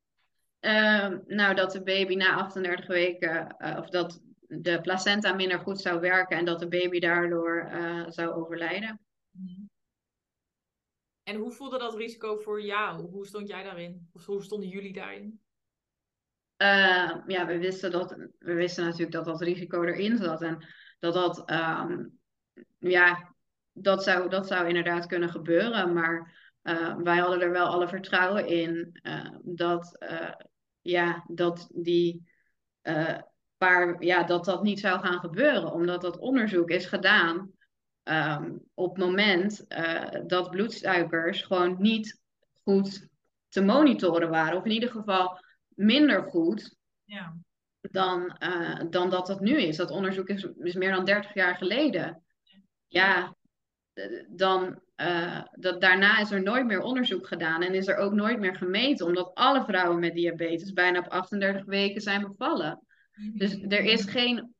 Ehm, 0.60 1.18
nou, 1.26 1.54
dat 1.54 1.72
de 1.72 1.82
baby 1.82 2.14
na 2.14 2.34
38 2.34 2.86
weken, 2.86 3.56
of 3.78 3.88
dat 3.88 4.20
de 4.48 4.80
placenta 4.80 5.34
minder 5.34 5.58
goed 5.58 5.80
zou 5.80 6.00
werken 6.00 6.36
en 6.36 6.44
dat 6.44 6.58
de 6.58 6.68
baby 6.68 6.98
daardoor 6.98 7.70
uh, 7.72 8.04
zou 8.08 8.30
overlijden. 8.30 9.00
Mhm. 9.30 9.62
En 11.22 11.36
hoe 11.36 11.52
voelde 11.52 11.78
dat 11.78 11.94
risico 11.94 12.36
voor 12.36 12.62
jou? 12.62 13.00
Hoe 13.10 13.26
stond 13.26 13.48
jij 13.48 13.62
daarin? 13.62 14.08
Of 14.12 14.26
hoe 14.26 14.42
stonden 14.42 14.68
jullie 14.68 14.92
daarin? 14.92 15.40
Uh, 16.56 17.16
ja, 17.26 17.46
we 17.46 17.58
wisten, 17.58 17.90
dat, 17.90 18.10
we 18.38 18.54
wisten 18.54 18.84
natuurlijk 18.84 19.12
dat 19.12 19.24
dat 19.24 19.40
risico 19.40 19.82
erin 19.82 20.16
zat. 20.16 20.42
En 20.42 20.66
dat 20.98 21.14
dat, 21.14 21.50
um, 21.50 22.18
ja, 22.78 23.34
dat 23.72 24.02
zou, 24.02 24.28
dat 24.28 24.46
zou 24.46 24.68
inderdaad 24.68 25.06
kunnen 25.06 25.28
gebeuren. 25.28 25.92
Maar 25.92 26.34
uh, 26.62 26.96
wij 26.96 27.18
hadden 27.18 27.40
er 27.40 27.50
wel 27.50 27.66
alle 27.66 27.88
vertrouwen 27.88 28.46
in 28.46 29.00
dat, 29.42 30.06
ja, 30.80 31.24
dat 31.28 31.68
die 31.72 32.30
maar 33.58 34.04
ja, 34.04 34.22
dat 34.22 34.44
dat 34.44 34.62
niet 34.62 34.80
zou 34.80 35.00
gaan 35.00 35.20
gebeuren, 35.20 35.72
omdat 35.72 36.00
dat 36.00 36.18
onderzoek 36.18 36.70
is 36.70 36.86
gedaan 36.86 37.50
um, 38.04 38.62
op 38.74 38.96
het 38.96 39.04
moment 39.04 39.64
uh, 39.68 40.04
dat 40.26 40.50
bloedsuikers 40.50 41.42
gewoon 41.42 41.76
niet 41.78 42.20
goed 42.62 43.08
te 43.48 43.60
monitoren 43.60 44.30
waren, 44.30 44.58
of 44.58 44.64
in 44.64 44.70
ieder 44.70 44.90
geval 44.90 45.40
minder 45.68 46.22
goed 46.22 46.76
ja. 47.04 47.36
dan, 47.80 48.36
uh, 48.38 48.80
dan 48.90 49.10
dat 49.10 49.26
dat 49.26 49.40
nu 49.40 49.60
is. 49.60 49.76
Dat 49.76 49.90
onderzoek 49.90 50.28
is, 50.28 50.46
is 50.58 50.74
meer 50.74 50.92
dan 50.92 51.04
30 51.04 51.34
jaar 51.34 51.56
geleden. 51.56 52.22
Ja, 52.86 53.36
dan 54.28 54.80
uh, 54.96 55.42
dat, 55.52 55.80
daarna 55.80 56.18
is 56.18 56.30
er 56.30 56.42
nooit 56.42 56.66
meer 56.66 56.80
onderzoek 56.80 57.26
gedaan 57.26 57.62
en 57.62 57.74
is 57.74 57.86
er 57.86 57.96
ook 57.96 58.12
nooit 58.12 58.38
meer 58.38 58.56
gemeten, 58.56 59.06
omdat 59.06 59.34
alle 59.34 59.64
vrouwen 59.64 60.00
met 60.00 60.14
diabetes 60.14 60.72
bijna 60.72 60.98
op 60.98 61.08
38 61.08 61.64
weken 61.64 62.00
zijn 62.00 62.22
bevallen. 62.22 62.85
Dus 63.34 63.52
er 63.68 63.84
is 63.84 64.04
geen. 64.04 64.54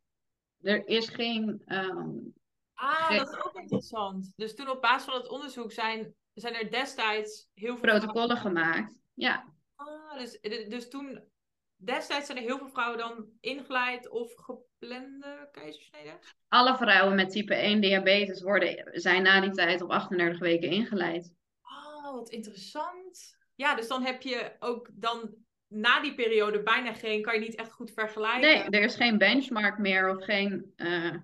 Er 0.61 0.89
is 0.89 1.09
geen. 1.09 1.63
Um, 1.67 2.35
ah, 2.75 3.17
dat 3.17 3.29
is 3.29 3.45
ook 3.45 3.55
interessant. 3.55 4.33
Dus 4.37 4.55
toen 4.55 4.71
op 4.71 4.81
basis 4.81 5.05
van 5.05 5.15
het 5.15 5.29
onderzoek 5.29 5.73
zijn, 5.73 6.15
zijn 6.35 6.55
er 6.55 6.71
destijds 6.71 7.49
heel 7.55 7.77
veel. 7.77 7.99
Protocollen 7.99 8.37
gemaakt, 8.37 8.99
ja. 9.15 9.55
Ah, 9.75 10.19
dus, 10.19 10.41
dus 10.69 10.89
toen. 10.89 11.35
Destijds 11.79 12.27
zijn 12.27 12.39
er 12.39 12.45
heel 12.45 12.59
veel 12.59 12.69
vrouwen 12.69 12.99
dan 12.99 13.27
ingeleid 13.41 14.09
of 14.09 14.35
geplande 14.35 15.49
keizersnede? 15.53 16.19
Alle 16.49 16.77
vrouwen 16.77 17.15
met 17.15 17.31
type 17.31 17.55
1 17.55 17.81
diabetes 17.81 18.43
worden, 18.43 19.01
zijn 19.01 19.23
na 19.23 19.41
die 19.41 19.51
tijd 19.51 19.83
op 19.83 19.91
38 19.91 20.39
weken 20.39 20.71
ingeleid. 20.71 21.33
Oh, 21.63 22.13
wat 22.13 22.29
interessant. 22.29 23.37
Ja, 23.55 23.75
dus 23.75 23.89
dan 23.89 24.03
heb 24.05 24.23
je 24.23 24.57
ook 24.59 24.89
dan 24.93 25.46
na 25.77 26.01
die 26.01 26.15
periode 26.15 26.63
bijna 26.63 26.93
geen, 26.93 27.23
kan 27.23 27.35
je 27.35 27.41
niet 27.41 27.55
echt 27.55 27.73
goed 27.73 27.93
vergelijken. 27.93 28.41
Nee, 28.41 28.63
er 28.63 28.83
is 28.83 28.97
geen 28.97 29.19
benchmark 29.19 29.79
meer 29.79 30.17
of 30.17 30.25
geen. 30.25 30.73
Uh... 30.77 31.15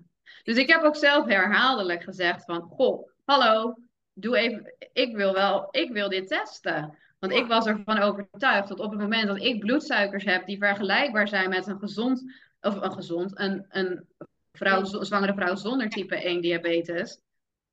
Dus 0.43 0.57
ik 0.57 0.67
heb 0.67 0.83
ook 0.83 0.95
zelf 0.95 1.25
herhaaldelijk 1.25 2.03
gezegd 2.03 2.45
van, 2.45 2.61
goh, 2.61 3.09
hallo, 3.25 3.75
doe 4.13 4.37
even, 4.37 4.75
ik 4.93 5.15
wil 5.15 5.33
wel, 5.33 5.67
ik 5.71 5.91
wil 5.91 6.09
dit 6.09 6.27
testen. 6.27 6.97
Want 7.19 7.33
ik 7.33 7.45
was 7.45 7.65
ervan 7.65 7.97
overtuigd 7.97 8.67
dat 8.67 8.79
op 8.79 8.91
het 8.91 8.99
moment 8.99 9.27
dat 9.27 9.41
ik 9.41 9.59
bloedsuikers 9.59 10.23
heb 10.23 10.45
die 10.45 10.57
vergelijkbaar 10.57 11.27
zijn 11.27 11.49
met 11.49 11.67
een 11.67 11.79
gezond, 11.79 12.23
of 12.61 12.81
een 12.81 12.91
gezond, 12.91 13.39
een, 13.39 13.65
een 13.69 14.07
vrouw, 14.51 14.83
zwangere 14.83 15.33
vrouw 15.33 15.55
zonder 15.55 15.89
type 15.89 16.15
1 16.15 16.41
diabetes, 16.41 17.21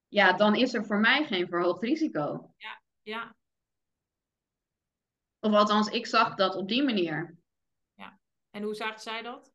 ja, 0.09 0.33
dan 0.33 0.55
is 0.55 0.75
er 0.75 0.85
voor 0.85 0.99
mij 0.99 1.25
geen 1.25 1.49
verhoogd 1.49 1.83
risico. 1.83 2.55
Ja, 2.57 2.81
ja. 3.03 3.35
Of 5.41 5.53
althans, 5.53 5.89
ik 5.89 6.07
zag 6.07 6.35
dat 6.35 6.57
op 6.57 6.69
die 6.69 6.83
manier. 6.83 7.37
Ja. 7.95 8.19
En 8.51 8.63
hoe 8.63 8.75
zagen 8.75 9.01
zij 9.01 9.23
dat? 9.23 9.53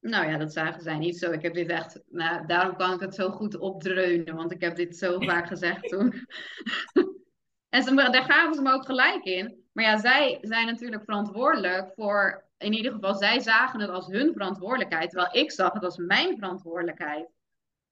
Nou 0.00 0.26
ja, 0.30 0.36
dat 0.36 0.52
zagen 0.52 0.82
zij 0.82 0.98
niet 0.98 1.18
zo. 1.18 1.30
Ik 1.30 1.42
heb 1.42 1.54
dit 1.54 1.68
echt, 1.68 2.00
nou, 2.06 2.46
daarom 2.46 2.76
kan 2.76 2.92
ik 2.92 3.00
het 3.00 3.14
zo 3.14 3.30
goed 3.30 3.58
opdreunen, 3.58 4.34
want 4.34 4.52
ik 4.52 4.60
heb 4.60 4.76
dit 4.76 4.96
zo 4.96 5.20
vaak 5.30 5.46
gezegd 5.46 5.88
toen. 5.88 6.26
en 7.74 7.82
ze, 7.82 7.94
daar 7.94 8.24
gaven 8.24 8.54
ze 8.54 8.62
me 8.62 8.72
ook 8.72 8.84
gelijk 8.86 9.24
in. 9.24 9.66
Maar 9.72 9.84
ja, 9.84 9.98
zij 9.98 10.38
zijn 10.40 10.66
natuurlijk 10.66 11.04
verantwoordelijk 11.04 11.92
voor, 11.94 12.44
in 12.56 12.72
ieder 12.72 12.92
geval, 12.92 13.14
zij 13.14 13.40
zagen 13.40 13.80
het 13.80 13.90
als 13.90 14.06
hun 14.06 14.32
verantwoordelijkheid, 14.32 15.10
terwijl 15.10 15.36
ik 15.36 15.52
zag 15.52 15.72
het 15.72 15.84
als 15.84 15.96
mijn 15.96 16.36
verantwoordelijkheid. 16.36 17.30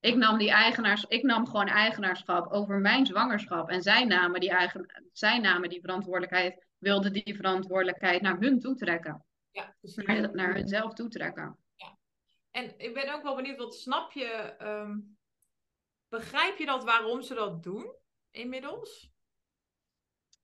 Ik 0.00 0.16
nam, 0.16 0.38
die 0.38 0.50
eigenaars, 0.50 1.04
ik 1.08 1.22
nam 1.22 1.46
gewoon 1.46 1.68
eigenaarschap 1.68 2.52
over 2.52 2.78
mijn 2.78 3.06
zwangerschap. 3.06 3.68
En 3.68 3.82
zij 3.82 4.04
namen 4.04 4.40
die, 4.40 4.50
eigen, 4.50 5.08
zij 5.12 5.38
namen 5.38 5.68
die 5.68 5.80
verantwoordelijkheid, 5.80 6.65
wilden 6.78 7.12
die 7.12 7.36
verantwoordelijkheid 7.36 8.22
naar 8.22 8.38
hun 8.38 8.60
toetrekken. 8.60 9.24
Ja, 9.50 9.74
Naar, 9.80 10.34
naar 10.34 10.54
hunzelf 10.54 10.92
toetrekken. 10.92 11.58
Ja. 11.74 11.98
En 12.50 12.74
ik 12.76 12.94
ben 12.94 13.14
ook 13.14 13.22
wel 13.22 13.36
benieuwd, 13.36 13.58
wat 13.58 13.74
snap 13.74 14.12
je, 14.12 14.54
um, 14.62 15.18
begrijp 16.08 16.58
je 16.58 16.66
dat 16.66 16.84
waarom 16.84 17.22
ze 17.22 17.34
dat 17.34 17.62
doen 17.62 17.94
inmiddels? 18.30 19.10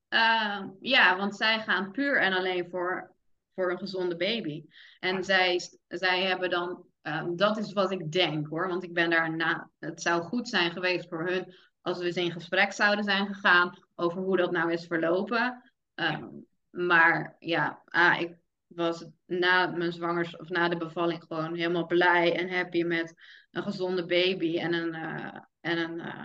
Uh, 0.09 0.64
ja, 0.80 1.16
want 1.16 1.37
zij 1.37 1.61
gaan 1.61 1.91
puur 1.91 2.20
en 2.20 2.33
alleen 2.33 2.70
voor, 2.70 3.14
voor 3.55 3.70
een 3.70 3.78
gezonde 3.78 4.16
baby. 4.16 4.64
En 5.01 5.24
zij, 5.24 5.61
zij 5.89 6.22
hebben 6.22 6.51
dan 6.51 6.91
Um, 7.03 7.37
dat 7.37 7.59
is 7.59 7.72
wat 7.72 7.91
ik 7.91 8.12
denk 8.12 8.47
hoor. 8.47 8.68
Want 8.68 8.83
ik 8.83 8.93
ben 8.93 9.11
daarna. 9.11 9.70
Het 9.78 10.03
zou 10.03 10.22
goed 10.22 10.49
zijn 10.49 10.70
geweest 10.70 11.09
voor 11.09 11.26
hun 11.26 11.55
als 11.80 11.99
we 11.99 12.05
eens 12.05 12.16
in 12.16 12.33
gesprek 12.33 12.72
zouden 12.72 13.05
zijn 13.05 13.26
gegaan 13.26 13.78
over 13.95 14.22
hoe 14.22 14.37
dat 14.37 14.51
nou 14.51 14.72
is 14.72 14.87
verlopen. 14.87 15.72
Um, 15.95 16.47
maar 16.70 17.36
ja, 17.38 17.82
ah, 17.84 18.20
ik 18.20 18.36
was 18.66 19.07
na 19.26 19.66
mijn 19.66 19.93
zwangers 19.93 20.36
of 20.36 20.49
na 20.49 20.68
de 20.68 20.76
bevalling 20.76 21.22
gewoon 21.22 21.55
helemaal 21.55 21.86
blij 21.86 22.36
en 22.36 22.57
happy 22.57 22.82
met 22.82 23.14
een 23.51 23.62
gezonde 23.62 24.07
baby 24.07 24.59
en 24.59 24.72
een. 24.72 24.95
Uh, 24.95 25.36
en 25.61 25.78
een 25.78 25.99
uh, 25.99 26.24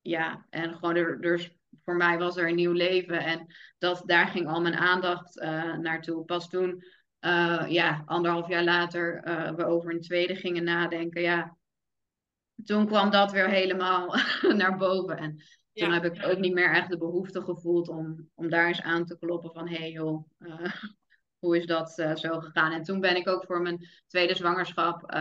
ja, 0.00 0.46
en 0.50 0.74
gewoon 0.74 0.96
er, 0.96 1.20
dus 1.20 1.50
voor 1.84 1.96
mij 1.96 2.18
was 2.18 2.36
er 2.36 2.48
een 2.48 2.54
nieuw 2.54 2.72
leven. 2.72 3.24
En 3.24 3.46
dat, 3.78 4.02
daar 4.04 4.26
ging 4.26 4.46
al 4.46 4.60
mijn 4.60 4.76
aandacht 4.76 5.36
uh, 5.36 5.76
naartoe. 5.76 6.24
Pas 6.24 6.48
toen 6.48 6.84
ja, 7.68 8.02
anderhalf 8.06 8.48
jaar 8.48 8.64
later 8.64 9.22
we 9.56 9.64
over 9.64 9.90
een 9.90 10.00
tweede 10.00 10.34
gingen 10.34 10.64
nadenken, 10.64 11.22
ja, 11.22 11.56
toen 12.64 12.86
kwam 12.86 13.10
dat 13.10 13.32
weer 13.32 13.48
helemaal 13.48 14.14
naar 14.56 14.76
boven. 14.76 15.16
En 15.18 15.42
toen 15.76 15.92
heb 15.92 16.04
ik 16.04 16.26
ook 16.26 16.38
niet 16.38 16.54
meer 16.54 16.70
echt 16.70 16.90
de 16.90 16.98
behoefte 16.98 17.42
gevoeld 17.42 17.88
om, 17.88 18.30
om 18.34 18.50
daar 18.50 18.66
eens 18.66 18.82
aan 18.82 19.04
te 19.04 19.18
kloppen 19.18 19.52
van, 19.52 19.68
hé 19.68 19.76
hey 19.76 19.90
joh, 19.90 20.30
uh, 20.38 20.72
hoe 21.38 21.56
is 21.56 21.66
dat 21.66 21.92
zo 22.14 22.40
gegaan? 22.40 22.72
En 22.72 22.82
toen 22.82 23.00
ben 23.00 23.16
ik 23.16 23.28
ook 23.28 23.44
voor 23.44 23.62
mijn 23.62 23.88
tweede 24.06 24.34
zwangerschap, 24.34 25.14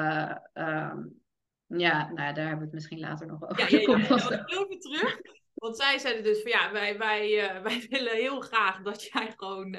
um, 0.53 1.23
ja, 1.67 2.11
nou, 2.11 2.33
daar 2.33 2.47
hebben 2.47 2.57
we 2.57 2.63
het 2.63 2.73
misschien 2.73 2.99
later 2.99 3.27
nog 3.27 3.43
over. 3.43 3.59
Ja, 3.59 3.79
ja, 3.79 3.97
ja. 3.97 4.45
even 4.45 4.79
terug. 4.79 5.19
Want 5.53 5.77
zij 5.77 5.99
zeiden 5.99 6.23
dus 6.23 6.41
van 6.41 6.51
ja, 6.51 6.71
wij, 6.71 6.97
wij, 6.97 7.29
wij 7.63 7.85
willen 7.89 8.15
heel 8.15 8.39
graag 8.39 8.81
dat 8.81 9.03
jij 9.03 9.33
gewoon 9.35 9.77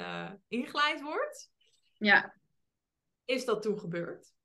ingeleid 0.48 1.00
wordt. 1.00 1.50
Ja. 1.98 2.34
Is 3.24 3.44
dat 3.44 3.62
toen 3.62 3.78
gebeurd? 3.78 4.35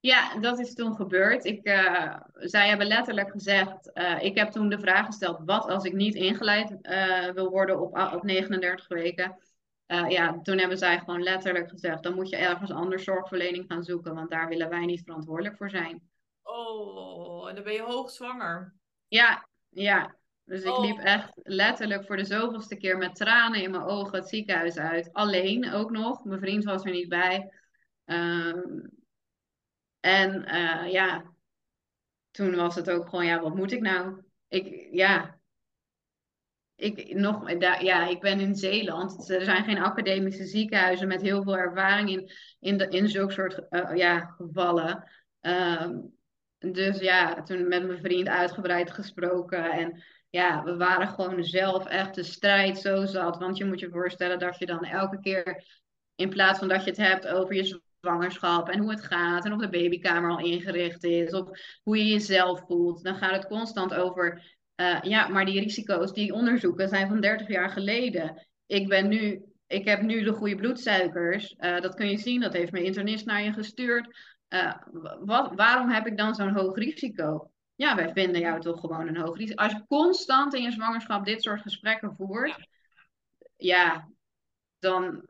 Ja, 0.00 0.38
dat 0.38 0.58
is 0.58 0.74
toen 0.74 0.94
gebeurd. 0.94 1.44
Ik, 1.44 1.68
uh, 1.68 2.16
zij 2.34 2.68
hebben 2.68 2.86
letterlijk 2.86 3.30
gezegd, 3.30 3.90
uh, 3.94 4.22
ik 4.22 4.36
heb 4.36 4.50
toen 4.50 4.68
de 4.68 4.78
vraag 4.78 5.06
gesteld, 5.06 5.38
wat 5.44 5.66
als 5.66 5.84
ik 5.84 5.92
niet 5.92 6.14
ingeleid 6.14 6.76
uh, 6.82 7.30
wil 7.30 7.50
worden 7.50 7.80
op, 7.80 8.12
op 8.14 8.22
39 8.22 8.88
weken? 8.88 9.38
ja, 10.08 10.40
toen 10.42 10.58
hebben 10.58 10.78
zij 10.78 10.98
gewoon 10.98 11.22
letterlijk 11.22 11.68
gezegd, 11.68 12.02
dan 12.02 12.14
moet 12.14 12.28
je 12.28 12.36
ergens 12.36 12.70
anders 12.70 13.04
zorgverlening 13.04 13.64
gaan 13.68 13.82
zoeken, 13.82 14.14
want 14.14 14.30
daar 14.30 14.48
willen 14.48 14.68
wij 14.68 14.84
niet 14.84 15.02
verantwoordelijk 15.04 15.56
voor 15.56 15.70
zijn. 15.70 16.02
Oh, 16.42 17.48
en 17.48 17.54
dan 17.54 17.64
ben 17.64 17.72
je 17.72 17.82
hoogzwanger. 17.82 18.74
Ja, 19.08 19.48
ja. 19.68 20.14
Dus 20.44 20.62
ik 20.62 20.78
liep 20.78 20.98
oh. 20.98 21.04
echt 21.04 21.30
letterlijk 21.42 22.06
voor 22.06 22.16
de 22.16 22.24
zoveelste 22.24 22.76
keer 22.76 22.98
met 22.98 23.14
tranen 23.14 23.62
in 23.62 23.70
mijn 23.70 23.82
ogen 23.82 24.18
het 24.18 24.28
ziekenhuis 24.28 24.76
uit. 24.76 25.12
Alleen 25.12 25.72
ook 25.72 25.90
nog. 25.90 26.24
Mijn 26.24 26.40
vriend 26.40 26.64
was 26.64 26.84
er 26.84 26.90
niet 26.90 27.08
bij. 27.08 27.52
Um, 28.04 28.99
en 30.00 30.44
uh, 30.54 30.92
ja, 30.92 31.24
toen 32.30 32.56
was 32.56 32.74
het 32.74 32.90
ook 32.90 33.08
gewoon, 33.08 33.26
ja, 33.26 33.40
wat 33.40 33.54
moet 33.54 33.72
ik 33.72 33.80
nou? 33.80 34.22
Ik, 34.48 34.88
ja, 34.90 35.38
ik, 36.74 37.14
nog, 37.14 37.50
ja, 37.80 38.08
ik 38.08 38.20
ben 38.20 38.40
in 38.40 38.54
Zeeland. 38.54 39.30
Er 39.30 39.44
zijn 39.44 39.64
geen 39.64 39.78
academische 39.78 40.44
ziekenhuizen 40.44 41.08
met 41.08 41.22
heel 41.22 41.42
veel 41.42 41.56
ervaring 41.56 42.10
in, 42.10 42.30
in, 42.60 42.76
de, 42.76 42.88
in 42.88 43.08
zulke 43.08 43.32
soort 43.32 43.66
uh, 43.70 43.90
ja, 43.94 44.34
gevallen. 44.36 45.04
Um, 45.40 46.18
dus 46.58 46.98
ja, 46.98 47.42
toen 47.42 47.68
met 47.68 47.86
mijn 47.86 48.00
vriend 48.00 48.28
uitgebreid 48.28 48.90
gesproken. 48.90 49.70
En 49.70 50.02
ja, 50.30 50.62
we 50.62 50.76
waren 50.76 51.08
gewoon 51.08 51.44
zelf 51.44 51.86
echt 51.86 52.14
de 52.14 52.22
strijd 52.22 52.78
zo 52.78 53.06
zat. 53.06 53.38
Want 53.38 53.56
je 53.56 53.64
moet 53.64 53.80
je 53.80 53.90
voorstellen 53.90 54.38
dat 54.38 54.58
je 54.58 54.66
dan 54.66 54.84
elke 54.84 55.20
keer, 55.20 55.64
in 56.14 56.28
plaats 56.28 56.58
van 56.58 56.68
dat 56.68 56.84
je 56.84 56.90
het 56.90 56.98
hebt 56.98 57.26
over 57.26 57.54
je 57.54 57.80
zwangerschap 58.00 58.68
en 58.68 58.78
hoe 58.78 58.90
het 58.90 59.04
gaat 59.04 59.44
en 59.44 59.52
of 59.52 59.60
de 59.60 59.68
babykamer 59.68 60.30
al 60.30 60.38
ingericht 60.38 61.04
is 61.04 61.32
of 61.32 61.48
hoe 61.82 61.98
je 61.98 62.04
jezelf 62.04 62.60
voelt, 62.66 63.02
dan 63.02 63.14
gaat 63.14 63.34
het 63.34 63.46
constant 63.46 63.94
over, 63.94 64.56
uh, 64.76 65.00
ja, 65.02 65.28
maar 65.28 65.44
die 65.44 65.60
risico's, 65.60 66.12
die 66.12 66.32
onderzoeken 66.32 66.88
zijn 66.88 67.08
van 67.08 67.20
30 67.20 67.48
jaar 67.48 67.70
geleden. 67.70 68.46
Ik 68.66 68.88
ben 68.88 69.08
nu, 69.08 69.42
ik 69.66 69.84
heb 69.84 70.02
nu 70.02 70.22
de 70.22 70.32
goede 70.32 70.56
bloedsuikers, 70.56 71.54
uh, 71.58 71.80
dat 71.80 71.94
kun 71.94 72.10
je 72.10 72.18
zien, 72.18 72.40
dat 72.40 72.52
heeft 72.52 72.72
mijn 72.72 72.84
internist 72.84 73.26
naar 73.26 73.42
je 73.42 73.52
gestuurd. 73.52 74.18
Uh, 74.48 74.74
wat, 75.20 75.52
waarom 75.54 75.90
heb 75.90 76.06
ik 76.06 76.16
dan 76.16 76.34
zo'n 76.34 76.54
hoog 76.54 76.76
risico? 76.76 77.50
ja, 77.80 77.96
wij 77.96 78.12
vinden 78.12 78.40
jou 78.40 78.60
toch 78.60 78.80
gewoon 78.80 79.08
een 79.08 79.16
hoog 79.16 79.36
risico. 79.36 79.62
Als 79.62 79.72
je 79.72 79.84
constant 79.86 80.54
in 80.54 80.62
je 80.62 80.70
zwangerschap 80.70 81.24
dit 81.24 81.42
soort 81.42 81.60
gesprekken 81.60 82.14
voert, 82.16 82.68
ja, 83.56 84.08
dan, 84.78 85.28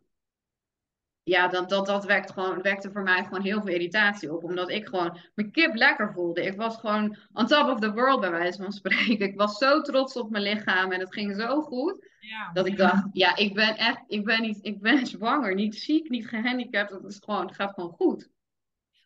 ja, 1.22 1.48
dat, 1.48 1.68
dat, 1.68 1.86
dat 1.86 2.04
wekt 2.04 2.32
gewoon, 2.32 2.62
wekte 2.62 2.90
voor 2.90 3.02
mij 3.02 3.24
gewoon 3.24 3.42
heel 3.42 3.60
veel 3.60 3.72
irritatie 3.72 4.32
op. 4.32 4.44
Omdat 4.44 4.70
ik 4.70 4.86
gewoon 4.86 5.18
mijn 5.34 5.50
kip 5.50 5.74
lekker 5.74 6.12
voelde. 6.12 6.42
Ik 6.42 6.56
was 6.56 6.76
gewoon 6.76 7.16
on 7.32 7.46
top 7.46 7.68
of 7.68 7.80
the 7.80 7.92
world, 7.92 8.20
bij 8.20 8.30
wijze 8.30 8.62
van 8.62 8.72
spreken. 8.72 9.26
Ik 9.26 9.36
was 9.36 9.58
zo 9.58 9.80
trots 9.80 10.16
op 10.16 10.30
mijn 10.30 10.42
lichaam 10.42 10.92
en 10.92 11.00
het 11.00 11.12
ging 11.12 11.36
zo 11.36 11.62
goed. 11.62 12.08
Ja. 12.20 12.52
Dat 12.52 12.66
ik 12.66 12.76
dacht, 12.76 13.08
ja, 13.12 13.36
ik 13.36 13.54
ben 13.54 13.76
echt, 13.76 14.02
ik 14.06 14.24
ben, 14.24 14.42
niet, 14.42 14.58
ik 14.62 14.80
ben 14.80 15.06
zwanger, 15.16 15.54
niet 15.54 15.76
ziek, 15.76 16.08
niet 16.08 16.28
gehandicapt. 16.28 16.90
Het, 16.90 17.04
is 17.04 17.20
gewoon, 17.24 17.46
het 17.46 17.54
gaat 17.54 17.74
gewoon 17.74 17.92
goed. 17.92 18.28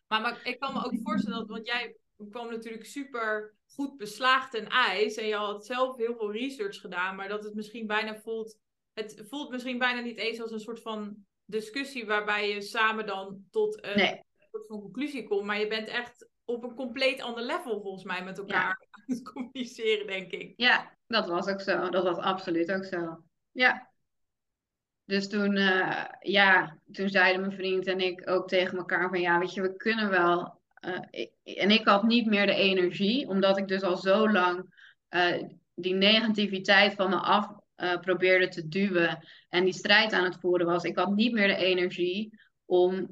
Maar, 0.07 0.21
maar 0.21 0.39
ik 0.43 0.59
kan 0.59 0.73
me 0.73 0.85
ook 0.85 0.99
voorstellen 1.03 1.37
dat, 1.39 1.47
want 1.47 1.67
jij 1.67 1.95
kwam 2.29 2.49
natuurlijk 2.49 2.85
super 2.85 3.55
goed 3.67 3.97
beslaagd 3.97 4.51
ten 4.51 4.67
ijs. 4.67 5.15
En 5.15 5.27
je 5.27 5.35
had 5.35 5.65
zelf 5.65 5.97
heel 5.97 6.15
veel 6.15 6.31
research 6.31 6.81
gedaan, 6.81 7.15
maar 7.15 7.27
dat 7.27 7.43
het 7.43 7.55
misschien 7.55 7.87
bijna 7.87 8.15
voelt. 8.15 8.57
Het 8.93 9.23
voelt 9.29 9.49
misschien 9.49 9.77
bijna 9.77 9.99
niet 9.99 10.17
eens 10.17 10.41
als 10.41 10.51
een 10.51 10.59
soort 10.59 10.81
van 10.81 11.25
discussie 11.45 12.05
waarbij 12.05 12.49
je 12.49 12.61
samen 12.61 13.05
dan 13.05 13.45
tot 13.51 13.83
een 13.83 14.23
soort 14.51 14.67
van 14.67 14.79
conclusie 14.79 15.27
komt. 15.27 15.45
Maar 15.45 15.59
je 15.59 15.67
bent 15.67 15.87
echt 15.87 16.29
op 16.45 16.63
een 16.63 16.75
compleet 16.75 17.21
ander 17.21 17.43
level 17.43 17.81
volgens 17.81 18.03
mij 18.03 18.23
met 18.23 18.37
elkaar 18.37 18.85
aan 18.91 19.03
het 19.05 19.31
communiceren, 19.31 20.07
denk 20.07 20.31
ik. 20.31 20.53
Ja, 20.55 20.97
dat 21.07 21.27
was 21.27 21.47
ook 21.47 21.61
zo. 21.61 21.89
Dat 21.89 22.03
was 22.03 22.17
absoluut 22.17 22.71
ook 22.71 22.85
zo. 22.85 23.23
Ja. 23.51 23.93
Dus 25.05 25.29
toen, 25.29 25.55
uh, 25.55 26.03
ja, 26.19 26.79
toen 26.91 27.09
zeiden 27.09 27.41
mijn 27.41 27.55
vriend 27.55 27.87
en 27.87 27.99
ik 27.99 28.29
ook 28.29 28.47
tegen 28.47 28.77
elkaar 28.77 29.09
van 29.09 29.21
ja, 29.21 29.39
weet 29.39 29.53
je, 29.53 29.61
we 29.61 29.75
kunnen 29.75 30.09
wel 30.09 30.59
uh, 30.85 31.27
en 31.43 31.71
ik 31.71 31.87
had 31.87 32.03
niet 32.03 32.25
meer 32.25 32.45
de 32.45 32.53
energie, 32.53 33.27
omdat 33.27 33.57
ik 33.57 33.67
dus 33.67 33.81
al 33.81 33.97
zo 33.97 34.31
lang 34.31 34.73
uh, 35.09 35.43
die 35.75 35.93
negativiteit 35.93 36.93
van 36.93 37.09
me 37.09 37.15
af 37.15 37.51
uh, 37.77 37.99
probeerde 37.99 38.47
te 38.47 38.67
duwen 38.67 39.27
en 39.49 39.63
die 39.63 39.73
strijd 39.73 40.13
aan 40.13 40.23
het 40.23 40.39
voeren 40.39 40.65
was. 40.65 40.83
Ik 40.83 40.97
had 40.97 41.15
niet 41.15 41.33
meer 41.33 41.47
de 41.47 41.55
energie 41.55 42.43
om 42.65 43.09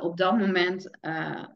op 0.00 0.16
dat 0.16 0.38
moment 0.38 0.90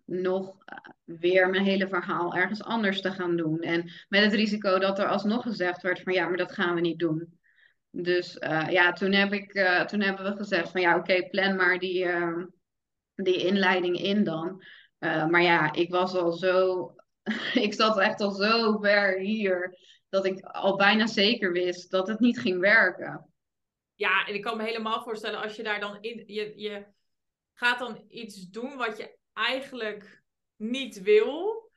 nog 0.04 0.56
weer 1.04 1.50
mijn 1.50 1.64
hele 1.64 1.88
verhaal 1.88 2.34
ergens 2.34 2.62
anders 2.62 3.00
te 3.00 3.10
gaan 3.10 3.36
doen. 3.36 3.60
En 3.60 3.90
met 4.08 4.22
het 4.22 4.32
risico 4.32 4.78
dat 4.78 4.98
er 4.98 5.06
alsnog 5.06 5.42
gezegd 5.42 5.82
werd 5.82 6.00
van 6.00 6.12
ja, 6.12 6.28
maar 6.28 6.36
dat 6.36 6.52
gaan 6.52 6.74
we 6.74 6.80
niet 6.80 6.98
doen. 6.98 7.38
Dus 7.90 8.38
eh, 8.38 8.68
ja, 8.68 8.92
toen, 8.92 9.12
heb 9.12 9.32
ik, 9.32 9.52
eh, 9.54 9.84
toen 9.84 10.00
hebben 10.00 10.24
we 10.24 10.36
gezegd 10.36 10.70
van 10.70 10.80
ja, 10.80 10.96
oké, 10.96 11.28
plan 11.28 11.56
maar 11.56 11.78
die, 11.78 12.06
die 13.14 13.46
inleiding 13.46 13.96
in 13.96 14.24
dan. 14.24 14.64
Maar 14.98 15.42
ja, 15.42 15.72
ik 15.72 15.90
was 15.90 16.14
al 16.14 16.32
zo, 16.32 16.94
ik 17.66 17.74
zat 17.74 17.98
echt 17.98 18.20
al 18.20 18.30
zo 18.30 18.78
ver 18.78 19.18
hier 19.18 19.78
dat 20.10 20.24
ik 20.24 20.40
al 20.40 20.76
bijna 20.76 21.06
zeker 21.06 21.52
wist 21.52 21.90
dat 21.90 22.08
het 22.08 22.20
niet 22.20 22.38
ging 22.38 22.60
werken. 22.60 23.32
Ja, 23.94 24.26
en 24.26 24.34
ik 24.34 24.42
kan 24.42 24.56
me 24.56 24.62
helemaal 24.62 25.02
voorstellen 25.02 25.40
als 25.40 25.56
je 25.56 25.62
daar 25.62 25.80
dan 25.80 25.98
in, 26.00 26.22
je, 26.26 26.52
je 26.56 26.86
gaat 27.54 27.78
dan 27.78 28.04
iets 28.08 28.50
doen 28.50 28.76
wat 28.76 28.96
je 28.96 29.18
eigenlijk 29.32 30.22
niet 30.56 31.02
wil. 31.02 31.70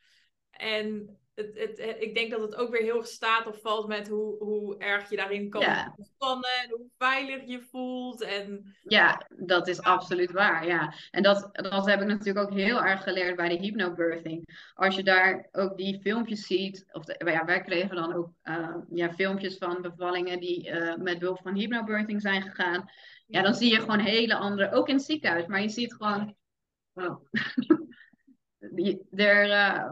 En 0.49 1.19
het, 1.35 1.57
het, 1.57 1.95
ik 1.99 2.15
denk 2.15 2.31
dat 2.31 2.41
het 2.41 2.55
ook 2.55 2.71
weer 2.71 2.81
heel 2.81 2.97
erg 2.97 3.07
staat 3.07 3.47
of 3.47 3.61
valt 3.61 3.87
met 3.87 4.07
hoe, 4.07 4.37
hoe 4.37 4.77
erg 4.77 5.09
je 5.09 5.15
daarin 5.15 5.49
kan 5.49 5.61
ja. 5.61 5.93
ontspannen 5.97 6.49
en 6.63 6.69
hoe 6.69 6.89
veilig 6.97 7.45
je 7.45 7.61
voelt. 7.61 8.21
En... 8.21 8.75
Ja, 8.81 9.27
dat 9.37 9.67
is 9.67 9.81
absoluut 9.81 10.31
waar. 10.31 10.67
Ja. 10.67 10.93
En 11.11 11.23
dat, 11.23 11.49
dat 11.51 11.85
heb 11.85 12.01
ik 12.01 12.07
natuurlijk 12.07 12.47
ook 12.47 12.57
heel 12.57 12.83
erg 12.83 13.03
geleerd 13.03 13.35
bij 13.35 13.49
de 13.49 13.65
hypnobirthing. 13.65 14.71
Als 14.73 14.95
je 14.95 15.03
daar 15.03 15.47
ook 15.51 15.77
die 15.77 16.01
filmpjes 16.01 16.45
ziet, 16.45 16.85
of 16.91 17.05
de, 17.05 17.31
ja, 17.31 17.45
wij 17.45 17.61
kregen 17.61 17.95
dan 17.95 18.13
ook 18.13 18.29
uh, 18.43 18.75
ja, 18.89 19.13
filmpjes 19.13 19.57
van 19.57 19.81
bevallingen 19.81 20.39
die 20.39 20.69
uh, 20.69 20.95
met 20.95 21.19
behulp 21.19 21.39
van 21.41 21.55
hypnobirthing 21.55 22.21
zijn 22.21 22.41
gegaan. 22.41 22.89
Ja, 23.27 23.41
dan 23.41 23.53
zie 23.53 23.71
je 23.71 23.79
gewoon 23.79 23.99
hele 23.99 24.35
andere, 24.35 24.71
ook 24.71 24.87
in 24.87 24.95
het 24.95 25.05
ziekenhuis, 25.05 25.45
maar 25.45 25.61
je 25.61 25.69
ziet 25.69 25.93
gewoon. 25.93 26.35
Oh. 26.93 27.25
die, 28.75 29.07
er, 29.11 29.47
uh, 29.47 29.91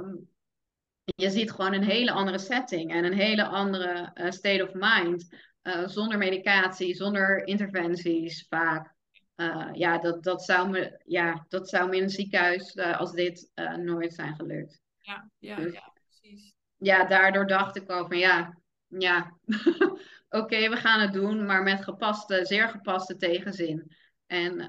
je 1.16 1.30
ziet 1.30 1.51
gewoon 1.51 1.74
een 1.74 1.84
hele 1.84 2.12
andere 2.12 2.38
setting 2.38 2.91
en 2.91 3.03
een 3.03 3.14
hele 3.14 3.45
andere 3.45 4.12
uh, 4.14 4.32
state 4.32 4.64
of 4.64 4.74
mind. 4.74 5.36
Uh, 5.64 5.88
zonder 5.88 6.18
medicatie, 6.18 6.95
zonder 6.95 7.47
interventies 7.47 8.45
vaak. 8.49 8.93
Uh, 9.36 9.70
ja, 9.74 9.97
dat, 9.97 10.24
dat, 10.24 10.43
zou 10.43 10.70
me, 10.70 11.01
ja, 11.05 11.45
dat 11.49 11.70
zou 11.70 11.89
me 11.89 11.95
in 11.95 12.03
een 12.03 12.09
ziekenhuis 12.09 12.78
als 12.78 13.12
dit 13.12 13.51
nooit 13.78 14.14
zijn 14.14 14.36
gelukt. 14.36 14.82
Ja, 14.97 15.30
ja, 15.38 15.55
dus, 15.55 15.74
ja, 15.74 15.93
precies. 15.93 16.55
Ja, 16.78 17.05
daardoor 17.05 17.47
dacht 17.47 17.76
ik 17.76 17.91
ook 17.91 18.07
van 18.07 18.18
ja, 18.18 18.57
ja, 18.88 19.38
oké, 19.49 19.97
okay, 20.30 20.70
we 20.70 20.76
gaan 20.76 20.99
het 20.99 21.14
doen, 21.14 21.45
maar 21.45 21.64
met 21.64 21.84
gepaste, 21.84 22.45
zeer 22.45 22.70
gepaste 22.70 23.16
tegenzin. 23.16 23.95
En 24.26 24.68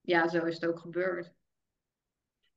ja, 0.00 0.28
zo 0.28 0.44
is 0.44 0.54
het 0.54 0.66
ook 0.66 0.78
gebeurd. 0.78 1.35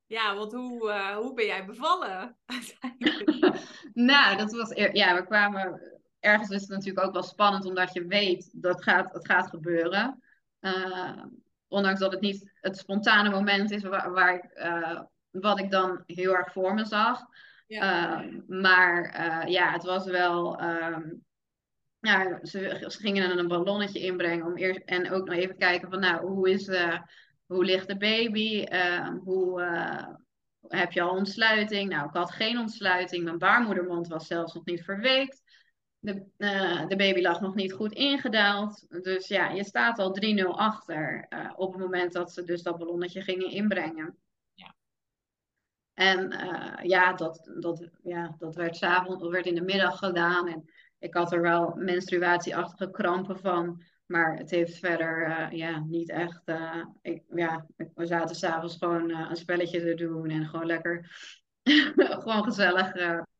Ja, 0.09 0.35
want 0.35 0.53
hoe, 0.53 0.89
uh, 0.89 1.15
hoe 1.15 1.33
ben 1.33 1.45
jij 1.45 1.65
bevallen 1.65 2.37
nou, 3.93 4.37
dat 4.37 4.51
was... 4.51 4.69
Ja, 4.73 5.15
we 5.15 5.25
kwamen... 5.25 5.81
Ergens 6.19 6.49
is 6.49 6.61
het 6.61 6.69
natuurlijk 6.69 7.05
ook 7.05 7.13
wel 7.13 7.23
spannend, 7.23 7.65
omdat 7.65 7.93
je 7.93 8.05
weet 8.05 8.49
dat 8.53 8.83
gaat, 8.83 9.13
het 9.13 9.25
gaat 9.25 9.49
gebeuren. 9.49 10.23
Uh, 10.61 11.23
ondanks 11.67 11.99
dat 11.99 12.11
het 12.11 12.21
niet 12.21 12.51
het 12.53 12.77
spontane 12.77 13.29
moment 13.29 13.71
is 13.71 13.83
waar, 13.83 14.11
waar 14.11 14.35
ik, 14.35 14.49
uh, 14.53 15.01
wat 15.29 15.59
ik 15.59 15.71
dan 15.71 16.03
heel 16.05 16.35
erg 16.35 16.51
voor 16.51 16.73
me 16.73 16.85
zag. 16.85 17.25
Ja. 17.67 18.25
maar 18.47 19.49
ja, 19.49 19.71
het 19.71 19.83
was 19.83 20.05
wel... 20.05 20.63
Um, 20.63 21.25
ja, 21.99 22.39
ze, 22.43 22.85
ze, 22.87 22.99
gingen 22.99 23.37
een 23.37 23.47
ballonnetje 23.47 23.99
inbrengen 23.99 24.45
om 24.45 24.57
eerst, 24.57 24.81
en 24.85 25.11
ook 25.11 25.27
nog 25.27 25.35
even 25.35 25.57
kijken 25.57 25.89
van, 25.89 25.99
nou, 25.99 26.25
hoe 26.25 26.49
is, 26.49 26.67
hoe 27.49 27.65
ligt 27.65 27.87
de 27.87 27.97
baby? 27.97 28.65
Uh, 28.71 29.09
hoe 29.23 29.61
uh, 29.61 30.07
heb 30.67 30.91
je 30.91 31.01
al 31.01 31.15
ontsluiting? 31.15 31.89
Nou, 31.89 32.07
ik 32.07 32.13
had 32.13 32.31
geen 32.31 32.57
ontsluiting. 32.57 33.23
Mijn 33.23 33.37
baarmoedermond 33.37 34.07
was 34.07 34.27
zelfs 34.27 34.53
nog 34.53 34.65
niet 34.65 34.83
verweekt. 34.83 35.41
De, 35.99 36.25
uh, 36.37 36.87
de 36.87 36.95
baby 36.95 37.21
lag 37.21 37.41
nog 37.41 37.55
niet 37.55 37.73
goed 37.73 37.93
ingedaald. 37.93 38.85
Dus 39.03 39.27
ja, 39.27 39.49
je 39.49 39.63
staat 39.63 39.99
al 39.99 40.17
3-0 40.39 40.43
achter 40.43 41.27
op 41.55 41.71
het 41.71 41.81
moment 41.81 42.13
dat 42.13 42.33
ze 42.33 42.43
dus 42.43 42.61
dat 42.61 42.77
ballonnetje 42.77 43.21
gingen 43.21 43.51
inbrengen. 43.51 44.17
Ja. 44.53 44.75
En 45.93 46.33
ja, 46.81 47.13
dat, 47.13 47.51
dat, 47.59 47.89
ja, 48.03 48.35
dat 48.37 48.55
werd, 48.55 48.75
s 48.75 48.83
avonds, 48.83 49.21
dat 49.21 49.31
werd 49.31 49.45
in 49.45 49.55
de 49.55 49.61
middag 49.61 49.97
gedaan. 49.97 50.47
En 50.47 50.69
ik 50.99 51.13
had 51.13 51.31
er 51.31 51.41
wel 51.41 51.73
menstruatieachtige 51.75 52.91
krampen 52.91 53.39
van. 53.39 53.83
Maar 54.09 54.37
het 54.37 54.49
heeft 54.49 54.77
verder 54.77 55.27
uh, 55.27 55.51
ja, 55.51 55.79
niet 55.79 56.09
echt. 56.09 56.41
Uh, 56.45 56.85
ik, 57.01 57.23
ja, 57.35 57.65
we 57.95 58.05
zaten 58.05 58.35
s'avonds 58.35 58.77
gewoon 58.77 59.09
uh, 59.09 59.27
een 59.29 59.35
spelletje 59.35 59.79
te 59.79 59.93
doen 59.93 60.29
en 60.29 60.45
gewoon 60.45 60.65
lekker. 60.65 61.11
gewoon 62.23 62.43
gezellig. 62.43 62.91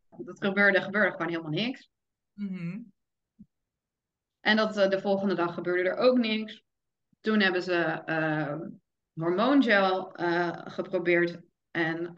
dat 0.09 0.43
gebeurde, 0.43 0.81
gebeurde 0.81 1.11
gewoon 1.11 1.27
helemaal 1.27 1.51
niks. 1.51 1.89
Mm-hmm. 2.33 2.91
En 4.39 4.55
dat, 4.55 4.73
de 4.73 4.99
volgende 5.01 5.35
dag 5.35 5.53
gebeurde 5.53 5.89
er 5.89 5.97
ook 5.97 6.17
niks. 6.17 6.63
Toen 7.19 7.39
hebben 7.39 7.63
ze 7.63 8.01
hormoongel 9.13 10.11
geprobeerd. 10.63 11.39
En 11.71 12.13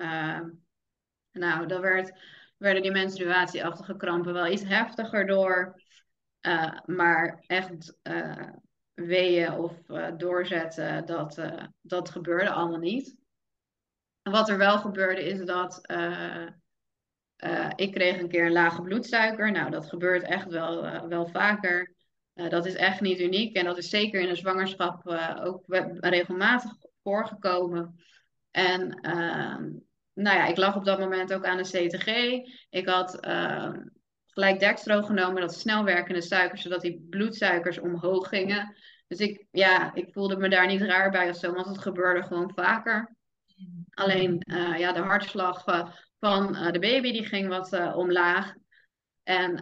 nou, 1.31 1.67
dan 1.67 1.81
werd, 1.81 2.19
werden 2.57 2.81
die 2.81 2.91
menstruatieachtige 2.91 3.95
krampen 3.95 4.33
wel 4.33 4.47
iets 4.47 4.63
heftiger 4.63 5.25
door. 5.25 5.81
Uh, 6.41 6.79
maar 6.85 7.43
echt 7.47 7.97
uh, 8.03 8.47
weeën 8.93 9.53
of 9.53 9.89
uh, 9.89 10.07
doorzetten, 10.17 11.05
dat, 11.05 11.41
dat 11.81 12.09
gebeurde 12.09 12.49
allemaal 12.49 12.79
niet. 12.79 13.15
Wat 14.21 14.49
er 14.49 14.57
wel 14.57 14.79
gebeurde 14.79 15.23
is 15.23 15.45
dat 15.45 15.81
ik 17.75 17.91
kreeg 17.91 18.19
een 18.19 18.27
keer 18.27 18.45
een 18.45 18.51
lage 18.51 18.81
bloedsuiker. 18.81 19.51
Nou, 19.51 19.71
dat 19.71 19.89
gebeurt 19.89 20.23
echt 20.23 20.47
wel, 20.47 21.07
wel 21.07 21.27
vaker. 21.27 21.95
dat 22.33 22.65
is 22.65 22.75
echt 22.75 23.01
niet 23.01 23.19
uniek 23.19 23.55
en 23.55 23.65
dat 23.65 23.77
is 23.77 23.89
zeker 23.89 24.21
in 24.21 24.27
de 24.27 24.35
zwangerschap 24.35 25.07
ook 25.43 25.63
regelmatig 25.99 26.71
voorgekomen. 27.03 27.95
En 28.51 28.99
ehm, 28.99 29.69
nou 30.13 30.37
ja, 30.37 30.45
ik 30.45 30.57
lag 30.57 30.75
op 30.75 30.85
dat 30.85 30.99
moment 30.99 31.33
ook 31.33 31.45
aan 31.45 31.57
een 31.57 31.63
CTG. 31.63 32.07
Ik 32.69 32.87
had 32.87 33.19
ehm, 33.19 33.81
gelijk 34.31 34.59
dextro 34.59 35.01
genomen, 35.01 35.41
dat 35.41 35.55
snelwerkende 35.55 36.21
suikers, 36.21 36.61
zodat 36.61 36.81
die 36.81 37.07
bloedsuikers 37.09 37.79
omhoog 37.79 38.29
gingen. 38.29 38.75
Dus 39.07 39.19
ik, 39.19 39.45
ja, 39.51 39.93
ik 39.93 40.13
voelde 40.13 40.37
me 40.37 40.49
daar 40.49 40.67
niet 40.67 40.81
raar 40.81 41.11
bij 41.11 41.29
of 41.29 41.35
zo, 41.35 41.53
want 41.53 41.67
het 41.67 41.77
gebeurde 41.77 42.23
gewoon 42.23 42.51
vaker. 42.55 43.15
Alleen 43.89 44.43
uh, 44.51 44.77
ja, 44.77 44.91
de 44.91 44.99
hartslag 44.99 45.67
uh, 45.67 45.91
van 46.19 46.55
uh, 46.55 46.71
de 46.71 46.79
baby 46.79 47.11
die 47.11 47.25
ging 47.25 47.47
wat 47.47 47.95
omlaag. 47.95 48.53
En 49.23 49.55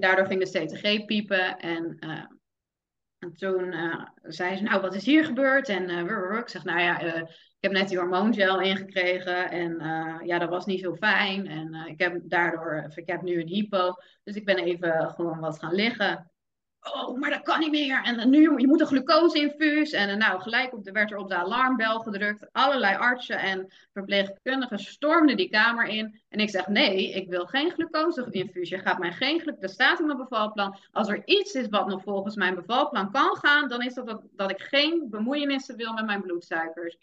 daardoor 0.00 0.26
ging 0.26 0.44
de 0.44 0.64
CTG 0.64 1.04
piepen. 1.04 1.58
En, 1.58 1.98
en 3.18 3.34
toen 3.34 3.74
zei 4.22 4.56
ze, 4.56 4.62
nou 4.62 4.80
wat 4.80 4.94
is 4.94 5.04
hier 5.04 5.24
gebeurd? 5.24 5.68
En 5.68 5.90
ik 6.38 6.48
zeg, 6.48 6.64
nou 6.64 6.80
ja, 6.80 7.26
heb 7.62 7.72
net 7.72 7.88
die 7.88 7.98
hormoongel 7.98 8.60
ingekregen 8.60 9.50
en 9.50 9.72
uh, 9.72 10.16
ja, 10.24 10.38
dat 10.38 10.48
was 10.48 10.66
niet 10.66 10.80
zo 10.80 10.94
fijn. 10.94 11.46
En 11.46 11.74
uh, 11.74 11.86
ik 11.86 11.98
heb 11.98 12.20
daardoor, 12.22 12.90
ik 12.94 13.06
heb 13.06 13.22
nu 13.22 13.40
een 13.40 13.48
hypo, 13.48 13.94
dus 14.24 14.34
ik 14.34 14.44
ben 14.44 14.58
even 14.58 15.12
gewoon 15.14 15.40
wat 15.40 15.58
gaan 15.58 15.74
liggen. 15.74 16.30
Oh, 16.82 17.18
maar 17.18 17.30
dat 17.30 17.42
kan 17.42 17.60
niet 17.60 17.70
meer. 17.70 18.02
En 18.02 18.30
nu, 18.30 18.40
je 18.56 18.66
moet 18.66 18.80
een 18.80 18.86
glucose-infuus. 18.86 19.92
En 19.92 20.18
nou, 20.18 20.40
gelijk 20.40 20.72
op 20.74 20.84
de, 20.84 20.92
werd 20.92 21.10
er 21.10 21.16
op 21.16 21.28
de 21.28 21.34
alarmbel 21.34 22.00
gedrukt. 22.00 22.52
Allerlei 22.52 22.96
artsen 22.96 23.38
en 23.38 23.72
verpleegkundigen 23.92 24.78
stormden 24.78 25.36
die 25.36 25.50
kamer 25.50 25.86
in. 25.86 26.20
En 26.28 26.38
ik 26.38 26.50
zeg, 26.50 26.66
nee, 26.66 27.10
ik 27.10 27.28
wil 27.28 27.46
geen 27.46 27.70
glucose-infuus. 27.70 28.68
Je 28.68 28.78
gaat 28.78 28.98
mij 28.98 29.12
geen 29.12 29.40
glucose... 29.40 29.60
Dat 29.60 29.70
staat 29.70 30.00
in 30.00 30.06
mijn 30.06 30.18
bevalplan. 30.18 30.76
Als 30.90 31.08
er 31.08 31.22
iets 31.24 31.52
is 31.52 31.68
wat 31.68 31.86
nog 31.86 32.02
volgens 32.02 32.36
mijn 32.36 32.54
bevalplan 32.54 33.10
kan 33.10 33.36
gaan, 33.36 33.68
dan 33.68 33.82
is 33.82 33.94
dat 33.94 34.06
dat, 34.06 34.22
dat 34.32 34.50
ik 34.50 34.60
geen 34.60 35.06
bemoeienissen 35.10 35.76
wil 35.76 35.92
met 35.92 36.06
mijn 36.06 36.22
bloedsuikers. 36.22 36.96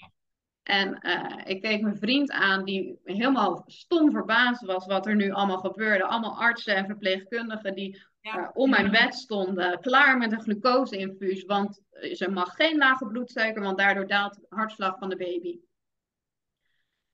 En 0.70 0.99
uh, 1.01 1.41
ik 1.43 1.61
keek 1.61 1.82
mijn 1.82 1.97
vriend 1.97 2.32
aan, 2.32 2.63
die 2.63 2.99
helemaal 3.03 3.63
stom 3.67 4.11
verbaasd 4.11 4.65
was 4.65 4.86
wat 4.86 5.07
er 5.07 5.15
nu 5.15 5.32
allemaal 5.32 5.57
gebeurde. 5.57 6.03
Allemaal 6.03 6.39
artsen 6.39 6.76
en 6.76 6.86
verpleegkundigen 6.86 7.76
die 7.76 8.01
uh, 8.22 8.47
om 8.53 8.70
mijn 8.70 8.91
bed 8.91 9.15
stonden, 9.15 9.80
klaar 9.80 10.17
met 10.17 10.32
een 10.32 10.41
glucose-infuus. 10.41 11.45
Want 11.45 11.82
ze 12.13 12.30
mag 12.30 12.55
geen 12.55 12.78
lage 12.78 13.05
bloedsuiker, 13.05 13.61
want 13.61 13.78
daardoor 13.78 14.07
daalt 14.07 14.34
de 14.34 14.45
hartslag 14.49 14.97
van 14.97 15.09
de 15.09 15.17
baby. 15.17 15.59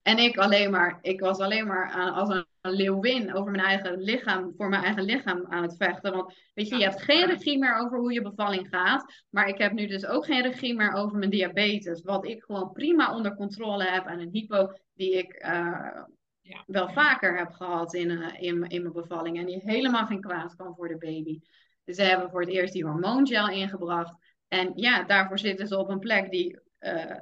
En 0.02 0.18
ik 0.18 0.38
alleen 0.38 0.72
maar, 0.72 1.00
ik 1.02 1.20
was 1.20 1.40
alleen 1.40 1.68
maar 1.68 1.90
aan, 1.90 2.14
als 2.14 2.30
een 2.30 2.45
leeuwin 2.72 3.34
over 3.34 3.52
mijn 3.52 3.64
eigen 3.64 3.98
lichaam, 4.02 4.54
voor 4.58 4.70
mijn 4.70 4.84
eigen 4.84 5.04
lichaam 5.04 5.46
aan 5.50 5.62
het 5.62 5.76
vechten. 5.78 6.12
Want 6.12 6.34
weet 6.54 6.68
je, 6.68 6.78
je 6.78 6.84
hebt 6.84 7.02
geen 7.02 7.26
regie 7.26 7.58
meer 7.58 7.76
over 7.76 7.98
hoe 7.98 8.14
je 8.14 8.22
bevalling 8.22 8.68
gaat. 8.70 9.24
Maar 9.30 9.48
ik 9.48 9.58
heb 9.58 9.72
nu 9.72 9.88
dus 9.88 10.06
ook 10.06 10.26
geen 10.26 10.42
regie 10.42 10.76
meer 10.76 10.94
over 10.94 11.18
mijn 11.18 11.30
diabetes. 11.30 12.02
Wat 12.02 12.26
ik 12.26 12.44
gewoon 12.44 12.72
prima 12.72 13.16
onder 13.16 13.36
controle 13.36 13.84
heb. 13.84 14.06
En 14.06 14.20
een 14.20 14.30
hypo 14.32 14.72
die 14.94 15.18
ik 15.18 15.44
uh, 15.46 16.02
ja. 16.42 16.64
wel 16.68 16.90
vaker 16.90 17.38
heb 17.38 17.52
gehad 17.52 17.94
in, 17.94 18.10
uh, 18.10 18.28
in, 18.40 18.64
in 18.64 18.82
mijn 18.82 18.94
bevalling. 18.94 19.38
En 19.38 19.46
die 19.46 19.62
helemaal 19.64 20.06
geen 20.06 20.22
kwaad 20.22 20.56
kan 20.56 20.76
voor 20.76 20.88
de 20.88 20.98
baby. 20.98 21.40
Dus 21.84 21.96
ze 21.96 22.04
hebben 22.04 22.30
voor 22.30 22.42
het 22.42 22.50
eerst 22.50 22.74
die 22.74 22.86
hormoongel 22.86 23.50
ingebracht. 23.50 24.14
En 24.48 24.72
ja, 24.76 25.04
daarvoor 25.04 25.40
zitten 25.40 25.68
ze 25.68 25.78
op 25.78 25.90
een 25.90 26.00
plek 26.00 26.32
die 26.32 26.60
uh, 26.80 27.16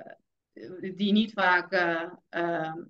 die 0.95 1.12
niet 1.12 1.34
vaak 1.34 1.70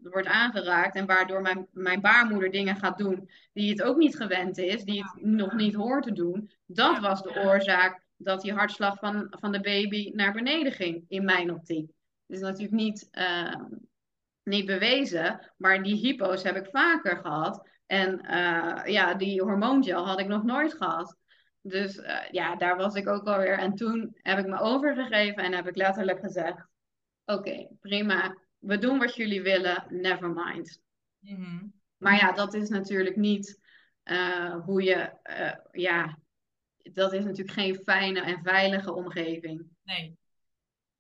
wordt 0.04 0.28
aangeraakt. 0.28 0.96
En 0.96 1.06
waardoor 1.06 1.42
mijn, 1.42 1.68
mijn 1.72 2.02
baarmoeder 2.02 2.52
dingen 2.52 2.76
gaat 2.76 2.98
doen 2.98 3.30
die 3.54 3.70
het 3.70 3.82
ook 3.82 3.98
niet 3.98 4.16
gewend 4.16 4.58
is, 4.58 4.84
die 4.84 5.04
het 5.04 5.24
nog 5.24 5.54
niet 5.54 5.74
hoort 5.74 6.04
te 6.04 6.14
doen. 6.14 6.52
Dat 6.66 7.00
was 7.00 7.22
de 7.22 7.42
oorzaak 7.46 8.02
dat 8.18 8.42
die 8.42 8.54
hartslag 8.54 8.98
van, 8.98 9.28
van 9.40 9.52
de 9.52 9.62
baby 9.62 10.12
naar 10.14 10.34
beneden 10.34 10.72
ging, 10.72 11.06
in 11.08 11.26
mijn 11.26 11.52
optiek. 11.52 11.92
Is 12.28 12.40
natuurlijk 12.40 12.74
niet, 12.74 13.10
niet 14.44 14.66
bewezen, 14.66 15.52
maar 15.58 15.84
die 15.84 15.96
hypo's 15.96 16.44
heb 16.44 16.56
ik 16.56 16.70
vaker 16.72 17.18
gehad. 17.18 17.70
En 17.86 18.22
ja, 18.86 19.14
die 19.14 19.42
hormoongel 19.42 20.06
had 20.06 20.20
ik 20.20 20.28
nog 20.28 20.44
nooit 20.44 20.74
gehad. 20.74 21.18
Dus 21.62 22.02
ja, 22.32 22.56
daar 22.56 22.76
was 22.76 22.96
ik 22.96 23.08
ook 23.08 23.28
alweer. 23.28 23.58
En 23.58 23.76
toen 23.76 24.18
heb 24.22 24.40
ik 24.40 24.48
me 24.48 24.60
overgegeven 24.60 25.44
en 25.44 25.54
heb 25.54 25.68
ik 25.68 25.76
letterlijk 25.76 26.20
gezegd: 26.20 26.66
Oké, 27.26 27.68
prima. 27.80 28.38
We 28.60 28.78
doen 28.78 29.00
wat 29.00 29.16
jullie 29.16 29.42
willen, 29.42 29.86
never 29.90 30.30
mind. 30.30 30.82
Mm 31.20 31.74
Maar 31.98 32.16
ja, 32.16 32.32
dat 32.32 32.54
is 32.54 32.70
natuurlijk 32.70 33.16
niet 33.16 33.62
uh, 34.04 34.56
hoe 34.66 34.84
je. 34.84 35.12
Uh, 35.24 35.82
ja, 35.84 36.20
dat 36.78 37.14
is 37.14 37.24
natuurlijk 37.24 37.60
geen 37.60 37.76
fijne 37.84 38.22
en 38.22 38.44
veilige 38.44 38.94
omgeving. 38.94 39.66
Nee. 39.84 40.18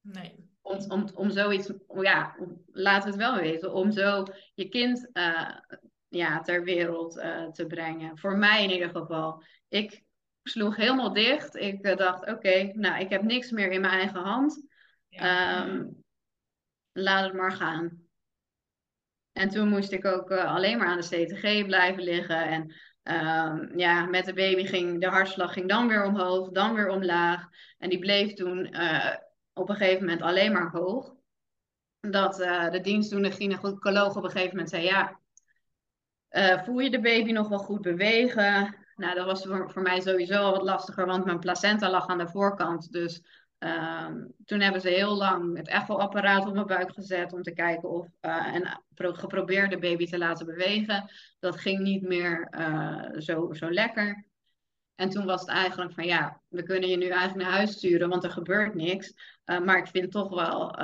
Nee. 0.01 0.51
Om, 0.61 0.79
om, 0.87 1.07
om 1.13 1.29
zoiets, 1.29 1.71
ja, 2.01 2.35
laten 2.71 3.03
we 3.03 3.23
het 3.23 3.31
wel 3.31 3.41
weten, 3.41 3.73
om 3.73 3.91
zo 3.91 4.23
je 4.53 4.69
kind 4.69 5.09
ja, 6.07 6.41
ter 6.41 6.63
wereld 6.63 7.13
te 7.51 7.65
brengen. 7.67 8.17
Voor 8.17 8.37
mij 8.37 8.63
in 8.63 8.71
ieder 8.71 8.89
geval. 8.89 9.43
Ik 9.67 10.03
sloeg 10.43 10.75
helemaal 10.75 11.13
dicht. 11.13 11.55
Ik 11.55 11.81
eh, 11.81 11.97
dacht, 11.97 12.27
oké, 12.27 12.71
nou, 12.73 13.01
ik 13.01 13.09
heb 13.09 13.21
niks 13.21 13.51
meer 13.51 13.71
in 13.71 13.81
mijn 13.81 13.93
eigen 13.93 14.21
hand. 14.21 14.67
Ehm, 15.09 15.85
laat 16.93 17.23
het 17.23 17.33
maar 17.33 17.51
gaan. 17.51 18.01
En 19.31 19.49
toen 19.49 19.69
moest 19.69 19.91
ik 19.91 20.05
ook 20.05 20.29
eh, 20.29 20.55
alleen 20.55 20.77
maar 20.77 20.87
aan 20.87 20.99
de 20.99 21.25
CTG 21.25 21.65
blijven 21.65 22.03
liggen. 22.03 22.45
En 22.45 22.61
um, 23.03 23.77
ja, 23.77 24.05
met 24.05 24.25
de 24.25 24.33
baby 24.33 24.65
ging 24.65 25.01
de 25.01 25.07
hartslag 25.07 25.53
ging 25.53 25.69
dan 25.69 25.87
weer 25.87 26.03
omhoog, 26.03 26.49
dan 26.49 26.73
weer 26.73 26.89
omlaag. 26.89 27.47
En 27.77 27.89
die 27.89 27.99
bleef 27.99 28.33
toen 28.33 28.75
uh, 28.75 29.15
op 29.53 29.69
een 29.69 29.75
gegeven 29.75 29.99
moment 30.05 30.21
alleen 30.21 30.51
maar 30.51 30.69
hoog. 30.69 31.13
Dat 31.99 32.35
de 32.71 32.79
dienstdoende 32.81 33.31
gynaecoloog 33.31 34.15
op 34.15 34.23
een 34.23 34.31
gegeven 34.31 34.49
moment 34.49 34.69
zei, 34.69 34.83
ja, 34.83 35.19
voel 36.63 36.79
je 36.79 36.89
de 36.89 37.01
baby 37.01 37.31
nog 37.31 37.47
wel 37.47 37.59
goed 37.59 37.81
bewegen? 37.81 38.75
Nou, 38.95 39.15
dat 39.15 39.25
was 39.25 39.43
voor, 39.43 39.71
voor 39.71 39.81
mij 39.81 40.01
sowieso 40.01 40.51
wat 40.51 40.61
lastiger, 40.61 41.05
want 41.05 41.25
mijn 41.25 41.39
placenta 41.39 41.89
lag 41.89 42.07
aan 42.07 42.17
de 42.17 42.27
voorkant. 42.27 42.91
Dus 42.91 43.23
um, 43.63 44.33
toen 44.45 44.59
hebben 44.59 44.81
ze 44.81 44.89
heel 44.89 45.15
lang 45.15 45.57
het 45.57 45.67
echoapparaat 45.67 46.45
op 46.45 46.53
mijn 46.53 46.65
buik 46.65 46.93
gezet 46.93 47.33
om 47.33 47.41
te 47.41 47.53
kijken 47.53 47.89
of 47.89 48.07
uh, 48.21 48.55
en 48.55 48.83
geprobeerd 48.95 49.71
de 49.71 49.79
baby 49.79 50.05
te 50.05 50.17
laten 50.17 50.45
bewegen. 50.45 51.11
Dat 51.39 51.59
ging 51.59 51.79
niet 51.79 52.01
meer 52.01 52.47
uh, 52.57 53.03
zo, 53.17 53.53
zo 53.53 53.71
lekker. 53.71 54.25
En 54.95 55.09
toen 55.09 55.25
was 55.25 55.41
het 55.41 55.49
eigenlijk 55.49 55.93
van 55.93 56.05
ja, 56.05 56.41
we 56.47 56.63
kunnen 56.63 56.89
je 56.89 56.97
nu 56.97 57.07
eigenlijk 57.07 57.47
naar 57.47 57.57
huis 57.57 57.71
sturen, 57.71 58.09
want 58.09 58.23
er 58.23 58.31
gebeurt 58.31 58.73
niks. 58.73 59.13
Uh, 59.45 59.59
maar 59.59 59.77
ik 59.77 59.87
vind 59.87 60.03
het 60.03 60.13
toch 60.13 60.29
wel 60.29 60.75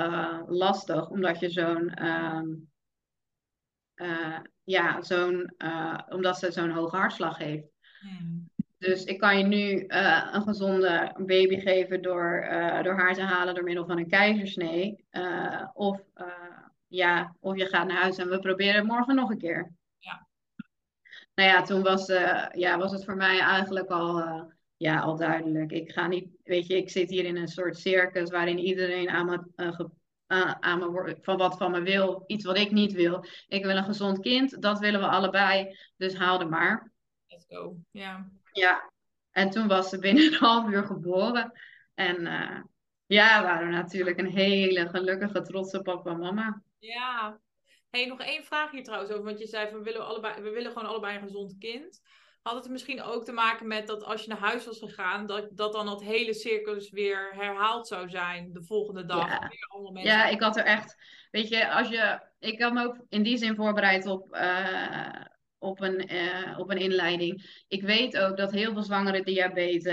lastig, 0.46 1.08
omdat 1.08 1.40
je 1.40 1.50
zo'n 1.50 2.06
um, 2.06 2.70
ja, 4.64 5.02
zo'n, 5.02 5.54
omdat 6.08 6.38
ze 6.38 6.52
zo'n 6.52 6.70
hoge 6.70 6.96
hartslag 6.96 7.38
heeft. 7.38 7.68
Dus 8.80 9.04
ik 9.04 9.18
kan 9.18 9.38
je 9.38 9.44
nu 9.44 9.84
uh, 9.86 10.28
een 10.32 10.42
gezonde 10.42 11.14
baby 11.16 11.60
geven 11.60 12.02
door, 12.02 12.48
uh, 12.50 12.82
door 12.82 12.94
haar 12.94 13.14
te 13.14 13.22
halen 13.22 13.54
door 13.54 13.64
middel 13.64 13.86
van 13.86 13.98
een 13.98 14.08
keizersnee. 14.08 15.04
Uh, 15.12 15.68
of, 15.74 16.00
ja, 16.86 17.36
of 17.40 17.56
je 17.56 17.66
gaat 17.66 17.86
naar 17.86 17.96
huis 17.96 18.16
en 18.16 18.28
we 18.28 18.38
proberen 18.38 18.74
het 18.74 18.84
morgen 18.84 19.14
nog 19.14 19.30
een 19.30 19.38
keer. 19.38 19.72
Ja. 19.98 20.28
Nou 21.34 21.48
ja, 21.48 21.62
toen 21.62 21.82
was, 21.82 22.06
ja, 22.52 22.78
was 22.78 22.92
het 22.92 23.04
voor 23.04 23.16
mij 23.16 23.38
eigenlijk 23.38 23.88
al, 23.88 24.24
ja, 24.76 25.00
al 25.00 25.16
duidelijk. 25.16 25.72
Ik 25.72 25.92
ga 25.92 26.06
niet, 26.06 26.28
weet 26.44 26.66
je, 26.66 26.76
ik 26.76 26.90
zit 26.90 27.10
hier 27.10 27.24
in 27.24 27.36
een 27.36 27.48
soort 27.48 27.76
circus 27.76 28.30
waarin 28.30 28.58
iedereen 28.58 29.10
aan 29.10 29.26
me, 29.26 29.40
aan 30.60 30.78
me 30.78 31.16
van 31.20 31.36
wat 31.36 31.56
van 31.56 31.70
me 31.70 31.82
wil, 31.82 32.24
iets 32.26 32.44
wat 32.44 32.58
ik 32.58 32.70
niet 32.70 32.92
wil. 32.92 33.24
Ik 33.48 33.64
wil 33.64 33.76
een 33.76 33.84
gezond 33.84 34.20
kind, 34.20 34.62
dat 34.62 34.78
willen 34.78 35.00
we 35.00 35.06
allebei, 35.06 35.76
dus 35.96 36.14
haal 36.14 36.40
er 36.40 36.48
maar. 36.48 36.92
Ja. 37.90 38.30
Ja, 38.60 38.92
en 39.30 39.50
toen 39.50 39.68
was 39.68 39.88
ze 39.88 39.98
binnen 39.98 40.24
een 40.24 40.38
half 40.48 40.68
uur 40.68 40.84
geboren. 40.84 41.52
En 41.94 42.20
uh, 42.20 42.60
ja, 43.06 43.42
waren 43.42 43.70
natuurlijk 43.70 44.18
een 44.18 44.30
hele 44.30 44.88
gelukkige, 44.88 45.42
trotse 45.42 45.82
papa 45.82 46.10
en 46.10 46.18
mama. 46.18 46.62
Ja. 46.78 47.40
Hey, 47.90 48.06
nog 48.06 48.20
één 48.20 48.44
vraag 48.44 48.70
hier 48.70 48.84
trouwens 48.84 49.12
over. 49.12 49.24
Want 49.24 49.38
je 49.38 49.46
zei 49.46 49.68
van 49.68 49.78
we 49.78 49.84
willen, 49.84 50.06
allebei, 50.06 50.42
we 50.42 50.50
willen 50.50 50.72
gewoon 50.72 50.88
allebei 50.88 51.16
een 51.16 51.22
gezond 51.22 51.58
kind. 51.58 52.00
Had 52.42 52.54
het 52.54 52.68
misschien 52.68 53.02
ook 53.02 53.24
te 53.24 53.32
maken 53.32 53.66
met 53.66 53.86
dat 53.86 54.04
als 54.04 54.22
je 54.22 54.28
naar 54.28 54.38
huis 54.38 54.66
was 54.66 54.78
gegaan, 54.78 55.26
dat, 55.26 55.48
dat 55.56 55.72
dan 55.72 55.86
dat 55.86 56.02
hele 56.02 56.34
circus 56.34 56.90
weer 56.90 57.34
herhaald 57.34 57.86
zou 57.86 58.10
zijn 58.10 58.52
de 58.52 58.62
volgende 58.62 59.04
dag? 59.04 59.28
Ja, 59.28 59.50
ja 60.02 60.26
ik 60.26 60.40
had 60.40 60.56
er 60.56 60.64
echt, 60.64 60.96
weet 61.30 61.48
je, 61.48 61.70
als 61.70 61.88
je, 61.88 62.20
ik 62.38 62.60
had 62.62 62.72
me 62.72 62.84
ook 62.84 62.96
in 63.08 63.22
die 63.22 63.36
zin 63.36 63.54
voorbereid 63.54 64.06
op, 64.06 64.34
uh, 64.34 65.24
op 65.60 65.80
een, 65.80 66.12
uh, 66.14 66.58
op 66.58 66.70
een 66.70 66.78
inleiding. 66.78 67.62
Ik 67.68 67.82
weet 67.82 68.16
ook 68.18 68.36
dat 68.36 68.52
heel 68.52 68.72
veel 68.72 68.82
zwangere 68.82 69.22
diabetes 69.22 69.84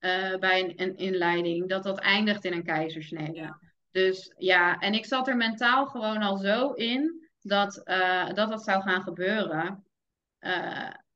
uh, 0.00 0.36
bij 0.36 0.60
een, 0.60 0.72
een, 0.76 0.96
inleiding, 0.96 1.68
dat 1.68 1.82
dat 1.82 1.98
eindigt 1.98 2.44
in 2.44 2.52
een 2.52 2.64
keizersnede. 2.64 3.58
Dus 3.90 4.34
ja, 4.38 4.78
en 4.78 4.94
ik 4.94 5.06
zat 5.06 5.28
er 5.28 5.36
mentaal 5.36 5.86
gewoon 5.86 6.22
al 6.22 6.36
zo 6.36 6.72
in 6.72 7.28
dat 7.40 7.82
uh, 7.84 8.26
dat, 8.32 8.48
dat 8.48 8.64
zou 8.64 8.82
gaan 8.82 9.02
gebeuren. 9.02 9.84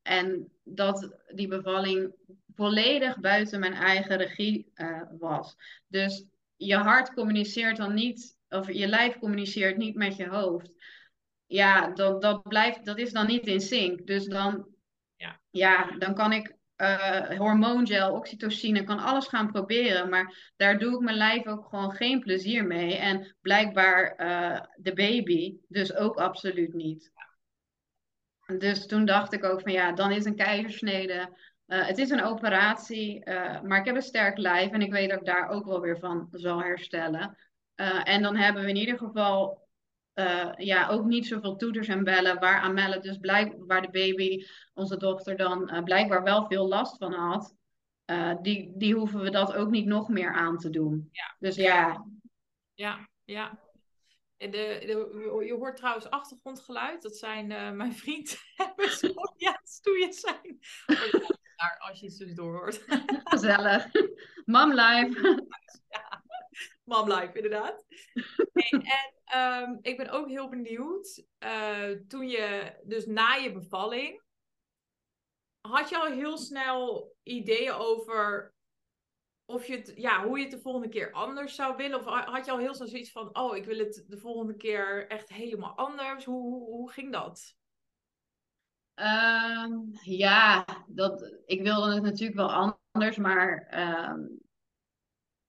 en 0.02 0.52
dat 0.62 1.16
die 1.34 1.48
bevalling 1.48 2.14
volledig 2.54 3.20
buiten 3.20 3.60
mijn 3.60 3.74
eigen 3.74 4.16
regie 4.16 4.72
was. 5.18 5.56
Dus 5.88 6.24
je 6.56 6.76
hart 6.76 7.14
communiceert 7.14 7.76
dan 7.76 7.94
niet, 7.94 8.38
of 8.48 8.72
je 8.72 8.86
lijf 8.86 9.18
communiceert 9.18 9.76
niet 9.76 9.94
met 9.94 10.16
je 10.16 10.28
hoofd 10.28 10.74
ja, 11.46 11.90
dat, 11.90 12.22
dat, 12.22 12.42
blijft, 12.42 12.84
dat 12.84 12.98
is 12.98 13.12
dan 13.12 13.26
niet 13.26 13.46
in 13.46 13.60
sync. 13.60 14.06
Dus 14.06 14.26
dan, 14.26 14.66
ja. 15.16 15.40
Ja, 15.50 15.90
dan 15.98 16.14
kan 16.14 16.32
ik 16.32 16.56
uh, 16.76 17.38
hormoongel, 17.38 18.14
oxytocine, 18.14 18.84
kan 18.84 18.98
alles 18.98 19.26
gaan 19.26 19.52
proberen. 19.52 20.08
Maar 20.08 20.52
daar 20.56 20.78
doe 20.78 20.94
ik 20.94 21.00
mijn 21.00 21.16
lijf 21.16 21.46
ook 21.46 21.66
gewoon 21.68 21.92
geen 21.92 22.20
plezier 22.20 22.66
mee. 22.66 22.96
En 22.96 23.36
blijkbaar 23.40 24.14
uh, 24.20 24.60
de 24.76 24.92
baby 24.92 25.56
dus 25.68 25.94
ook 25.94 26.16
absoluut 26.16 26.74
niet. 26.74 27.12
Dus 28.58 28.86
toen 28.86 29.04
dacht 29.04 29.32
ik 29.32 29.44
ook 29.44 29.60
van 29.60 29.72
ja, 29.72 29.92
dan 29.92 30.10
is 30.10 30.24
een 30.24 30.36
keizersnede. 30.36 31.36
Uh, 31.66 31.86
het 31.86 31.98
is 31.98 32.10
een 32.10 32.22
operatie, 32.24 33.30
maar 33.62 33.78
ik 33.78 33.84
heb 33.84 33.94
een 33.94 34.02
sterk 34.02 34.38
lijf 34.38 34.70
en 34.70 34.82
ik 34.82 34.92
weet 34.92 35.10
dat 35.10 35.18
ik 35.18 35.26
daar 35.26 35.48
ook 35.48 35.64
wel 35.64 35.80
weer 35.80 35.98
van 35.98 36.28
zal 36.30 36.62
herstellen. 36.62 37.36
en 38.04 38.22
dan 38.22 38.36
hebben 38.36 38.62
we 38.62 38.68
in 38.68 38.76
ieder 38.76 38.98
geval 38.98 39.63
uh, 40.14 40.52
ja, 40.56 40.88
ook 40.88 41.04
niet 41.04 41.26
zoveel 41.26 41.56
toeters 41.56 41.88
en 41.88 42.04
bellen. 42.04 42.40
Waar 42.40 42.60
Amelle 42.60 42.98
dus 42.98 43.18
blijk, 43.18 43.54
waar 43.58 43.82
de 43.82 43.90
baby, 43.90 44.46
onze 44.74 44.96
dochter, 44.96 45.36
dan 45.36 45.74
uh, 45.74 45.82
blijkbaar 45.82 46.22
wel 46.22 46.46
veel 46.46 46.68
last 46.68 46.96
van 46.96 47.12
had. 47.12 47.54
Uh, 48.06 48.34
die, 48.42 48.72
die 48.76 48.94
hoeven 48.94 49.20
we 49.20 49.30
dat 49.30 49.54
ook 49.54 49.70
niet 49.70 49.86
nog 49.86 50.08
meer 50.08 50.32
aan 50.32 50.58
te 50.58 50.70
doen. 50.70 51.08
Ja. 51.12 51.36
Dus 51.38 51.56
ja. 51.56 52.06
Ja, 52.74 53.08
ja. 53.24 53.62
De, 54.36 54.48
de, 54.50 55.42
je 55.46 55.54
hoort 55.54 55.76
trouwens 55.76 56.10
achtergrondgeluid. 56.10 57.02
Dat 57.02 57.16
zijn 57.16 57.46
mijn 57.76 57.94
vriend 57.94 58.36
en 58.56 58.72
ja, 59.36 59.60
stoeien 59.62 60.12
zijn. 60.12 60.58
Daar, 61.56 61.76
als 61.78 62.00
je 62.00 62.06
iets 62.06 62.16
tussendoor 62.16 62.52
hoort. 62.52 62.84
Gezellig. 63.24 63.86
Mom 64.44 64.72
live. 64.72 65.42
Ja, 65.88 66.23
mom 66.90 67.12
live, 67.12 67.32
inderdaad. 67.32 67.84
en 68.70 69.14
Um, 69.34 69.78
ik 69.82 69.96
ben 69.96 70.10
ook 70.10 70.28
heel 70.28 70.48
benieuwd. 70.48 71.24
Uh, 71.44 71.90
toen 72.08 72.28
je, 72.28 72.72
dus 72.84 73.06
na 73.06 73.34
je 73.34 73.52
bevalling, 73.52 74.22
had 75.60 75.88
je 75.88 75.98
al 75.98 76.10
heel 76.10 76.38
snel 76.38 77.12
ideeën 77.22 77.72
over 77.72 78.54
of 79.46 79.66
je 79.66 79.76
het, 79.76 79.92
ja, 79.96 80.26
hoe 80.26 80.38
je 80.38 80.42
het 80.42 80.52
de 80.52 80.60
volgende 80.60 80.88
keer 80.88 81.12
anders 81.12 81.54
zou 81.54 81.76
willen? 81.76 81.98
Of 81.98 82.04
had 82.04 82.44
je 82.44 82.50
al 82.50 82.58
heel 82.58 82.74
snel 82.74 82.88
zoiets 82.88 83.12
van, 83.12 83.36
oh, 83.38 83.56
ik 83.56 83.64
wil 83.64 83.78
het 83.78 84.04
de 84.08 84.18
volgende 84.18 84.56
keer 84.56 85.08
echt 85.08 85.28
helemaal 85.28 85.76
anders? 85.76 86.24
Hoe, 86.24 86.64
hoe, 86.64 86.90
ging 86.90 87.12
dat? 87.12 87.56
Um, 88.94 89.90
ja, 90.02 90.64
dat, 90.86 91.36
ik 91.46 91.62
wilde 91.62 91.94
het 91.94 92.02
natuurlijk 92.02 92.38
wel 92.38 92.74
anders, 92.92 93.16
maar 93.16 93.78
um, 94.10 94.43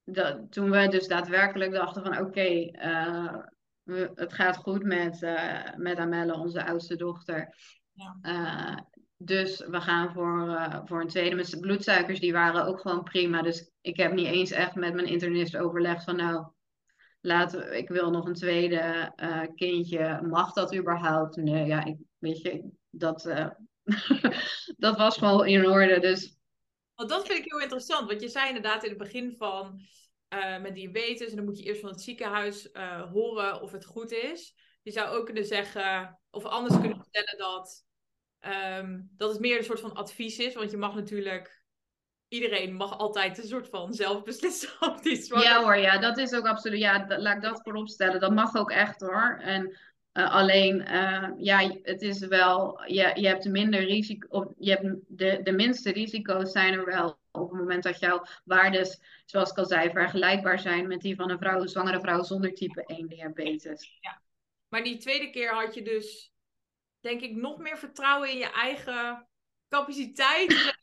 dat, 0.05 0.51
toen 0.51 0.71
we 0.71 0.87
dus 0.87 1.07
daadwerkelijk 1.07 1.71
dachten 1.71 2.03
van, 2.03 2.17
oké, 2.17 2.27
okay, 2.27 2.75
uh, 2.83 4.07
het 4.15 4.33
gaat 4.33 4.57
goed 4.57 4.83
met, 4.83 5.21
uh, 5.21 5.75
met 5.75 5.97
Amelle, 5.97 6.37
onze 6.37 6.65
oudste 6.65 6.95
dochter. 6.95 7.55
Ja. 7.91 8.17
Uh, 8.21 8.77
dus 9.17 9.65
we 9.67 9.81
gaan 9.81 10.13
voor, 10.13 10.81
voor 10.85 11.01
een 11.01 11.07
tweede. 11.07 11.35
Met 11.35 11.57
bloedsuikers 11.59 12.19
die 12.19 12.33
waren 12.33 12.65
ook 12.65 12.79
gewoon 12.79 13.03
prima. 13.03 13.41
Dus 13.41 13.71
ik 13.81 13.97
heb 13.97 14.13
niet 14.13 14.27
eens 14.27 14.51
echt 14.51 14.75
met 14.75 14.93
mijn 14.93 15.07
internist 15.07 15.57
overlegd 15.57 16.03
van 16.03 16.15
nou, 16.15 16.47
laten, 17.21 17.77
ik 17.77 17.89
wil 17.89 18.11
nog 18.11 18.25
een 18.25 18.33
tweede 18.33 19.13
kindje. 19.55 20.21
Mag 20.21 20.53
dat 20.53 20.75
überhaupt? 20.75 21.35
Nee, 21.35 21.65
ja, 21.65 21.85
ik, 21.85 21.97
weet 22.17 22.41
je, 22.41 22.69
dat, 22.89 23.21
dat 24.77 24.97
was 24.97 25.17
gewoon 25.17 25.45
in 25.45 25.67
orde. 25.67 25.99
Dus... 25.99 26.34
Want 26.95 27.09
dat 27.09 27.27
vind 27.27 27.39
ik 27.39 27.51
heel 27.51 27.61
interessant. 27.61 28.07
Want 28.07 28.21
je 28.21 28.29
zei 28.29 28.47
inderdaad 28.47 28.83
in 28.83 28.89
het 28.89 28.97
begin 28.97 29.35
van 29.37 29.81
met 30.61 30.75
diabetes. 30.75 31.29
En 31.29 31.35
dan 31.35 31.45
moet 31.45 31.57
je 31.57 31.63
eerst 31.63 31.81
van 31.81 31.89
het 31.89 32.01
ziekenhuis 32.01 32.69
horen 33.11 33.61
of 33.61 33.71
het 33.71 33.85
goed 33.85 34.11
is. 34.11 34.55
Je 34.85 34.91
zou 34.91 35.09
ook 35.09 35.25
kunnen 35.25 35.45
zeggen, 35.45 36.19
of 36.29 36.43
anders 36.43 36.79
kunnen 36.79 36.97
vertellen 36.97 37.37
dat, 37.37 37.85
ehm, 38.39 39.01
dat 39.17 39.31
het 39.31 39.39
meer 39.39 39.57
een 39.57 39.63
soort 39.63 39.79
van 39.79 39.93
advies 39.93 40.37
is. 40.37 40.53
Want 40.53 40.71
je 40.71 40.77
mag 40.77 40.95
natuurlijk, 40.95 41.63
iedereen 42.27 42.75
mag 42.75 42.97
altijd 42.97 43.37
een 43.37 43.47
soort 43.47 43.69
van 43.69 43.93
zelf 43.93 44.23
beslissen 44.23 44.69
of 44.79 45.01
die 45.01 45.39
Ja 45.41 45.63
hoor, 45.63 45.77
ja, 45.77 45.97
dat 45.97 46.17
is 46.17 46.33
ook 46.33 46.45
absoluut, 46.45 46.79
ja, 46.79 47.05
laat 47.07 47.35
ik 47.35 47.41
dat 47.41 47.61
voorop 47.63 47.89
stellen. 47.89 48.19
Dat 48.19 48.33
mag 48.33 48.55
ook 48.55 48.71
echt 48.71 49.01
hoor. 49.01 49.39
En 49.41 49.77
uh, 50.17 50.33
alleen, 50.33 50.81
uh, 50.81 51.29
ja, 51.37 51.79
het 51.83 52.01
is 52.01 52.19
wel, 52.19 52.83
je, 52.85 53.11
je 53.15 53.27
hebt 53.27 53.45
minder 53.45 53.83
risico, 53.83 54.27
of 54.29 54.45
je 54.57 54.71
hebt 54.71 54.99
de, 55.07 55.39
de 55.43 55.51
minste 55.51 55.91
risico's 55.91 56.51
zijn 56.51 56.73
er 56.73 56.85
wel 56.85 57.19
op 57.31 57.49
het 57.49 57.59
moment 57.59 57.83
dat 57.83 57.99
jouw 57.99 58.25
waardes, 58.43 58.99
zoals 59.25 59.51
ik 59.51 59.57
al 59.57 59.65
zei, 59.65 59.89
vergelijkbaar 59.89 60.59
zijn 60.59 60.87
met 60.87 61.01
die 61.01 61.15
van 61.15 61.29
een 61.29 61.37
vrouw, 61.37 61.61
een 61.61 61.67
zwangere 61.67 61.99
vrouw 61.99 62.23
zonder 62.23 62.53
type 62.53 62.83
1 62.85 63.07
diabetes. 63.07 63.97
Ja. 63.99 64.21
Maar 64.67 64.83
die 64.83 64.97
tweede 64.97 65.29
keer 65.29 65.53
had 65.53 65.73
je 65.73 65.81
dus, 65.81 66.31
denk 66.99 67.21
ik, 67.21 67.35
nog 67.35 67.57
meer 67.57 67.77
vertrouwen 67.77 68.29
in 68.29 68.37
je 68.37 68.51
eigen 68.51 69.27
capaciteit. 69.69 70.75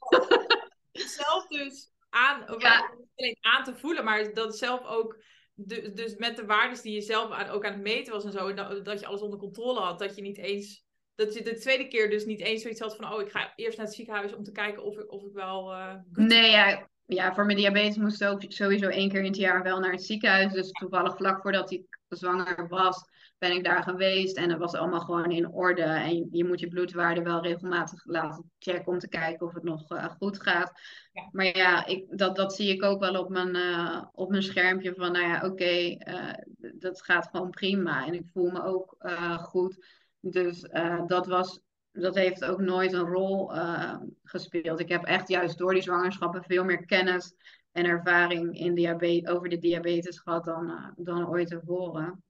zelf 1.19 1.47
dus 1.47 1.91
aan, 2.11 2.59
ja. 2.59 2.95
aan 3.41 3.65
te 3.65 3.75
voelen, 3.75 4.05
maar 4.05 4.35
dat 4.35 4.59
zelf 4.59 4.85
ook, 4.85 5.23
dus, 5.55 5.93
dus 5.93 6.17
met 6.17 6.37
de 6.37 6.45
waardes 6.45 6.81
die 6.81 6.95
je 6.95 7.01
zelf 7.01 7.31
aan, 7.31 7.49
ook 7.49 7.65
aan 7.65 7.73
het 7.73 7.83
meten 7.83 8.13
was 8.13 8.25
en 8.25 8.33
zo, 8.33 8.55
dat, 8.55 8.85
dat 8.85 9.01
je 9.01 9.07
alles 9.07 9.21
onder 9.21 9.39
controle 9.39 9.81
had, 9.81 9.99
dat 9.99 10.17
je 10.17 10.23
niet 10.23 10.39
eens 10.39 10.85
dat 11.15 11.35
je 11.35 11.43
de 11.43 11.59
tweede 11.59 11.89
keer 11.89 12.11
dus 12.11 12.25
niet 12.25 12.41
eens 12.41 12.63
zoiets 12.63 12.81
had 12.81 12.97
van, 12.97 13.13
oh, 13.13 13.21
ik 13.21 13.31
ga 13.31 13.53
eerst 13.57 13.77
naar 13.77 13.87
het 13.87 13.95
ziekenhuis 13.95 14.35
om 14.35 14.45
te 14.45 14.53
kijken 14.53 14.85
of 14.85 14.99
ik, 14.99 15.13
of 15.13 15.25
ik 15.25 15.33
wel. 15.33 15.73
Uh, 15.73 15.95
nee, 16.13 16.51
ja, 16.51 16.89
ja, 17.07 17.35
voor 17.35 17.45
mijn 17.45 17.59
diabetes 17.59 17.97
moest 17.97 18.23
ik 18.23 18.29
ook 18.29 18.43
sowieso 18.49 18.89
één 18.89 19.09
keer 19.09 19.19
in 19.19 19.27
het 19.27 19.37
jaar 19.37 19.63
wel 19.63 19.79
naar 19.79 19.93
het 19.93 20.05
ziekenhuis. 20.05 20.53
Dus 20.53 20.71
toevallig 20.71 21.17
vlak 21.17 21.43
voordat 21.43 21.71
ik 21.71 22.01
zwanger 22.17 22.69
was, 22.69 23.05
ben 23.39 23.53
ik 23.53 23.65
daar 23.65 23.83
geweest 23.83 24.37
en 24.37 24.51
het 24.51 24.59
was 24.59 24.75
allemaal 24.75 25.01
gewoon 25.01 25.31
in 25.31 25.49
orde. 25.49 25.83
En 25.83 26.29
je, 26.31 26.45
moet 26.45 26.61
je 26.61 26.69
bloedwaarde 26.69 27.23
wel 27.23 27.43
regelmatig 27.43 28.05
laten 28.05 28.51
checken 28.59 28.93
om 28.93 28.99
te 28.99 29.09
kijken 29.09 29.47
of 29.47 29.55
het 29.55 29.63
nog 29.63 29.91
uh, 29.91 30.05
goed 30.05 30.43
gaat. 30.43 30.73
Ja. 31.13 31.29
Maar 31.33 31.57
ja, 31.57 31.87
ik, 31.87 32.19
dat, 32.19 32.37
dat 32.37 32.55
zie 32.55 32.73
ik 32.73 32.83
ook 32.83 33.01
wel 33.01 33.21
op 33.21 33.29
mijn, 33.29 33.57
uh, 33.57 34.05
op 34.13 34.31
mijn 34.31 34.43
schermpje 34.43 34.95
van, 34.95 35.13
nou 35.13 35.27
ja, 35.27 35.37
oké, 35.37 35.47
okay, 35.47 36.01
uh, 36.09 36.73
dat 36.75 37.03
gaat 37.03 37.29
gewoon 37.31 37.51
prima. 37.51 38.07
En 38.07 38.15
ik 38.15 38.29
voel 38.33 38.51
me 38.51 38.63
ook 38.63 38.97
goed. 39.39 39.87
Dus 40.21 40.61
dat 41.07 41.27
was 41.27 41.61
dat 41.93 42.15
heeft 42.15 42.45
ook 42.45 42.61
nooit 42.61 42.93
een 42.93 43.07
rol 43.07 43.53
gespeeld. 44.23 44.81
Ik 44.81 44.89
heb 44.89 45.05
echt 45.05 45.29
juist 45.29 45.59
door 45.59 45.73
die 45.73 45.83
zwangerschappen 45.83 46.43
veel 46.43 46.65
meer 46.65 46.85
kennis 46.85 47.35
en 47.73 47.85
ervaring 47.85 48.59
in 48.59 48.75
diabetes, 48.75 49.31
over 49.31 49.49
de 49.49 49.59
diabetes 49.59 50.19
gehad 50.19 50.45
dan, 50.45 50.95
dan 50.97 51.29
ooit 51.29 51.49
tevoren. 51.49 52.23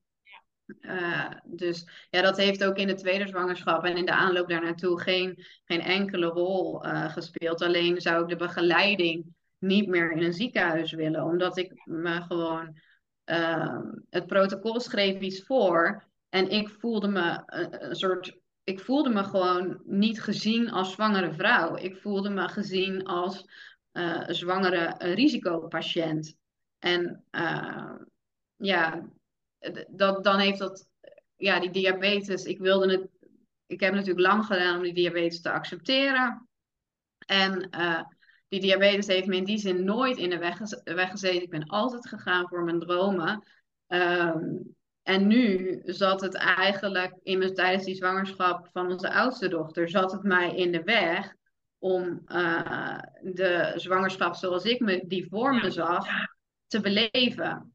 Uh, 0.80 1.30
dus 1.44 2.06
ja, 2.10 2.22
dat 2.22 2.36
heeft 2.36 2.64
ook 2.64 2.76
in 2.76 2.86
de 2.86 2.94
tweede 2.94 3.26
zwangerschap 3.26 3.84
en 3.84 3.96
in 3.96 4.06
de 4.06 4.12
aanloop 4.12 4.48
daar 4.48 4.62
naartoe 4.62 5.00
geen, 5.00 5.44
geen 5.64 5.80
enkele 5.80 6.26
rol 6.26 6.86
uh, 6.86 7.12
gespeeld. 7.12 7.62
Alleen 7.62 8.00
zou 8.00 8.22
ik 8.22 8.28
de 8.28 8.36
begeleiding 8.36 9.34
niet 9.58 9.88
meer 9.88 10.12
in 10.12 10.22
een 10.22 10.32
ziekenhuis 10.32 10.92
willen, 10.92 11.24
omdat 11.24 11.56
ik 11.56 11.82
me 11.84 12.22
gewoon. 12.22 12.80
Uh, 13.26 13.78
het 14.10 14.26
protocol 14.26 14.80
schreef 14.80 15.20
iets 15.20 15.44
voor 15.44 16.04
en 16.28 16.50
ik 16.50 16.68
voelde 16.68 17.08
me 17.08 17.42
een 17.46 17.96
soort. 17.96 18.40
Ik 18.64 18.80
voelde 18.80 19.10
me 19.10 19.24
gewoon 19.24 19.80
niet 19.84 20.22
gezien 20.22 20.70
als 20.70 20.92
zwangere 20.92 21.32
vrouw. 21.32 21.76
Ik 21.76 21.96
voelde 21.96 22.30
me 22.30 22.48
gezien 22.48 23.04
als 23.04 23.44
zwangere 24.26 24.94
risicopatiënt. 24.98 26.36
En 26.78 27.24
ja, 28.56 29.08
dat, 29.88 30.24
dan 30.24 30.38
heeft 30.38 30.58
dat, 30.58 30.88
ja, 31.36 31.60
die 31.60 31.70
diabetes, 31.70 32.44
ik 32.44 32.58
wilde 32.58 32.90
het, 32.90 33.08
ik 33.66 33.80
heb 33.80 33.94
natuurlijk 33.94 34.26
lang 34.26 34.44
gedaan 34.44 34.76
om 34.76 34.82
die 34.82 34.94
diabetes 34.94 35.40
te 35.40 35.50
accepteren. 35.50 36.48
En 37.26 37.68
uh, 37.70 38.02
die 38.48 38.60
diabetes 38.60 39.06
heeft 39.06 39.26
me 39.26 39.36
in 39.36 39.44
die 39.44 39.58
zin 39.58 39.84
nooit 39.84 40.16
in 40.16 40.30
de 40.30 40.38
weg, 40.84 41.10
gezeten. 41.10 41.42
Ik 41.42 41.50
ben 41.50 41.66
altijd 41.66 42.08
gegaan 42.08 42.48
voor 42.48 42.64
mijn 42.64 42.80
dromen. 42.80 43.44
Um, 43.88 44.74
en 45.02 45.26
nu 45.26 45.80
zat 45.84 46.20
het 46.20 46.34
eigenlijk 46.34 47.14
in 47.22 47.38
mijn, 47.38 47.54
tijdens 47.54 47.84
die 47.84 47.94
zwangerschap 47.94 48.68
van 48.72 48.90
onze 48.90 49.12
oudste 49.12 49.48
dochter, 49.48 49.88
zat 49.88 50.12
het 50.12 50.22
mij 50.22 50.56
in 50.56 50.72
de 50.72 50.82
weg 50.82 51.34
om 51.82 52.22
uh, 52.26 52.98
de 53.22 53.72
zwangerschap 53.76 54.34
zoals 54.34 54.64
ik 54.64 54.80
me 54.80 55.04
die 55.06 55.26
voor 55.28 55.54
me 55.54 55.70
zag 55.70 56.06
te 56.66 56.80
beleven. 56.80 57.74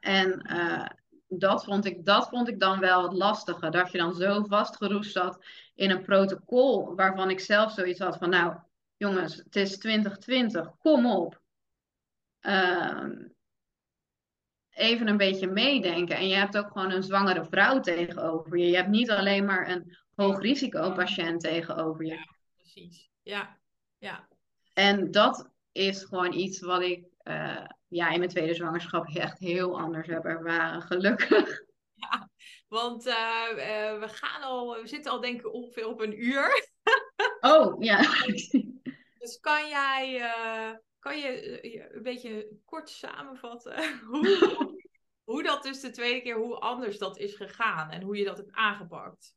En 0.00 0.50
uh, 0.52 0.86
dat, 1.28 1.64
vond 1.64 1.84
ik, 1.84 2.04
dat 2.04 2.28
vond 2.28 2.48
ik 2.48 2.60
dan 2.60 2.80
wel 2.80 3.02
het 3.02 3.12
lastige. 3.12 3.70
Dat 3.70 3.92
je 3.92 3.98
dan 3.98 4.14
zo 4.14 4.44
vastgeroest 4.44 5.12
zat 5.12 5.44
in 5.74 5.90
een 5.90 6.02
protocol 6.02 6.94
waarvan 6.94 7.30
ik 7.30 7.40
zelf 7.40 7.72
zoiets 7.72 7.98
had 7.98 8.16
van, 8.16 8.30
nou 8.30 8.56
jongens, 8.96 9.36
het 9.36 9.56
is 9.56 9.78
2020, 9.78 10.70
kom 10.78 11.06
op. 11.06 11.40
Uh, 12.40 13.08
even 14.70 15.08
een 15.08 15.16
beetje 15.16 15.46
meedenken. 15.46 16.16
En 16.16 16.28
je 16.28 16.34
hebt 16.34 16.58
ook 16.58 16.70
gewoon 16.70 16.90
een 16.90 17.02
zwangere 17.02 17.44
vrouw 17.44 17.80
tegenover 17.80 18.58
je. 18.58 18.66
Je 18.66 18.76
hebt 18.76 18.88
niet 18.88 19.10
alleen 19.10 19.44
maar 19.44 19.68
een 19.68 19.96
hoog 20.14 20.40
risico 20.40 20.92
patiënt 20.92 21.40
tegenover 21.40 22.04
je. 22.04 22.40
Precies. 22.72 23.10
Ja, 23.22 23.58
ja. 23.98 24.28
En 24.72 25.10
dat 25.10 25.50
is 25.72 26.04
gewoon 26.04 26.32
iets 26.32 26.60
wat 26.60 26.82
ik 26.82 27.06
uh, 27.24 27.66
ja, 27.88 28.10
in 28.10 28.18
mijn 28.18 28.30
tweede 28.30 28.54
zwangerschap 28.54 29.06
echt 29.14 29.38
heel 29.38 29.80
anders 29.80 30.06
heb 30.06 30.24
ervaren, 30.24 30.82
gelukkig. 30.82 31.62
Ja, 31.94 32.30
want 32.68 33.06
uh, 33.06 33.14
uh, 33.50 34.00
we 34.00 34.08
gaan 34.08 34.42
al, 34.42 34.80
we 34.80 34.86
zitten 34.86 35.12
al 35.12 35.20
denk 35.20 35.40
ik 35.40 35.52
ongeveer 35.52 35.86
op 35.86 36.00
een 36.00 36.24
uur. 36.24 36.68
Oh, 37.40 37.82
ja. 37.82 38.00
dus 39.18 39.40
kan 39.40 39.68
jij, 39.68 40.32
kan 40.98 41.18
je 41.18 41.94
een 41.94 42.02
beetje 42.02 42.48
kort 42.64 42.88
samenvatten 42.88 43.98
hoe, 44.10 44.80
hoe 45.24 45.42
dat 45.42 45.62
dus 45.62 45.80
de 45.80 45.90
tweede 45.90 46.22
keer, 46.22 46.36
hoe 46.36 46.58
anders 46.58 46.98
dat 46.98 47.18
is 47.18 47.34
gegaan 47.34 47.90
en 47.90 48.02
hoe 48.02 48.16
je 48.16 48.24
dat 48.24 48.36
hebt 48.36 48.52
aangepakt? 48.52 49.34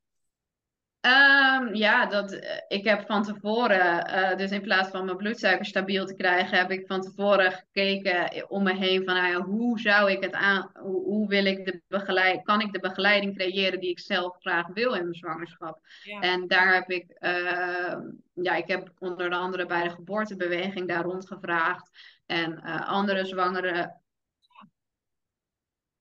Um, 1.06 1.76
ja, 1.76 2.06
dat, 2.06 2.32
eh, 2.32 2.62
ik 2.68 2.84
heb 2.84 3.06
van 3.06 3.24
tevoren, 3.24 4.10
uh, 4.10 4.38
dus 4.38 4.52
in 4.52 4.62
plaats 4.62 4.90
van 4.90 5.06
mijn 5.06 5.18
bloedsuiker 5.18 5.66
stabiel 5.66 6.06
te 6.06 6.16
krijgen, 6.16 6.58
heb 6.58 6.72
ik 6.72 6.88
van 6.88 7.02
tevoren 7.02 7.52
gekeken 7.52 8.50
om 8.50 8.64
me 8.64 8.74
heen 8.74 9.04
van 9.04 9.14
nou 9.16 9.28
ja, 9.28 9.42
hoe 9.42 9.80
zou 9.80 10.12
ik 10.12 10.24
het 10.24 10.34
aan, 10.34 10.72
hoe, 10.74 11.04
hoe, 11.04 11.28
wil 11.28 11.46
ik 11.46 11.66
de 11.66 11.82
begeleid, 11.88 12.44
kan 12.44 12.62
ik 12.62 12.74
de 12.74 12.80
begeleiding 12.80 13.36
creëren 13.36 13.80
die 13.80 13.90
ik 13.90 14.00
zelf 14.00 14.38
graag 14.40 14.68
wil 14.68 14.94
in 14.94 15.02
mijn 15.02 15.16
zwangerschap. 15.16 15.80
Ja. 16.04 16.20
En 16.20 16.48
daar 16.48 16.74
heb 16.74 16.90
ik, 16.90 17.18
uh, 17.20 17.98
ja, 18.34 18.56
ik 18.56 18.68
heb 18.68 18.92
onder 19.00 19.32
andere 19.32 19.66
bij 19.66 19.84
de 19.84 19.90
geboortebeweging 19.90 20.88
daar 20.88 21.04
rondgevraagd 21.04 21.90
en 22.26 22.62
andere 22.86 23.26
zwangere 23.26 23.96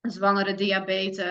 zwangere 0.01 0.55
diabetes 0.55 1.25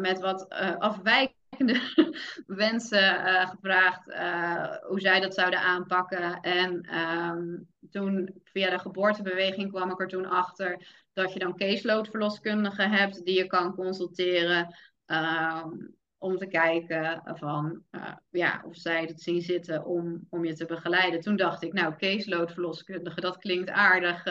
met 0.00 0.20
wat 0.20 0.48
afwijkende 0.78 1.40
wensen 2.46 3.14
uh, 3.14 3.48
gevraagd 3.48 4.08
uh, 4.08 4.76
hoe 4.88 5.00
zij 5.00 5.20
dat 5.20 5.34
zouden 5.34 5.60
aanpakken. 5.60 6.40
En 6.40 6.98
um, 6.98 7.68
toen 7.90 8.40
via 8.44 8.70
de 8.70 8.78
geboortebeweging 8.78 9.70
kwam 9.70 9.90
ik 9.90 10.00
er 10.00 10.08
toen 10.08 10.26
achter 10.26 10.86
dat 11.12 11.32
je 11.32 11.38
dan 11.38 11.56
caseload-verloskundigen 11.56 12.90
hebt 12.90 13.24
die 13.24 13.36
je 13.36 13.46
kan 13.46 13.74
consulteren. 13.74 14.76
Um, 15.06 15.94
om 16.18 16.36
te 16.36 16.46
kijken 16.46 17.22
van, 17.24 17.82
uh, 17.90 18.12
ja, 18.30 18.62
of 18.66 18.76
zij 18.76 19.04
het 19.04 19.22
zien 19.22 19.40
zitten 19.40 19.84
om, 19.84 20.26
om 20.30 20.44
je 20.44 20.54
te 20.54 20.64
begeleiden. 20.64 21.20
Toen 21.20 21.36
dacht 21.36 21.62
ik, 21.62 21.72
nou, 21.72 21.96
caseload-verloskundige, 21.96 23.20
dat 23.20 23.38
klinkt 23.38 23.70
aardig 23.70 24.24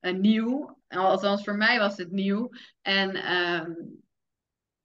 nieuw. 0.00 0.78
Althans, 0.88 1.44
voor 1.44 1.56
mij 1.56 1.78
was 1.78 1.96
het 1.96 2.10
nieuw. 2.10 2.50
En 2.82 3.32
um, 3.34 4.02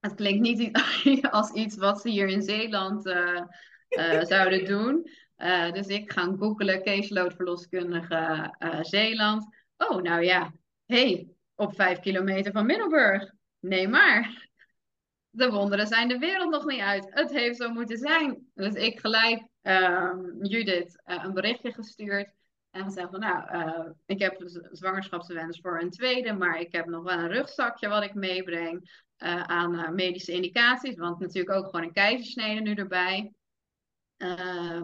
het 0.04 0.16
klinkt 0.16 0.42
niet 0.42 0.72
als 1.32 1.52
iets 1.52 1.76
wat 1.76 2.02
ze 2.02 2.10
hier 2.10 2.28
in 2.28 2.42
Zeeland 2.42 3.06
uh, 3.06 3.42
uh, 3.90 4.24
zouden 4.34 4.66
doen. 4.66 5.10
Uh, 5.38 5.72
dus 5.72 5.88
ik 5.88 6.12
ga 6.12 6.36
googelen 6.40 6.84
caseload 6.84 7.34
verloskundige 7.34 8.54
Zeeland. 8.82 9.56
Oh, 9.78 10.02
nou 10.02 10.24
ja. 10.24 10.54
hey, 10.86 11.28
op 11.56 11.76
vijf 11.76 12.00
kilometer 12.00 12.52
van 12.52 12.66
Middelburg. 12.66 13.34
Nee 13.60 13.88
maar. 13.88 14.32
De 15.30 15.50
wonderen 15.50 15.88
zijn 15.88 16.08
de 16.08 16.18
wereld 16.18 16.52
nog 16.52 16.66
niet 16.66 16.80
uit. 16.80 17.08
Het 17.10 17.32
heeft 17.32 17.58
zo 17.58 17.70
moeten 17.70 17.98
zijn. 17.98 18.48
Dus 18.54 18.74
ik 18.74 19.00
gelijk 19.00 19.44
ehm, 19.62 20.20
Judith 20.42 21.02
een 21.04 21.34
berichtje 21.34 21.74
gestuurd. 21.74 22.30
En 22.72 22.84
gezegd 22.84 23.10
van, 23.10 23.20
nou, 23.20 23.56
uh, 23.56 23.90
ik 24.06 24.20
heb 24.20 24.36
zwangerschapswens 24.72 25.60
voor 25.62 25.82
een 25.82 25.90
tweede, 25.90 26.34
maar 26.34 26.60
ik 26.60 26.72
heb 26.72 26.86
nog 26.86 27.04
wel 27.04 27.18
een 27.18 27.32
rugzakje 27.32 27.88
wat 27.88 28.04
ik 28.04 28.14
meebreng 28.14 29.04
uh, 29.18 29.42
aan 29.42 29.74
uh, 29.74 29.90
medische 29.90 30.32
indicaties. 30.32 30.96
Want 30.96 31.20
natuurlijk 31.20 31.56
ook 31.56 31.66
gewoon 31.66 31.84
een 31.84 31.94
keizersnede 31.94 32.62
nu 32.62 32.74
erbij. 32.74 33.34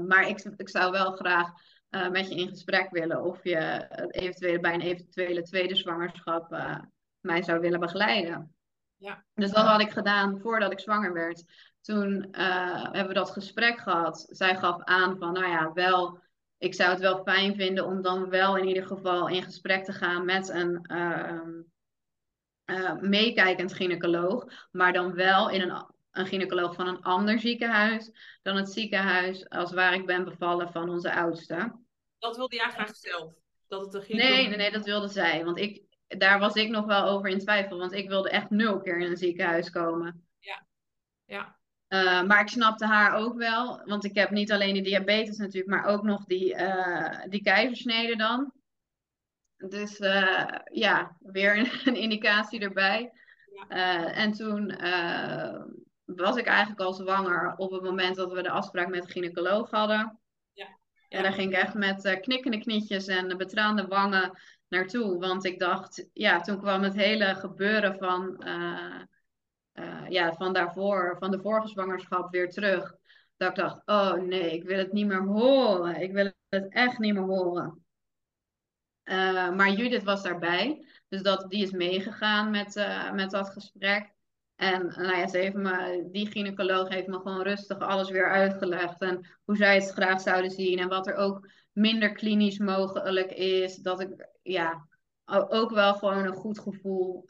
maar 0.08 0.28
ik, 0.28 0.40
ik 0.58 0.70
zou 0.70 0.92
wel 0.92 1.12
graag 1.12 1.52
met 1.90 2.30
je 2.30 2.36
in 2.36 2.48
gesprek 2.48 2.90
willen 2.92 3.24
of 3.24 3.44
je 3.44 3.88
eventuele, 4.10 4.60
bij 4.60 4.74
een 4.74 4.82
eventuele 4.82 5.42
tweede 5.42 5.76
zwangerschap 5.76 6.50
mij 7.20 7.44
zou 7.44 7.60
willen 7.60 7.80
begeleiden. 7.80 8.56
Ja. 8.96 9.26
Dus 9.34 9.52
dat 9.52 9.66
had 9.66 9.82
ik 9.82 9.92
gedaan 9.92 10.40
voordat 10.40 10.72
ik 10.72 10.80
zwanger 10.80 11.14
werd. 11.14 11.44
Toen 11.82 12.28
hebben 12.32 13.08
we 13.08 13.14
dat 13.14 13.30
gesprek 13.30 13.80
gehad. 13.80 14.28
Zij 14.30 14.58
gaf 14.58 14.84
aan 14.84 15.18
van, 15.18 15.34
nou 15.34 15.48
ja, 15.48 15.74
wel 15.74 16.20
ik 16.60 16.74
zou 16.74 16.90
het 16.90 17.00
wel 17.00 17.24
fijn 17.24 17.56
vinden 17.56 17.86
om 17.86 18.02
dan 18.02 18.30
wel 18.30 18.58
in 18.58 18.68
ieder 18.68 18.86
geval 18.86 19.28
in 19.28 19.44
gesprek 19.44 19.84
te 19.84 19.94
gaan 19.94 20.26
met 20.26 20.50
een 20.50 20.86
uh, 20.92 21.42
meekijkend 23.02 23.74
gynaecoloog, 23.74 24.68
maar 24.72 24.94
dan 24.94 25.14
wel 25.14 25.50
in 25.50 25.62
een, 25.62 25.86
een 26.12 26.26
gynaecoloog 26.26 26.76
van 26.76 26.88
een 26.88 27.02
ander 27.02 27.40
ziekenhuis 27.40 28.12
dan 28.42 28.56
het 28.56 28.72
ziekenhuis 28.72 29.50
als 29.50 29.74
waar 29.74 29.94
ik 29.94 30.06
ben 30.06 30.24
bevallen 30.24 30.72
van 30.72 30.90
onze 30.90 31.14
oudste. 31.14 31.76
Dat 32.20 32.36
wilde 32.36 32.56
jij 32.56 32.70
graag 32.70 32.96
zelf? 32.96 33.34
Dat 33.68 33.94
het 33.94 34.10
een 34.10 34.18
nee, 34.18 34.48
nee, 34.48 34.58
nee, 34.58 34.72
dat 34.72 34.86
wilde 34.86 35.08
zij. 35.08 35.46
Want 35.46 35.58
ik, 35.58 35.82
daar 36.08 36.40
was 36.40 36.54
ik 36.54 36.70
nog 36.70 36.86
wel 36.86 37.04
over 37.04 37.30
in 37.30 37.40
twijfel, 37.40 37.78
want 37.78 37.94
ik 37.94 38.08
wilde 38.08 38.30
echt 38.30 38.50
nul 38.50 38.80
keer 38.80 39.00
in 39.00 39.10
een 39.10 39.18
ziekenhuis 39.18 39.70
komen. 39.70 40.28
Ja, 40.40 40.66
ja. 41.26 41.58
Uh, 41.90 42.24
maar 42.24 42.42
ik 42.42 42.48
snapte 42.48 42.86
haar 42.86 43.16
ook 43.16 43.38
wel, 43.38 43.82
want 43.86 44.04
ik 44.04 44.16
heb 44.16 44.30
niet 44.30 44.52
alleen 44.52 44.74
die 44.74 44.84
diabetes 44.84 45.38
natuurlijk, 45.38 45.72
maar 45.72 45.86
ook 45.86 46.04
nog 46.04 46.26
die, 46.26 46.54
uh, 46.56 47.20
die 47.30 47.42
keizersnede 47.42 48.16
dan. 48.16 48.52
Dus 49.68 50.00
uh, 50.00 50.48
ja, 50.64 51.16
weer 51.20 51.58
een, 51.58 51.68
een, 51.86 52.02
indicatie 52.02 52.60
erbij. 52.60 53.12
Ja. 53.70 54.14
en 54.14 54.32
toen 54.32 54.76
was 56.06 56.36
ik 56.36 56.46
eigenlijk 56.46 56.80
al 56.80 56.94
zwanger 56.94 57.54
op 57.58 57.72
het 57.72 57.82
moment 57.82 58.16
dat 58.16 58.32
we 58.32 58.42
de 58.42 58.50
afspraak 58.50 58.88
met 58.88 59.04
de 59.04 59.12
gynaecoloog 59.12 59.70
hadden. 59.72 60.20
Ja. 60.54 60.66
Ja. 61.08 61.18
En 61.18 61.24
daar 61.24 61.34
ging 61.34 61.52
ik 61.52 61.58
echt 61.58 61.74
met 61.74 62.20
knikkende 62.22 62.60
knietjes 62.60 63.08
en 63.08 63.38
betraande 63.38 63.88
wangen 63.88 64.40
naartoe. 64.68 65.20
Want 65.20 65.46
ik 65.46 65.60
dacht, 65.60 66.06
ja, 66.14 66.42
toen 66.42 66.60
kwam 66.60 66.84
het 66.84 66.96
hele 66.96 67.36
gebeuren 67.36 67.98
van 67.98 68.44
ja, 70.10 70.34
van 70.34 70.54
daarvoor, 70.54 71.16
van 71.20 71.32
de 71.32 71.40
vorige 71.40 71.68
zwangerschap 71.68 72.32
weer 72.32 72.50
terug. 72.50 72.96
Dat 73.38 73.50
ik 73.50 73.56
dacht, 73.56 73.82
oh 73.86 74.14
nee, 74.14 74.54
ik 74.54 74.64
wil 74.64 74.78
het 74.78 74.92
niet 74.92 75.08
meer 75.08 75.24
horen. 75.24 76.02
Ik 76.02 76.12
wil 76.12 76.32
het 76.50 76.74
echt 76.74 77.00
niet 77.00 77.14
meer 77.14 77.24
horen. 77.24 77.84
Uh, 79.10 79.50
maar 79.56 79.72
Judith 79.72 80.04
was 80.04 80.24
daarbij. 80.24 80.86
Dus 81.08 81.22
dat, 81.22 81.46
die 81.50 81.64
is 81.64 81.72
meegegaan 81.72 82.52
met, 82.52 82.76
uh, 82.76 83.12
met 83.12 83.32
dat 83.32 83.50
gesprek. 83.50 84.14
En 84.56 84.86
nou 84.86 85.18
ja, 85.18 85.28
ze 85.28 85.38
heeft 85.38 85.56
me, 85.56 86.08
die 86.12 86.28
gynaecoloog 86.28 86.90
heeft 86.90 87.08
me 87.08 87.20
gewoon 87.20 87.42
rustig 87.42 87.78
alles 87.78 88.10
weer 88.10 88.30
uitgelegd. 88.30 89.02
En 89.02 89.28
hoe 89.46 89.56
zij 89.56 89.76
het 89.76 89.90
graag 89.90 90.22
zouden 90.22 90.52
zien. 90.52 90.80
En 90.80 90.88
wat 90.88 91.08
er 91.08 91.16
ook 91.16 91.50
minder 91.72 92.12
klinisch 92.12 92.58
mogelijk 92.58 93.32
is. 93.32 93.76
Dat 93.76 94.00
ik, 94.00 94.28
ja, 94.42 94.88
ook 95.26 95.70
wel 95.70 95.94
gewoon 95.94 96.26
een 96.26 96.34
goed 96.34 96.60
gevoel. 96.60 97.30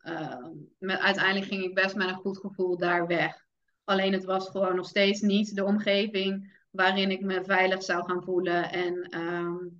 Uiteindelijk 0.80 1.46
ging 1.46 1.64
ik 1.64 1.74
best 1.74 1.96
met 1.96 2.10
een 2.10 2.16
goed 2.16 2.38
gevoel 2.38 2.78
daar 2.78 3.08
weg. 3.08 3.46
Alleen 3.84 4.14
het 4.14 4.26
was 4.26 4.50
gewoon 4.50 4.76
nog 4.76 4.88
steeds 4.88 5.22
niet 5.22 5.56
de 5.56 5.64
omgeving 5.64 6.58
waarin 6.70 7.12
ik 7.12 7.22
me 7.22 7.44
veilig 7.44 7.84
zou 7.84 8.06
gaan 8.06 8.24
voelen 8.24 8.72
en 8.72 9.20
um, 9.20 9.79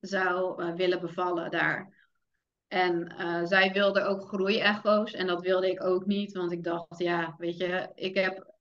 zou 0.00 0.62
uh, 0.62 0.74
willen 0.74 1.00
bevallen 1.00 1.50
daar. 1.50 1.94
En 2.68 3.14
uh, 3.18 3.44
zij 3.44 3.72
wilde 3.72 4.02
ook 4.02 4.28
groeiecho's 4.28 5.12
en 5.12 5.26
dat 5.26 5.40
wilde 5.40 5.70
ik 5.70 5.84
ook 5.84 6.06
niet, 6.06 6.32
want 6.32 6.52
ik 6.52 6.64
dacht, 6.64 6.98
ja, 6.98 7.34
weet 7.38 7.56
je, 7.56 7.90
ik 7.94 8.14
heb 8.14 8.54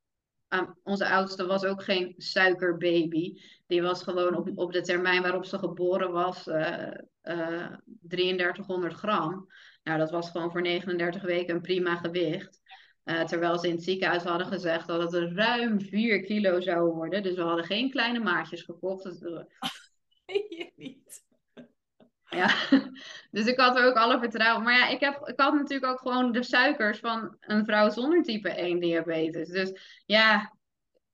onze 0.84 1.08
oudste 1.08 1.46
was 1.46 1.64
ook 1.64 1.84
geen 1.84 2.14
suikerbaby. 2.18 3.34
Die 3.68 3.82
was 3.82 4.04
gewoon 4.04 4.36
op, 4.36 4.52
op 4.56 4.72
de 4.72 4.82
termijn 4.82 5.22
waarop 5.22 5.46
ze 5.46 5.58
geboren 5.58 6.12
was 6.12 6.48
uh, 6.48 6.92
uh, 7.24 7.72
3300 8.02 8.94
gram. 8.94 9.48
Nou, 9.84 10.00
dat 10.00 10.12
was 10.12 10.30
gewoon 10.30 10.52
voor 10.52 10.62
39 10.62 11.22
weken 11.22 11.56
een 11.56 11.62
prima 11.62 11.96
gewicht. 11.96 12.62
Terwijl 13.26 13.60
ze 13.60 13.68
in 13.68 13.76
het 13.76 13.84
ziekenhuis 13.84 14.24
hadden 14.24 14.48
gezegd 14.48 14.88
dat 14.88 15.12
het 15.12 15.32
ruim 15.32 15.82
4 15.82 16.22
kilo 16.22 16.62
zou 16.62 16.94
worden. 16.94 17.24
Dus 17.24 17.36
we 17.36 17.42
hadden 17.42 17.66
geen 17.66 17.92
kleine 17.92 18.20
maatjes 18.20 18.62
gekocht. 18.62 19.04
Dus, 19.04 19.20
je 20.26 20.72
niet. 20.76 21.25
Ja, 22.36 22.50
dus 23.32 23.46
ik 23.46 23.60
had 23.60 23.78
er 23.78 23.86
ook 23.86 23.96
alle 23.96 24.20
vertrouwen. 24.20 24.64
Maar 24.64 24.74
ja, 24.74 24.88
ik, 24.88 25.00
heb, 25.00 25.28
ik 25.28 25.40
had 25.40 25.54
natuurlijk 25.54 25.92
ook 25.92 26.00
gewoon 26.00 26.32
de 26.32 26.44
suikers 26.44 27.00
van 27.00 27.38
een 27.40 27.66
vrouw 27.66 27.90
zonder 27.90 28.24
type 28.24 28.50
1 28.50 28.80
diabetes. 28.80 29.50
Dus 29.50 30.02
ja, 30.06 30.54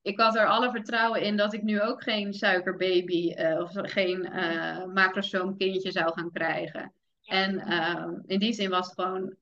ik 0.02 0.20
had 0.20 0.36
er 0.36 0.46
alle 0.46 0.72
vertrouwen 0.72 1.22
in 1.22 1.38
dat 1.38 1.54
ik 1.54 1.62
nu 1.62 1.82
ook 1.82 2.04
geen 2.04 2.34
suikerbaby 2.34 3.34
uh, 3.38 3.60
of 3.60 3.72
geen 3.74 4.30
uh, 4.34 4.86
macrosoom 4.86 5.58
kindje 5.58 5.92
zou 5.92 6.14
gaan 6.14 6.32
krijgen. 6.32 6.94
En 7.26 7.54
uh, 7.54 8.08
in 8.26 8.40
die 8.40 8.54
zin 8.54 8.70
was 8.70 8.86
het 8.86 9.02
gewoon 9.02 9.36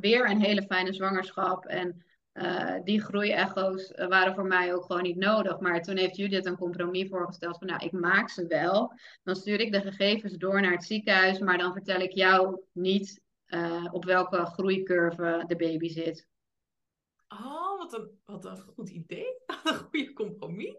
weer 0.00 0.30
een 0.30 0.40
hele 0.40 0.62
fijne 0.62 0.92
zwangerschap. 0.92 1.64
En 1.64 2.04
uh, 2.42 2.74
die 2.84 3.02
groeiecho's 3.02 3.92
waren 4.08 4.34
voor 4.34 4.46
mij 4.46 4.74
ook 4.74 4.84
gewoon 4.84 5.02
niet 5.02 5.16
nodig. 5.16 5.60
Maar 5.60 5.82
toen 5.82 5.96
heeft 5.96 6.16
Judith 6.16 6.46
een 6.46 6.56
compromis 6.56 7.08
voorgesteld 7.08 7.58
van 7.58 7.66
nou, 7.66 7.84
ik 7.84 7.92
maak 7.92 8.28
ze 8.28 8.46
wel. 8.46 8.92
Dan 9.22 9.36
stuur 9.36 9.60
ik 9.60 9.72
de 9.72 9.80
gegevens 9.80 10.36
door 10.36 10.60
naar 10.60 10.72
het 10.72 10.84
ziekenhuis, 10.84 11.38
maar 11.38 11.58
dan 11.58 11.72
vertel 11.72 12.00
ik 12.00 12.12
jou 12.12 12.60
niet 12.72 13.20
uh, 13.46 13.88
op 13.90 14.04
welke 14.04 14.44
groeicurve 14.44 15.44
de 15.46 15.56
baby 15.56 15.88
zit. 15.88 16.28
Oh, 17.28 17.78
wat 17.78 17.92
een, 17.92 18.10
wat 18.24 18.44
een 18.44 18.56
goed 18.56 18.88
idee. 18.88 19.26
een 19.64 19.74
goede 19.74 20.12
compromis. 20.12 20.76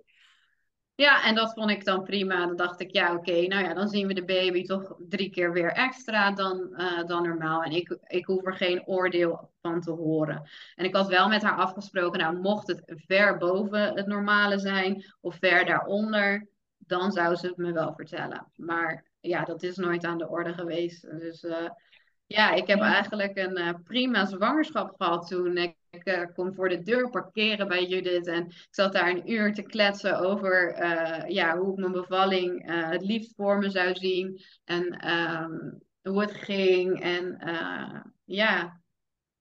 Ja, 1.00 1.24
en 1.24 1.36
dat 1.36 1.54
vond 1.54 1.70
ik 1.70 1.86
dan 1.86 2.04
prima. 2.04 2.46
Dan 2.46 2.56
dacht 2.56 2.80
ik, 2.80 2.92
ja, 2.92 3.14
oké, 3.14 3.48
nou 3.48 3.64
ja, 3.64 3.74
dan 3.74 3.88
zien 3.88 4.08
we 4.08 4.14
de 4.14 4.26
baby 4.26 4.64
toch 4.64 4.96
drie 5.00 5.30
keer 5.30 5.52
weer 5.54 5.72
extra 5.72 6.32
dan, 6.32 6.70
uh, 6.72 7.06
dan 7.06 7.24
normaal. 7.24 7.64
En 7.64 7.72
ik, 7.72 7.98
ik 8.08 8.26
hoef 8.26 8.46
er 8.46 8.54
geen 8.54 8.88
oordeel 8.88 9.52
van 9.62 9.82
te 9.82 9.92
horen. 9.92 10.50
En 10.76 10.86
ik 10.86 10.96
had 10.96 11.08
wel 11.08 11.28
met 11.28 11.42
haar 11.42 11.58
afgesproken, 11.58 12.20
nou, 12.20 12.38
mocht 12.38 12.68
het 12.68 12.84
ver 12.86 13.38
boven 13.38 13.96
het 13.96 14.08
normale 14.08 14.60
zijn 14.60 15.06
of 15.22 15.36
ver 15.36 15.66
daaronder, 15.66 16.48
dan 16.78 17.12
zou 17.12 17.36
ze 17.36 17.48
het 17.48 17.58
me 17.58 17.72
wel 17.72 17.94
vertellen. 17.94 18.52
Maar 18.56 19.06
ja, 19.20 19.44
dat 19.44 19.64
is 19.64 19.76
nooit 19.76 20.06
aan 20.06 20.18
de 20.18 20.30
orde 20.30 20.54
geweest. 20.54 21.02
Dus 21.20 21.44
uh, 21.44 21.70
ja, 22.32 22.52
ik 22.52 22.68
heb 22.68 22.80
eigenlijk 22.80 23.38
een 23.38 23.60
uh, 23.60 23.74
prima 23.84 24.26
zwangerschap 24.26 24.96
gehad 24.98 25.28
toen. 25.28 25.58
Ik 25.58 25.76
uh, 26.04 26.26
kon 26.36 26.54
voor 26.54 26.70
de 26.70 26.82
deur 26.82 27.10
parkeren 27.10 27.68
bij 27.68 27.86
Judith 27.86 28.28
en 28.28 28.46
ik 28.46 28.68
zat 28.70 28.94
daar 28.94 29.10
een 29.10 29.32
uur 29.32 29.54
te 29.54 29.62
kletsen 29.62 30.20
over 30.20 30.82
uh, 30.82 31.30
ja, 31.30 31.58
hoe 31.58 31.72
ik 31.72 31.80
mijn 31.80 31.92
bevalling 31.92 32.72
het 32.90 33.02
liefst 33.02 33.36
voor 33.36 33.58
me 33.58 33.70
zou 33.70 33.96
zien 33.96 34.42
en 34.64 35.10
um, 35.12 35.82
hoe 36.02 36.22
het 36.22 36.32
ging. 36.32 37.02
En 37.02 37.38
ja, 38.26 38.82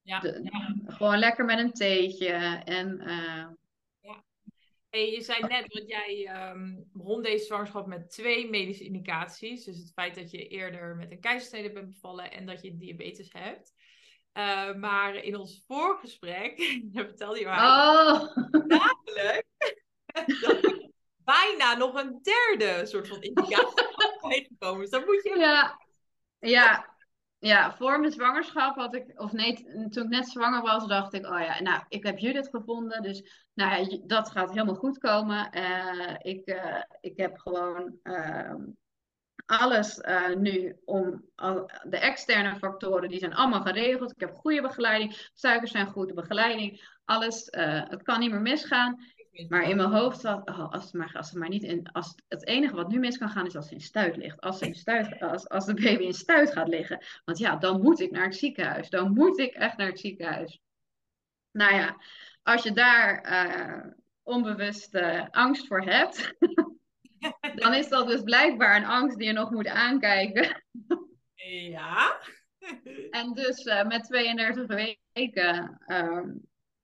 ja, 0.03 0.21
de, 0.21 0.41
ja, 0.43 0.75
gewoon 0.95 1.19
lekker 1.19 1.45
met 1.45 1.59
een 1.59 1.73
theetje. 1.73 2.33
En. 2.65 3.03
Hey, 4.91 5.11
je 5.11 5.21
zei 5.21 5.41
net, 5.41 5.75
want 5.75 5.89
jij 5.89 6.49
um, 6.51 6.89
begon 6.93 7.23
deze 7.23 7.45
zwangerschap 7.45 7.87
met 7.87 8.11
twee 8.11 8.51
medische 8.51 8.85
indicaties. 8.85 9.65
Dus 9.65 9.79
het 9.79 9.93
feit 9.93 10.15
dat 10.15 10.31
je 10.31 10.49
eerder 10.49 10.97
met 10.97 11.11
een 11.11 11.21
keizersnede 11.21 11.73
bent 11.73 11.93
bevallen 11.93 12.33
en 12.33 12.47
dat 12.47 12.63
je 12.63 12.77
diabetes 12.77 13.33
hebt. 13.33 13.75
Uh, 14.33 14.75
maar 14.75 15.15
in 15.15 15.37
ons 15.37 15.65
voorgesprek 15.67 16.61
vertelde 16.93 17.39
je 17.39 17.45
maar 17.45 17.59
oh. 17.59 18.37
namelijk 18.67 19.47
dat 20.41 20.91
bijna 21.25 21.77
nog 21.77 21.95
een 21.95 22.19
derde 22.23 22.87
soort 22.87 23.09
van 23.09 23.23
indicatie 23.23 23.87
meegekomen. 24.29 24.81
Dus 24.81 24.91
dan 24.91 25.05
moet 25.05 25.23
je. 25.23 25.39
Ja, 25.39 25.81
ja, 26.39 26.97
ja, 27.39 27.75
voor 27.77 28.01
mijn 28.01 28.13
zwangerschap 28.13 28.77
had 28.77 28.95
ik, 28.95 29.21
of 29.21 29.33
nee, 29.33 29.55
toen 29.91 30.03
ik 30.05 30.09
net 30.09 30.29
zwanger 30.29 30.63
was, 30.63 30.87
dacht 30.87 31.15
ik, 31.15 31.27
oh 31.27 31.41
ja, 31.41 31.63
nou, 31.63 31.83
ik 31.89 32.05
heb 32.05 32.19
Judith 32.19 32.49
gevonden, 32.49 33.03
dus 33.03 33.47
nou 33.55 33.83
ja, 33.83 33.99
dat 34.07 34.31
gaat 34.31 34.51
helemaal 34.51 34.75
goed 34.75 34.99
komen. 34.99 35.49
Uh, 35.59 36.15
ik, 36.19 36.49
uh, 36.49 36.83
ik 37.01 37.17
heb 37.17 37.39
gewoon 37.39 37.99
ehm, 38.03 38.63
alles 39.47 39.99
uh, 39.99 40.35
nu 40.35 40.77
om 40.85 41.25
de 41.83 41.99
externe 41.99 42.57
factoren, 42.57 43.09
die 43.09 43.19
zijn 43.19 43.35
allemaal 43.35 43.63
geregeld. 43.63 44.11
Ik 44.11 44.21
heb 44.21 44.35
goede 44.35 44.63
begeleiding, 44.63 45.31
suikers 45.35 45.71
zijn 45.71 45.87
goed, 45.87 46.09
de 46.09 46.15
begeleiding, 46.15 46.99
alles. 47.05 47.49
Het 47.51 48.03
kan 48.03 48.21
niet 48.21 48.31
meer 48.31 48.41
misgaan. 48.41 49.05
Maar 49.49 49.69
in 49.69 49.77
mijn 49.77 49.91
hoofd 49.91 50.21
zat, 50.21 50.49
oh, 50.49 50.73
als, 50.73 50.85
het 50.85 50.93
maar, 50.93 51.13
als 51.15 51.29
het 51.29 51.39
maar 51.39 51.49
niet 51.49 51.63
in, 51.63 51.89
als 51.93 52.15
het 52.29 52.47
enige 52.47 52.75
wat 52.75 52.89
nu 52.89 52.99
mis 52.99 53.19
kan 53.19 53.29
gaan 53.29 53.47
is 53.47 53.57
als 53.57 53.69
ze 53.69 53.75
in 53.75 53.81
stuit 53.81 54.17
ligt. 54.17 54.41
Als, 54.41 54.59
ze 54.59 54.67
in 54.67 54.75
stuit, 54.75 55.21
als, 55.21 55.49
als 55.49 55.67
de 55.67 55.75
baby 55.75 56.03
in 56.03 56.15
stuit 56.15 56.53
gaat 56.53 56.69
liggen. 56.69 57.05
Want 57.25 57.39
ja, 57.39 57.57
dan 57.57 57.83
moet 57.83 58.01
ik 58.01 58.11
naar 58.11 58.25
het 58.25 58.37
ziekenhuis. 58.37 58.91
Dan 58.91 59.13
moet 59.13 59.39
ik 59.39 59.55
echt 59.55 59.77
naar 59.77 59.87
het 59.87 60.01
ziekenhuis. 60.01 60.61
Nou 61.51 61.75
ja, 61.75 61.97
als 62.43 62.63
je 62.63 62.73
daar 62.73 63.31
uh, 63.47 63.93
onbewust 64.23 64.95
angst 65.31 65.67
voor 65.67 65.83
hebt, 65.83 66.35
dan 67.63 67.75
is 67.75 67.89
dat 67.89 68.09
dus 68.09 68.23
blijkbaar 68.23 68.77
een 68.77 68.85
angst 68.85 69.19
die 69.19 69.27
je 69.27 69.33
nog 69.33 69.51
moet 69.51 69.67
aankijken. 69.69 70.65
Ja. 71.71 72.21
En 73.11 73.33
dus 73.33 73.65
uh, 73.65 73.87
met 73.87 74.05
32 74.05 74.67
weken 75.13 75.81
uh, 75.87 76.23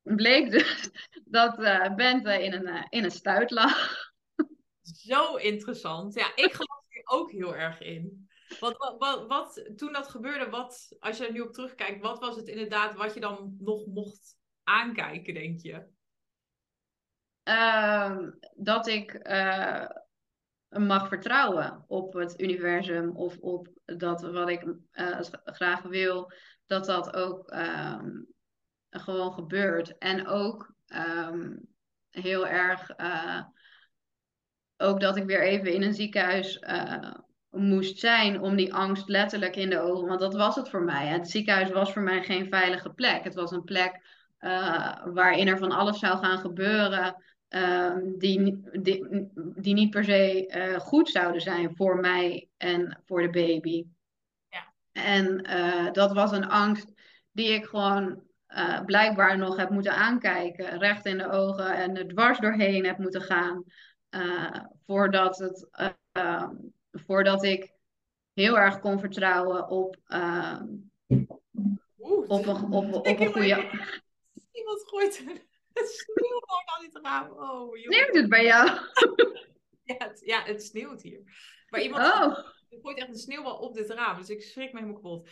bleek 0.05 0.51
dus 0.51 0.91
dat 1.25 1.59
uh, 1.59 1.95
Bente 1.95 2.43
in 2.43 2.53
een, 2.53 2.69
uh, 2.69 2.85
in 2.89 3.05
een 3.05 3.11
stuit 3.11 3.51
lag. 3.51 4.13
Zo 4.83 5.37
interessant. 5.37 6.15
Ja, 6.15 6.33
ik 6.35 6.53
geloof 6.53 6.85
hier 6.89 7.03
ook 7.05 7.31
heel 7.31 7.57
erg 7.57 7.81
in. 7.81 8.29
Wat, 8.61 8.77
wat, 8.77 8.99
wat, 8.99 9.27
wat, 9.27 9.71
toen 9.77 9.93
dat 9.93 10.09
gebeurde, 10.09 10.51
wat, 10.51 10.97
als 10.99 11.19
je 11.19 11.27
er 11.27 11.33
nu 11.33 11.41
op 11.41 11.53
terugkijkt, 11.53 12.03
wat 12.03 12.19
was 12.19 12.37
het 12.37 12.49
inderdaad 12.49 12.95
wat 12.95 13.15
je 13.15 13.21
dan 13.21 13.57
nog 13.59 13.87
mocht 13.87 14.37
aankijken, 14.63 15.35
denk 15.35 15.61
je? 15.61 15.87
Ehm, 17.43 18.31
dat 18.55 18.87
ik 18.87 19.29
uh, 19.29 19.87
mag 20.69 21.09
vertrouwen 21.09 21.85
op 21.87 22.13
het 22.13 22.41
universum 22.41 23.17
of 23.17 23.39
op 23.39 23.69
dat 23.85 24.23
wat 24.23 24.49
ik 24.49 24.63
uh, 24.93 25.21
graag 25.45 25.83
wil, 25.83 26.33
dat 26.67 26.85
dat 26.85 27.15
ook 27.15 27.53
um, 27.53 28.34
gewoon 29.01 29.33
gebeurt. 29.33 29.99
En 29.99 30.27
ook 30.27 30.75
um, 31.27 31.69
heel 32.11 32.47
erg, 32.47 32.91
uh, 32.97 33.41
ook 34.77 35.01
dat 35.01 35.17
ik 35.17 35.25
weer 35.25 35.43
even 35.43 35.73
in 35.73 35.83
een 35.83 35.95
ziekenhuis 35.95 36.63
moest 37.51 37.99
zijn 37.99 38.41
om 38.41 38.57
die 38.57 38.75
angst 38.75 39.09
letterlijk 39.09 39.57
in 39.57 39.71
de 39.71 39.81
ogen, 39.81 40.09
want 40.09 40.21
dat 40.21 40.35
was 40.35 40.57
het 40.57 40.71
voor 40.71 40.83
mij. 40.83 41.07
Het 41.07 41.31
ziekenhuis 41.31 41.71
was 41.71 41.93
voor 41.93 42.03
mij 42.03 42.23
geen 42.23 42.49
veilige 42.49 42.91
plek. 42.91 43.25
Het 43.25 43.35
was 43.35 43.51
een 43.51 43.65
plek 43.65 44.01
waarin 45.05 45.49
er 45.49 45.59
van 45.59 45.73
alles 45.73 45.99
zou 45.99 46.19
gaan 46.19 46.39
gebeuren. 46.39 47.23
Um, 47.49 48.19
die, 48.19 48.61
die, 48.81 49.29
die 49.57 49.75
niet 49.75 49.91
per 49.91 50.05
se 50.05 50.53
uh, 50.57 50.79
goed 50.79 51.09
zouden 51.09 51.41
zijn 51.41 51.77
voor 51.77 52.01
mij 52.01 52.49
en 52.57 53.03
voor 53.07 53.23
de 53.23 53.31
baby. 53.31 53.85
Ja. 54.49 54.73
En 54.93 55.51
uh, 55.51 55.93
dat 55.93 56.13
was 56.13 56.33
een 56.33 56.49
angst 56.49 56.93
die 57.33 57.49
ik 57.49 57.65
gewoon 57.65 58.23
uh, 58.57 58.85
blijkbaar 58.85 59.39
nog 59.39 59.57
heb 59.57 59.71
moeten 59.71 59.95
aankijken, 59.95 60.79
recht 60.79 61.07
in 61.07 61.19
de 61.19 61.31
ogen 61.31 61.75
en 61.75 61.97
er 61.97 62.09
dwars 62.09 62.39
doorheen 62.39 62.85
heb 62.85 62.99
moeten 62.99 63.23
gaan. 63.23 63.65
voordat, 64.87 65.39
het, 65.39 65.69
ehm, 66.13 66.55
voordat 66.91 67.45
ik 67.45 67.73
heel 68.33 68.59
erg 68.59 68.81
kon 68.81 69.01
vertrouwen 69.01 69.69
op, 69.69 69.97
ehm, 70.07 70.65
Oeh, 72.05 72.29
op, 72.29 72.47
een, 72.47 72.73
op, 72.73 72.93
op, 72.93 73.07
een 73.07 73.33
goede. 73.33 73.71
Iemand 74.53 74.89
gooit 74.89 75.25
het 75.73 75.89
sneeuwt 75.89 76.45
gewoon 76.47 76.63
aan 76.65 76.83
dit 76.83 76.99
raam. 77.03 77.31
Oh, 77.31 77.77
Sneeuwt 77.77 78.15
het 78.15 78.29
bij 78.29 78.45
jou? 78.45 78.71
ja, 79.91 79.97
het, 79.99 80.21
ja, 80.25 80.43
het 80.43 80.63
sneeuwt 80.63 81.03
hier. 81.03 81.21
Maar 81.69 81.81
iemand 81.81 82.03
oh. 82.03 82.39
gooit 82.83 82.99
echt 82.99 83.09
een 83.09 83.15
sneeuwbal 83.15 83.59
op 83.59 83.75
dit 83.75 83.91
raam. 83.91 84.19
Dus 84.19 84.29
ik 84.29 84.43
schrik 84.43 84.73
me 84.73 84.81
helemaal 84.81 85.01
kapot. 85.01 85.29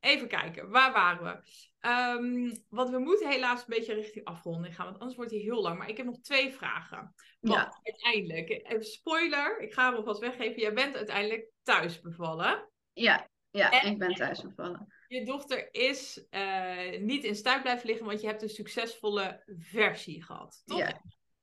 Even 0.00 0.28
kijken, 0.28 0.70
waar 0.70 0.92
waren 0.92 1.24
we? 1.24 1.64
Um, 1.88 2.64
want 2.68 2.90
we 2.90 2.98
moeten 2.98 3.28
helaas 3.28 3.60
een 3.60 3.66
beetje 3.68 3.94
richting 3.94 4.24
afronding 4.24 4.74
gaan, 4.74 4.84
want 4.84 4.98
anders 4.98 5.16
wordt 5.16 5.30
hij 5.30 5.40
heel 5.40 5.62
lang. 5.62 5.78
Maar 5.78 5.88
ik 5.88 5.96
heb 5.96 6.06
nog 6.06 6.20
twee 6.20 6.52
vragen. 6.52 7.14
Want 7.40 7.54
Ja. 7.60 7.80
uiteindelijk, 7.82 8.48
even 8.48 8.84
spoiler, 8.84 9.60
ik 9.60 9.72
ga 9.72 9.86
hem 9.88 9.94
alvast 9.96 10.20
weggeven. 10.20 10.60
Jij 10.60 10.72
bent 10.72 10.96
uiteindelijk 10.96 11.50
thuis 11.62 12.00
bevallen. 12.00 12.70
Ja, 12.92 13.28
ja 13.50 13.70
En- 13.70 13.90
ik 13.92 13.98
ben 13.98 14.14
thuis 14.14 14.40
gevallen. 14.40 14.94
Je 15.08 15.24
dochter 15.24 15.74
is 15.74 16.26
eh, 16.30 17.00
niet 17.00 17.24
in 17.24 17.36
stuip 17.36 17.62
blijven 17.62 17.86
liggen, 17.86 18.06
want 18.06 18.20
je 18.20 18.26
hebt 18.26 18.42
een 18.42 18.48
succesvolle 18.48 19.42
versie 19.58 20.24
gehad. 20.24 20.62
Toch? 20.64 20.78
Ja. 20.78 21.00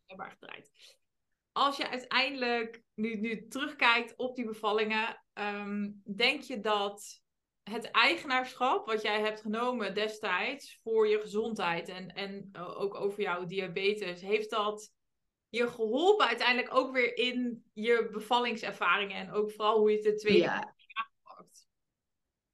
Gedraaid. 0.07 0.72
Als 1.54 1.78
je 1.78 1.89
uiteindelijk 1.89 2.82
nu, 2.93 3.16
nu 3.16 3.47
terugkijkt 3.47 4.14
op 4.16 4.36
die 4.36 4.45
bevallingen, 4.45 5.24
ehm, 5.34 5.91
denk 6.16 6.41
je 6.41 6.60
dat 6.60 7.22
het 7.64 7.91
eigenaarschap 7.91 8.86
wat 8.86 9.01
jij 9.01 9.20
hebt 9.20 9.41
genomen 9.41 9.93
destijds 9.93 10.80
voor 10.84 11.08
je 11.08 11.20
gezondheid 11.20 11.89
en, 11.89 12.14
en 12.14 12.49
eh, 12.51 12.82
ook 12.82 12.95
over 12.95 13.22
jouw 13.22 13.45
diabetes, 13.45 14.22
heeft 14.22 14.49
dat 14.49 14.91
je 15.49 15.68
geholpen 15.68 16.28
uiteindelijk 16.28 16.76
ook 16.76 16.93
weer 16.93 17.18
in 17.18 17.64
je 17.74 18.10
bevallingservaringen 18.12 19.18
en 19.18 19.32
ook 19.32 19.51
vooral 19.51 19.78
hoe 19.80 19.89
je 19.89 19.95
het 19.95 20.06
de 20.06 20.16
tweede 20.16 20.39
Ja. 20.39 20.60
keer 20.60 21.06
aangepakt? 21.06 21.68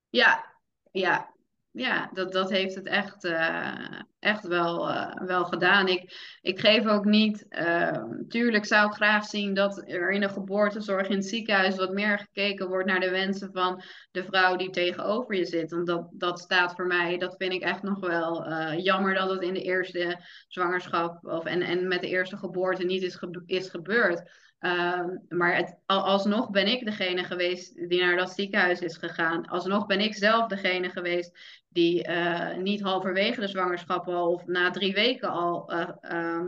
Ja, 0.10 0.60
ja, 0.92 1.34
ja, 1.80 2.10
dat, 2.14 2.32
dat 2.32 2.50
heeft 2.50 2.76
het 2.76 2.86
echt, 2.88 3.24
eh, 3.24 3.74
echt 4.20 4.48
wel, 4.48 4.90
eh, 4.90 5.22
wel 5.28 5.46
gedaan. 5.46 5.88
Ik, 5.88 6.38
ik 6.42 6.60
geef 6.60 6.86
ook 6.86 7.06
niet. 7.06 7.46
eh, 7.50 8.04
tuurlijk 8.28 8.66
zou 8.66 8.88
ik 8.88 8.94
graag 8.96 9.26
zien 9.26 9.54
dat 9.54 9.84
er 9.88 10.12
in 10.12 10.22
de 10.22 10.30
geboortezorg 10.30 11.08
in 11.08 11.16
het 11.16 11.26
ziekenhuis 11.26 11.76
wat 11.76 11.94
meer 11.94 12.20
gekeken 12.20 12.68
wordt 12.68 12.88
naar 12.88 13.00
de 13.00 13.10
wensen 13.10 13.50
van 13.54 13.82
de 14.12 14.24
vrouw 14.24 14.56
die 14.56 14.70
tegenover 14.70 15.36
je 15.36 15.46
zit. 15.46 15.72
Want 15.72 15.88
dat, 15.88 16.08
dat 16.12 16.40
staat 16.40 16.76
voor 16.76 16.88
mij, 16.88 17.18
dat 17.18 17.36
vind 17.38 17.54
ik 17.54 17.62
echt 17.62 17.84
nog 17.84 18.00
wel 18.00 18.46
eh, 18.46 18.84
jammer 18.84 19.14
dat 19.14 19.30
het 19.30 19.42
in 19.42 19.54
de 19.54 19.62
eerste 19.64 20.20
zwangerschap 20.48 21.26
of, 21.26 21.46
en, 21.46 21.62
en 21.62 21.88
met 21.88 22.02
de 22.02 22.08
eerste 22.10 22.38
geboorte 22.38 22.84
niet 22.86 23.04
is, 23.04 23.16
gebe- 23.16 23.44
is 23.46 23.70
gebeurd. 23.70 24.32
Ehm, 24.60 25.18
maar 25.30 25.56
het, 25.56 25.78
al- 25.86 26.04
alsnog 26.06 26.50
ben 26.50 26.68
ik 26.68 26.86
degene 26.86 27.24
geweest 27.24 27.90
die 27.90 28.02
naar 28.02 28.18
dat 28.18 28.32
ziekenhuis 28.32 28.80
is 28.82 28.98
gegaan. 28.98 29.48
Alsnog 29.48 29.86
ben 29.86 30.00
ik 30.00 30.16
zelf 30.16 30.48
degene 30.48 30.90
geweest 30.90 31.38
die 31.68 32.04
eh, 32.04 32.58
niet 32.58 32.82
halverwege 32.82 33.40
de 33.40 33.48
zwangerschap 33.48 34.08
al 34.08 34.34
of 34.34 34.46
na 34.46 34.72
drie 34.72 34.94
weken 34.94 35.30
al. 35.30 35.72
eh, 35.72 35.90
ehm, 36.02 36.48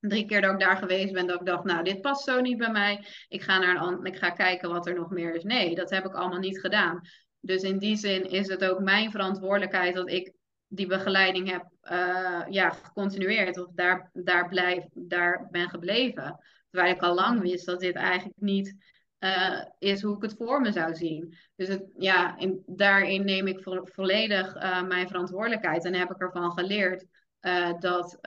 drie 0.00 0.26
keer 0.26 0.40
dat 0.40 0.52
ik 0.52 0.58
daar 0.60 0.76
geweest 0.76 1.12
ben, 1.12 1.26
dat 1.26 1.40
ik 1.40 1.46
dacht, 1.46 1.64
nou, 1.64 1.84
dit 1.84 2.00
past 2.00 2.24
zo 2.24 2.40
niet 2.40 2.58
bij 2.58 2.70
mij. 2.70 3.04
Ik 3.28 3.42
ga, 3.42 3.58
naar 3.58 3.82
een, 3.82 4.04
ik 4.04 4.16
ga 4.16 4.30
kijken 4.30 4.70
wat 4.70 4.86
er 4.86 4.94
nog 4.94 5.10
meer 5.10 5.34
is. 5.34 5.44
Nee, 5.44 5.74
dat 5.74 5.90
heb 5.90 6.04
ik 6.04 6.14
allemaal 6.14 6.38
niet 6.38 6.60
gedaan. 6.60 7.00
Dus 7.40 7.62
in 7.62 7.78
die 7.78 7.96
zin 7.96 8.30
is 8.30 8.48
het 8.48 8.64
ook 8.64 8.80
mijn 8.80 9.10
verantwoordelijkheid 9.10 9.94
dat 9.94 10.10
ik 10.10 10.32
die 10.66 10.86
begeleiding 10.86 11.50
heb 11.50 11.66
eh, 11.80 12.42
ja, 12.48 12.70
gecontinueerd 12.70 13.58
of 13.58 13.70
daar, 13.74 14.10
daar, 14.12 14.48
blijf, 14.48 14.84
daar 14.92 15.48
ben 15.50 15.68
gebleven. 15.68 16.38
Terwijl 16.74 16.94
ik 16.94 17.02
al 17.02 17.14
lang 17.14 17.40
wist 17.40 17.66
dat 17.66 17.80
dit 17.80 17.94
eigenlijk 17.94 18.40
niet 18.40 18.76
eh, 19.18 19.64
is 19.78 20.02
hoe 20.02 20.16
ik 20.16 20.22
het 20.22 20.34
voor 20.36 20.60
me 20.60 20.72
zou 20.72 20.94
zien. 20.94 21.36
Dus 21.56 21.68
het, 21.68 21.84
ja, 21.96 22.38
in, 22.38 22.62
daarin 22.66 23.24
neem 23.24 23.46
ik 23.46 23.62
vo- 23.62 23.84
volledig 23.84 24.54
eh, 24.54 24.82
mijn 24.82 25.08
verantwoordelijkheid 25.08 25.84
en 25.84 25.94
heb 25.94 26.10
ik 26.10 26.20
ervan 26.20 26.52
geleerd 26.52 27.06
eh, 27.40 27.72
dat, 27.78 28.18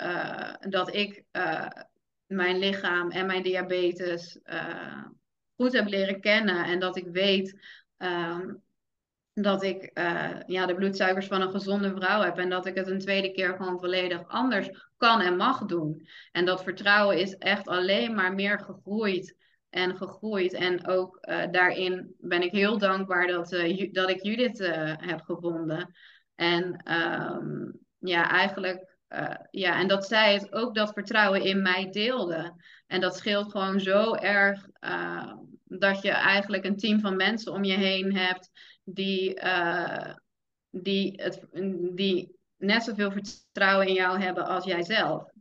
dat 0.60 0.96
ik 0.96 1.24
mijn 2.26 2.58
lichaam 2.58 3.12
en 3.12 3.26
mijn 3.26 3.44
diabetes 3.44 4.40
goed 5.56 5.74
heb 5.74 5.88
leren 5.88 6.22
kennen 6.22 6.66
en 6.66 6.80
dat 6.80 6.98
ik 6.98 7.08
weet 7.08 7.60
ehm, 7.98 8.54
dat 9.42 9.64
ik 9.64 9.84
eh, 9.84 10.30
ja, 10.46 10.66
de 10.66 10.76
bloedsuikers 10.76 11.28
van 11.28 11.42
een 11.42 11.52
gezonde 11.52 11.96
vrouw 11.96 12.22
heb 12.22 12.38
en 12.38 12.50
dat 12.50 12.66
ik 12.66 12.76
het 12.76 12.88
een 12.88 13.00
tweede 13.00 13.32
keer 13.32 13.56
gewoon 13.56 13.80
volledig 13.80 14.28
anders 14.28 14.70
kan 14.98 15.22
en 15.22 15.36
mag 15.36 15.66
doen. 15.66 16.08
En 16.32 16.46
dat 16.46 16.64
vertrouwen 16.64 17.20
is 17.20 17.38
echt 17.38 17.68
alleen 17.68 18.16
maar 18.16 18.34
meer 18.34 18.60
gegroeid 18.60 19.36
en 19.70 19.98
gegroeid. 19.98 20.54
En 20.54 20.88
ook 20.88 21.18
eh, 21.22 21.52
daarin 21.52 22.16
ben 22.20 22.42
ik 22.42 22.52
heel 22.52 22.78
dankbaar 22.78 23.28
dat, 23.28 23.52
eh, 23.52 23.94
dat 23.94 24.10
ik 24.10 24.24
Judith 24.24 24.58
heb 24.98 25.22
gevonden. 25.22 25.96
En 26.36 26.82
ehm, 26.84 27.72
ja, 27.98 28.30
eigenlijk, 28.30 28.96
ja, 29.52 29.80
en 29.80 29.88
dat 29.88 30.06
zij 30.08 30.34
het 30.34 30.54
ook 30.54 30.76
dat 30.76 30.94
vertrouwen 30.94 31.42
in 31.42 31.62
mij 31.62 31.90
deelde. 31.92 32.54
En 32.88 33.02
dat 33.02 33.18
scheelt 33.18 33.52
gewoon 33.52 33.80
zo 33.80 34.14
erg 34.14 34.68
dat 35.64 36.02
je 36.02 36.12
eigenlijk 36.12 36.66
een 36.66 36.78
team 36.78 37.00
van 37.00 37.16
mensen 37.16 37.54
om 37.54 37.64
je 37.64 37.78
heen 37.78 38.16
hebt 38.16 38.52
die, 38.90 39.36
eh, 39.36 40.16
die, 40.70 41.22
het, 41.22 41.48
die 41.96 42.36
net 42.58 42.84
zoveel 42.84 43.12
vertrouwen 43.12 43.88
in 43.88 43.94
jou 43.94 44.20
hebben 44.20 44.46
als 44.46 44.66
jijzelf. 44.66 45.32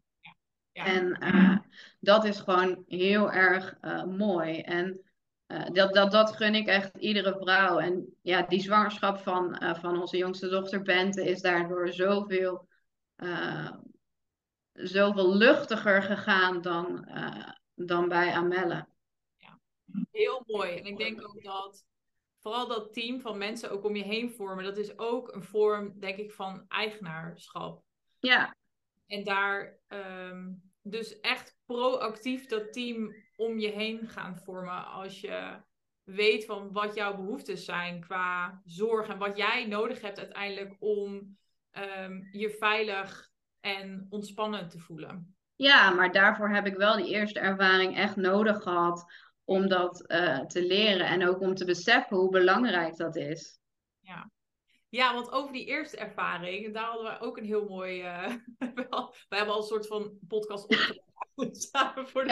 Ja. 0.73 0.85
En 0.85 1.13
eh, 1.13 1.59
dat 2.01 2.25
is 2.25 2.41
gewoon 2.41 2.85
heel 2.87 3.33
erg 3.33 3.77
eh, 3.81 4.05
mooi. 4.05 4.61
En 4.61 5.01
dat, 5.73 5.95
dat, 5.95 6.11
dat 6.11 6.37
gun 6.37 6.55
ik 6.55 6.67
echt 6.67 6.97
iedere 6.97 7.37
vrouw. 7.41 7.79
En 7.79 8.17
ja, 8.23 8.43
die 8.43 8.61
zwangerschap 8.61 9.19
van, 9.19 9.63
van 9.81 10.01
onze 10.01 10.17
jongste 10.17 10.49
dochter 10.49 10.83
Bente 10.83 11.25
is 11.25 11.41
daardoor 11.41 11.93
zoveel, 11.93 12.69
zoveel 14.73 15.37
luchtiger 15.37 16.03
gegaan 16.03 16.61
dan, 16.61 17.09
dan 17.75 18.09
bij 18.09 18.33
Amelle. 18.33 18.87
Heel 20.11 20.43
mooi. 20.47 20.77
En 20.77 20.85
ik 20.85 20.97
denk 20.99 21.29
ook 21.29 21.43
dat 21.43 21.85
vooral 22.47 22.69
dat 22.69 22.93
team 22.93 23.21
van 23.21 23.39
mensen 23.39 23.71
ook 23.71 23.85
om 23.85 23.97
je 23.97 24.03
heen 24.03 24.31
vormen, 24.31 24.65
dat 24.65 24.77
is 24.77 24.99
ook 24.99 25.35
een 25.35 25.43
vorm, 25.43 26.01
denk 26.01 26.19
ik, 26.19 26.33
van 26.33 26.65
eigenaarschap. 26.69 27.83
Ja, 28.19 28.57
En 29.07 29.25
daar 29.25 29.79
ehm, 29.87 30.53
dus 30.83 31.21
echt 31.21 31.59
proactief 31.65 32.47
dat 32.47 32.73
team 32.73 33.15
om 33.37 33.59
je 33.59 33.69
heen 33.69 34.09
gaan 34.09 34.37
vormen. 34.37 34.87
Als 34.87 35.21
je 35.21 35.63
weet 36.05 36.45
van 36.45 36.73
wat 36.73 36.95
jouw 36.95 37.17
behoeftes 37.17 37.65
zijn 37.65 38.01
qua 38.01 38.61
zorg 38.65 39.09
en 39.09 39.19
wat 39.19 39.37
jij 39.37 39.67
nodig 39.67 40.01
hebt 40.01 40.19
uiteindelijk 40.19 40.77
om 40.79 41.37
ehm, 41.71 42.23
je 42.31 42.51
veilig 42.51 43.31
en 43.61 44.07
ontspannen 44.09 44.69
te 44.69 44.79
voelen. 44.79 45.37
Ja, 45.57 45.91
maar 45.91 46.13
daarvoor 46.13 46.49
heb 46.51 46.67
ik 46.67 46.77
wel 46.77 46.97
die 46.97 47.13
eerste 47.15 47.41
ervaring 47.41 47.97
echt 47.97 48.17
nodig 48.17 48.63
gehad 48.63 49.13
om 49.47 49.69
dat 49.69 50.05
uh, 50.07 50.41
te 50.41 50.63
leren 50.63 51.07
en 51.07 51.29
ook 51.29 51.41
om 51.41 51.55
te 51.55 51.65
beseffen 51.65 52.17
hoe 52.17 52.31
belangrijk 52.31 52.97
dat 52.97 53.17
is. 53.17 53.59
Ja. 54.01 54.31
Ja, 54.89 55.15
want 55.15 55.31
over 55.31 55.53
die 55.53 55.67
eerste 55.67 55.97
ervaring, 55.97 56.75
daar 56.75 56.85
hadden 56.85 57.13
we 57.13 57.21
ook 57.21 57.37
een 57.37 57.45
heel 57.45 57.69
mooi. 57.69 58.03
Uh, 58.89 59.09
wij 59.29 59.39
hebben 59.39 59.55
al 59.55 59.61
een 59.61 59.67
soort 59.67 59.87
van 59.87 60.19
podcast 60.29 60.65
opgenomen 60.69 61.55
samen 61.73 62.09
voor 62.09 62.25
de. 62.25 62.29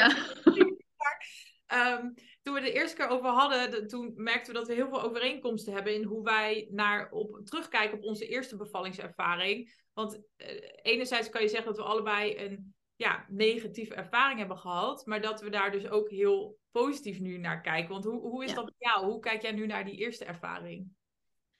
Ja. 1.66 1.98
um, 1.98 2.14
toen 2.42 2.54
we 2.54 2.60
de 2.60 2.72
eerste 2.72 2.96
keer 2.96 3.08
over 3.08 3.28
hadden, 3.28 3.88
toen 3.88 4.12
merkten 4.16 4.52
we 4.52 4.58
dat 4.58 4.68
we 4.68 4.74
heel 4.74 4.88
veel 4.88 5.02
overeenkomsten 5.02 5.72
hebben 5.72 5.94
in 5.94 6.02
hoe 6.02 6.22
wij 6.22 6.68
naar 6.70 7.10
op, 7.10 7.40
terugkijken 7.44 7.98
op 7.98 8.04
onze 8.04 8.26
eerste 8.26 8.56
bevallingservaring. 8.56 9.82
Want 9.92 10.14
uh, 10.14 10.48
enerzijds 10.82 11.28
kan 11.28 11.42
je 11.42 11.48
zeggen 11.48 11.66
dat 11.66 11.76
we 11.76 11.90
allebei 11.90 12.38
een 12.38 12.74
ja, 12.96 13.24
negatieve 13.28 13.94
ervaring 13.94 14.38
hebben 14.38 14.58
gehad, 14.58 15.06
maar 15.06 15.20
dat 15.20 15.40
we 15.40 15.50
daar 15.50 15.70
dus 15.70 15.88
ook 15.88 16.10
heel 16.10 16.58
positief 16.70 17.20
nu 17.20 17.38
naar 17.38 17.60
kijken. 17.60 17.90
Want 17.90 18.04
hoe, 18.04 18.20
hoe 18.20 18.44
is 18.44 18.54
dat 18.54 18.64
bij 18.64 18.74
jou? 18.78 19.04
Hoe 19.04 19.20
kijk 19.20 19.42
jij 19.42 19.52
nu 19.52 19.66
naar 19.66 19.84
die 19.84 19.96
eerste 19.96 20.24
ervaring? 20.24 20.88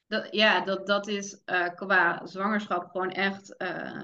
Dat, 0.06 0.28
ja, 0.31 0.65
dat, 0.65 0.86
dat 0.86 1.09
is 1.09 1.43
uh, 1.47 1.69
qua 1.69 2.27
zwangerschap 2.27 2.90
gewoon 2.90 3.11
echt 3.11 3.55
uh, 3.59 4.02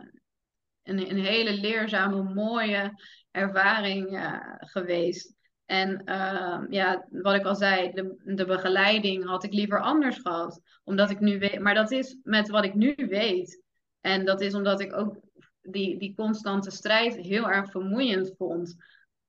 een, 0.83 1.11
een 1.11 1.25
hele 1.25 1.53
leerzame, 1.53 2.23
mooie 2.23 2.93
ervaring 3.31 4.13
uh, 4.13 4.39
geweest. 4.59 5.35
En 5.67 6.05
ehm, 6.05 6.73
ja, 6.73 7.07
wat 7.11 7.35
ik 7.35 7.45
al 7.45 7.55
zei, 7.55 7.93
de, 7.93 8.23
de 8.25 8.45
begeleiding 8.45 9.25
had 9.27 9.45
ik 9.45 9.53
liever 9.53 9.81
anders 9.81 10.19
gehad. 10.19 10.61
Omdat 10.85 11.11
ik 11.11 11.21
nu 11.21 11.39
weet, 11.39 11.61
maar 11.61 11.75
dat 11.75 11.91
is 11.91 12.17
met 12.23 12.49
wat 12.49 12.65
ik 12.65 12.75
nu 12.75 12.95
weet. 12.97 13.63
En 14.01 14.25
dat 14.25 14.41
is 14.41 14.55
omdat 14.55 14.81
ik 14.81 14.97
ook 14.97 15.21
die, 15.73 15.99
die 15.99 16.15
constante 16.15 16.71
strijd 16.71 17.17
heel 17.17 17.51
erg 17.51 17.71
vermoeiend 17.71 18.35
vond. 18.37 18.77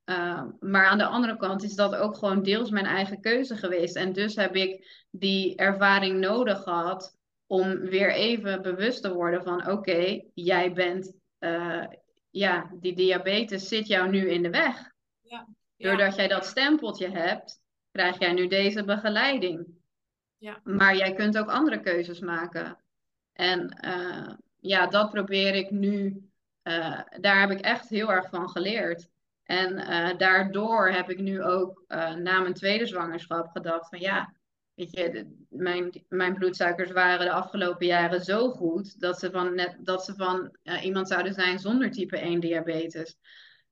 Uh, 0.04 0.44
maar 0.60 0.86
aan 0.86 0.98
de 0.98 1.06
andere 1.06 1.36
kant 1.36 1.62
is 1.62 1.74
dat 1.74 1.94
ook 1.94 2.16
gewoon 2.16 2.42
deels 2.42 2.70
mijn 2.70 2.86
eigen 2.86 3.20
keuze 3.20 3.56
geweest. 3.56 3.96
En 3.96 4.12
dus 4.12 4.36
heb 4.36 4.54
ik 4.56 5.04
die 5.10 5.56
ervaring 5.56 6.20
nodig 6.20 6.62
gehad 6.62 7.16
om 7.46 7.78
weer 7.78 8.12
even 8.12 8.62
bewust 8.62 9.02
te 9.02 9.12
worden 9.12 9.42
van 9.42 9.70
oké, 9.70 10.20
jij 10.34 10.72
bent, 10.72 11.12
uh, 11.38 11.84
ja, 12.30 12.70
die 12.80 12.94
diabetes 12.94 13.68
zit 13.68 13.86
jou 13.86 14.10
nu 14.10 14.30
in 14.30 14.42
de 14.42 14.50
weg. 14.50 14.90
Ja. 15.20 15.48
Doordat 15.76 16.16
jij 16.16 16.28
dat 16.28 16.46
stempeltje 16.46 17.08
hebt, 17.08 17.60
krijg 17.90 18.18
jij 18.18 18.32
nu 18.32 18.46
deze 18.46 18.84
begeleiding. 18.84 19.66
Ja. 20.36 20.60
Maar 20.64 20.96
jij 20.96 21.12
kunt 21.14 21.38
ook 21.38 21.48
andere 21.48 21.80
keuzes 21.80 22.20
maken. 22.20 22.78
En 23.32 23.78
uh, 23.84 24.34
ja, 24.58 24.86
dat 24.86 25.10
probeer 25.10 25.54
ik 25.54 25.70
nu. 25.70 26.30
Uh, 26.64 27.00
daar 27.20 27.40
heb 27.40 27.50
ik 27.50 27.60
echt 27.60 27.88
heel 27.88 28.12
erg 28.12 28.28
van 28.28 28.48
geleerd. 28.48 29.08
En 29.42 29.72
uh, 29.72 30.18
daardoor 30.18 30.90
heb 30.90 31.10
ik 31.10 31.18
nu 31.18 31.42
ook 31.42 31.84
uh, 31.88 32.14
na 32.14 32.40
mijn 32.40 32.54
tweede 32.54 32.86
zwangerschap 32.86 33.48
gedacht 33.48 33.88
van 33.88 34.00
ja, 34.00 34.34
weet 34.74 34.92
je, 34.92 35.36
mijn, 35.48 36.04
mijn 36.08 36.34
bloedsuikers 36.34 36.90
waren 36.90 37.26
de 37.26 37.32
afgelopen 37.32 37.86
jaren 37.86 38.20
zo 38.20 38.50
goed 38.50 39.00
dat 39.00 39.18
ze 39.18 39.30
van, 39.30 39.54
net, 39.54 39.76
dat 39.80 40.04
ze 40.04 40.14
van 40.14 40.56
iemand 40.82 41.08
zouden 41.08 41.34
zijn 41.34 41.58
zonder 41.58 41.90
type 41.90 42.18
1 42.18 42.40
diabetes. 42.40 43.16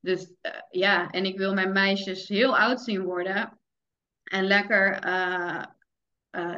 Dus 0.01 0.33
ja, 0.71 1.11
en 1.11 1.25
ik 1.25 1.39
wil 1.39 1.55
mijn 1.55 1.73
meisjes 1.73 2.29
heel 2.29 2.59
oud 2.59 2.81
zien 2.81 3.03
worden 3.03 3.59
en 4.23 4.45
lekker, 4.45 4.99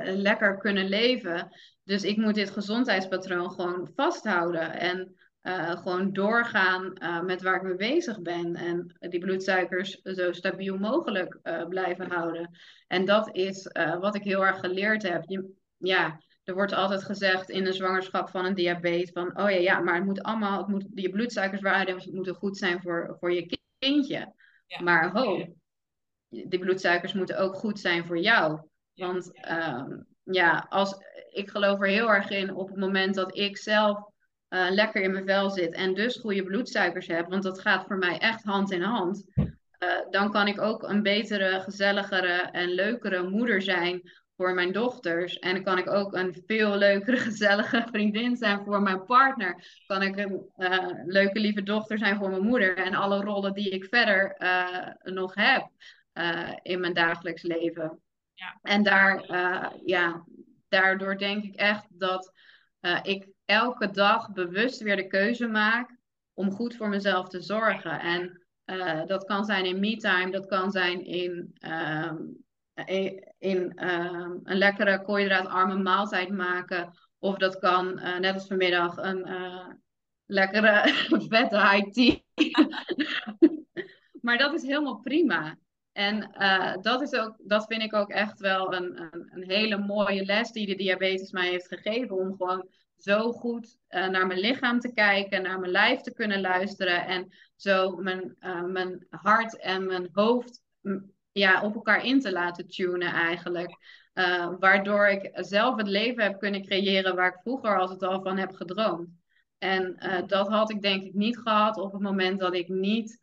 lekker 0.02 0.56
kunnen 0.58 0.88
leven. 0.88 1.48
Dus 1.84 2.02
ik 2.02 2.16
moet 2.16 2.34
dit 2.34 2.50
gezondheidspatroon 2.50 3.50
gewoon 3.50 3.90
vasthouden 3.94 4.72
en 4.72 5.16
uh, 5.42 5.70
gewoon 5.70 6.12
doorgaan 6.12 6.92
uh, 7.02 7.22
met 7.22 7.42
waar 7.42 7.56
ik 7.56 7.62
mee 7.62 7.74
bezig 7.74 8.20
ben. 8.20 8.54
En 8.54 8.96
die 8.98 9.20
bloedsuikers 9.20 10.00
zo 10.02 10.32
stabiel 10.32 10.78
mogelijk 10.78 11.38
uh, 11.42 11.66
blijven 11.66 12.10
houden. 12.10 12.50
En 12.86 13.04
dat 13.04 13.36
is 13.36 13.70
wat 14.00 14.14
ik 14.14 14.22
heel 14.22 14.46
erg 14.46 14.60
geleerd 14.60 15.02
heb. 15.02 15.22
Je, 15.26 15.50
ja, 15.76 16.20
er 16.44 16.54
wordt 16.54 16.72
altijd 16.72 17.04
gezegd 17.04 17.50
in 17.50 17.64
de 17.64 17.72
zwangerschap 17.72 18.28
van 18.28 18.44
een 18.44 18.54
diabetes 18.54 19.10
van, 19.10 19.38
oh 19.38 19.50
ja, 19.50 19.56
ja, 19.56 19.80
maar 19.80 19.94
het 19.94 20.04
moet 20.04 20.22
allemaal, 20.22 20.58
het 20.58 20.68
moet, 20.68 20.86
je 20.94 21.10
bloedsuikerswaarden 21.10 22.10
moeten 22.12 22.34
goed 22.34 22.56
zijn 22.56 22.82
voor, 22.82 23.16
voor 23.20 23.32
je 23.32 23.58
kindje. 23.78 24.32
Ja. 24.66 24.82
Maar 24.82 25.10
ho, 25.10 25.54
die 26.28 26.58
bloedsuikers 26.58 27.12
moeten 27.12 27.38
ook 27.38 27.54
goed 27.54 27.80
zijn 27.80 28.06
voor 28.06 28.18
jou. 28.18 28.60
Want 28.94 29.30
ja, 29.32 29.88
ja 30.22 30.66
als, 30.68 30.96
ik 31.30 31.50
geloof 31.50 31.80
er 31.80 31.88
heel 31.88 32.10
erg 32.10 32.30
in 32.30 32.54
op 32.54 32.68
het 32.68 32.76
moment 32.76 33.14
dat 33.14 33.36
ik 33.36 33.56
zelf 33.56 34.10
uh, 34.52 34.70
lekker 34.70 35.02
in 35.02 35.12
mijn 35.12 35.26
vel 35.26 35.50
zit 35.50 35.74
en 35.74 35.94
dus 35.94 36.16
goede 36.16 36.42
bloedsuikers 36.42 37.06
heb, 37.06 37.28
want 37.28 37.42
dat 37.42 37.60
gaat 37.60 37.86
voor 37.86 37.98
mij 37.98 38.18
echt 38.18 38.44
hand 38.44 38.72
in 38.72 38.82
hand, 38.82 39.24
uh, 39.36 39.48
dan 40.10 40.30
kan 40.30 40.46
ik 40.46 40.60
ook 40.60 40.82
een 40.82 41.02
betere, 41.02 41.60
gezelligere 41.60 42.48
en 42.50 42.68
leukere 42.68 43.22
moeder 43.22 43.62
zijn 43.62 44.10
voor 44.36 44.54
mijn 44.54 44.72
dochters. 44.72 45.38
En 45.38 45.54
dan 45.54 45.62
kan 45.62 45.78
ik 45.78 45.90
ook 45.90 46.14
een 46.14 46.42
veel 46.46 46.76
leukere, 46.76 47.16
gezellige 47.30 47.86
vriendin 47.90 48.36
zijn 48.36 48.64
voor 48.64 48.82
mijn 48.82 49.04
partner. 49.04 49.82
Kan 49.86 50.02
ik 50.02 50.16
een 50.16 50.50
uh, 50.56 50.88
leuke, 51.04 51.40
lieve 51.40 51.62
dochter 51.62 51.98
zijn 51.98 52.16
voor 52.16 52.30
mijn 52.30 52.46
moeder. 52.46 52.76
En 52.76 52.94
alle 52.94 53.20
rollen 53.20 53.52
die 53.52 53.70
ik 53.70 53.84
verder 53.84 54.36
nog 55.02 55.34
heb 55.34 55.68
in 56.62 56.80
mijn 56.80 56.94
dagelijks 56.94 57.42
leven. 57.42 58.00
Ja. 58.34 58.58
En 58.62 58.82
daar, 58.82 59.24
ja, 59.84 60.24
daardoor 60.68 61.18
denk 61.18 61.44
ik 61.44 61.54
echt 61.54 61.86
dat 61.90 62.32
ik 63.02 63.26
elke 63.52 63.90
dag 63.90 64.32
bewust 64.32 64.80
weer 64.80 64.96
de 64.96 65.06
keuze 65.06 65.46
maak 65.46 65.96
om 66.34 66.50
goed 66.50 66.76
voor 66.76 66.88
mezelf 66.88 67.28
te 67.28 67.40
zorgen. 67.40 68.00
En 68.00 68.42
uh, 68.66 69.06
dat 69.06 69.24
kan 69.24 69.44
zijn 69.44 69.64
in 69.64 69.80
me-time, 69.80 70.30
dat 70.30 70.46
kan 70.46 70.70
zijn 70.70 71.04
in, 71.04 71.54
um, 72.08 72.44
in 73.38 73.88
um, 73.88 74.40
een 74.42 74.58
lekkere 74.58 75.02
koolhydraatarme 75.02 75.76
maaltijd 75.76 76.28
maken. 76.28 76.98
Of 77.18 77.36
dat 77.36 77.58
kan, 77.58 77.98
uh, 77.98 78.18
net 78.18 78.34
als 78.34 78.46
vanmiddag, 78.46 78.96
een 78.96 79.26
lekkere 80.26 80.92
vette 81.30 81.58
high 81.58 81.90
tea. 81.90 82.16
maar 84.24 84.38
dat 84.38 84.54
is 84.54 84.62
helemaal 84.62 85.00
prima. 85.00 85.56
En 85.92 86.30
dat, 86.80 87.02
is 87.02 87.12
ook, 87.12 87.36
dat 87.38 87.66
vind 87.66 87.82
ik 87.82 87.94
ook 87.94 88.10
echt 88.10 88.40
wel 88.40 88.74
een, 88.74 89.00
een, 89.00 89.30
een, 89.32 89.50
hele 89.50 89.78
mooie 89.78 90.24
les 90.24 90.50
die 90.50 90.66
de 90.66 90.74
diabetes 90.74 91.30
mij 91.30 91.48
heeft 91.48 91.66
gegeven. 91.66 92.16
Om 92.16 92.36
gewoon 92.36 92.68
zo 93.02 93.32
goed 93.32 93.78
uh, 93.90 94.08
naar 94.08 94.26
mijn 94.26 94.40
lichaam 94.40 94.80
te 94.80 94.92
kijken, 94.92 95.42
naar 95.42 95.60
mijn 95.60 95.72
lijf 95.72 96.00
te 96.00 96.12
kunnen 96.12 96.40
luisteren. 96.40 97.06
En 97.06 97.28
zo 97.56 97.96
mijn, 97.96 98.36
uh, 98.40 98.62
mijn 98.64 99.06
hart 99.10 99.58
en 99.58 99.86
mijn 99.86 100.08
hoofd 100.12 100.62
ja, 101.32 101.62
op 101.62 101.74
elkaar 101.74 102.04
in 102.04 102.20
te 102.20 102.32
laten 102.32 102.68
tunen 102.68 103.12
eigenlijk. 103.12 103.76
waardoor 104.58 105.06
ik 105.06 105.30
zelf 105.32 105.76
het 105.76 105.88
leven 105.88 106.22
heb 106.22 106.38
kunnen 106.38 106.66
creëren 106.66 107.16
waar 107.16 107.28
ik 107.28 107.40
vroeger 107.42 107.78
altijd 107.78 108.02
al 108.02 108.22
van 108.22 108.38
heb 108.38 108.54
gedroomd. 108.54 109.08
En 109.58 109.96
dat 110.26 110.48
had 110.48 110.70
ik 110.70 110.82
denk 110.82 111.02
ik 111.02 111.14
niet 111.14 111.38
gehad 111.38 111.76
op 111.76 111.92
het 111.92 112.02
moment 112.02 112.40
dat 112.40 112.54
ik 112.54 112.68
niet 112.68 113.20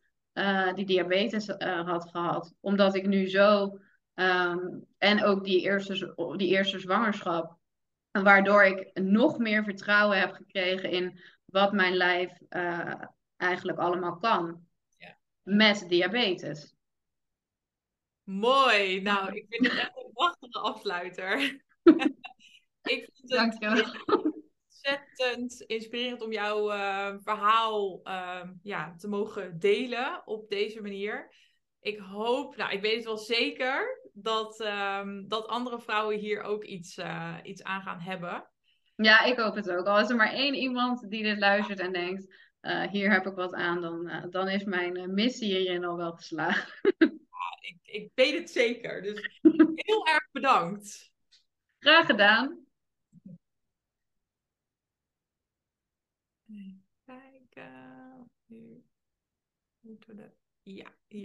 die 0.76 0.86
diabetes 0.86 1.48
had 1.86 2.10
gehad. 2.12 2.54
Omdat 2.60 2.96
ik 2.96 3.08
nu 3.08 3.30
zo. 3.30 3.80
Um, 4.16 4.86
en 4.98 5.24
ook 5.24 5.44
die 5.44 5.62
eerste, 5.62 6.14
die 6.38 6.48
eerste 6.48 6.80
zwangerschap. 6.80 7.59
Waardoor 8.12 8.64
ik 8.64 9.00
nog 9.00 9.38
meer 9.38 9.64
vertrouwen 9.64 10.20
heb 10.20 10.34
gekregen 10.34 10.92
in 10.92 11.20
wat 11.46 11.74
mijn 11.74 11.94
lijf 11.94 12.32
uh, 12.50 13.04
eigenlijk 13.38 13.78
allemaal 13.78 14.18
kan. 14.18 14.68
Ja. 14.98 15.18
Met 15.44 15.86
diabetes. 15.88 16.76
Mooi. 18.24 19.02
Nou, 19.02 19.36
ik 19.36 19.46
vind 19.50 19.68
het 19.68 19.80
echt 19.80 19.98
een 19.98 20.12
prachtige 20.14 20.60
afsluiter. 20.60 21.40
ik 22.94 23.10
vind 23.12 23.12
het 23.14 23.28
Dankjewel 23.28 23.86
ontzettend 24.84 25.62
inspirerend 25.62 26.22
om 26.22 26.32
jouw 26.32 26.72
uh, 26.72 27.16
verhaal 27.20 28.02
uh, 28.04 28.50
ja, 28.62 28.96
te 28.98 29.08
mogen 29.08 29.60
delen 29.60 30.22
op 30.26 30.50
deze 30.50 30.82
manier. 30.82 31.34
Ik 31.80 31.98
hoop, 31.98 32.56
nou, 32.56 32.72
ik 32.72 32.82
weet 32.82 32.96
het 32.96 33.06
wel 33.06 33.18
zeker, 33.18 33.99
dat, 34.22 34.60
um, 34.60 35.28
dat 35.28 35.48
andere 35.48 35.82
vrouwen 35.82 36.18
hier 36.18 36.42
ook 36.42 36.64
iets, 36.64 36.98
uh, 36.98 37.38
iets 37.44 37.64
aan 37.64 37.82
gaan 37.82 38.00
hebben. 38.00 38.50
Ja, 38.96 39.24
ik 39.24 39.38
hoop 39.38 39.56
het 39.56 39.72
ook. 39.72 39.86
Al 39.86 40.00
is 40.00 40.10
er 40.10 40.16
maar 40.16 40.34
één 40.34 40.54
iemand 40.54 41.10
die 41.10 41.24
dit 41.24 41.38
luistert 41.38 41.80
en 41.80 41.94
denkt, 41.94 42.36
uh, 42.62 42.88
hier 42.88 43.12
heb 43.12 43.26
ik 43.26 43.36
wat 43.36 43.54
aan, 43.54 43.82
dan, 43.82 44.10
uh, 44.10 44.26
dan 44.30 44.48
is 44.48 44.64
mijn 44.64 45.14
missie 45.14 45.56
hierin 45.56 45.84
al 45.84 45.98
wel 45.98 46.12
geslaagd. 46.12 46.80
ja, 47.00 47.58
ik, 47.60 47.78
ik 47.82 48.12
weet 48.14 48.40
het 48.40 48.50
zeker. 48.50 49.02
Dus 49.02 49.40
heel 49.88 50.08
erg 50.08 50.30
bedankt. 50.32 51.12
Graag 51.80 52.06
gedaan. 52.06 52.68
Kijken. 57.06 58.32
Nu 58.46 58.84
moeten 59.80 60.16
we. 60.16 60.32
Ja, 60.64 60.96
hier. 61.08 61.18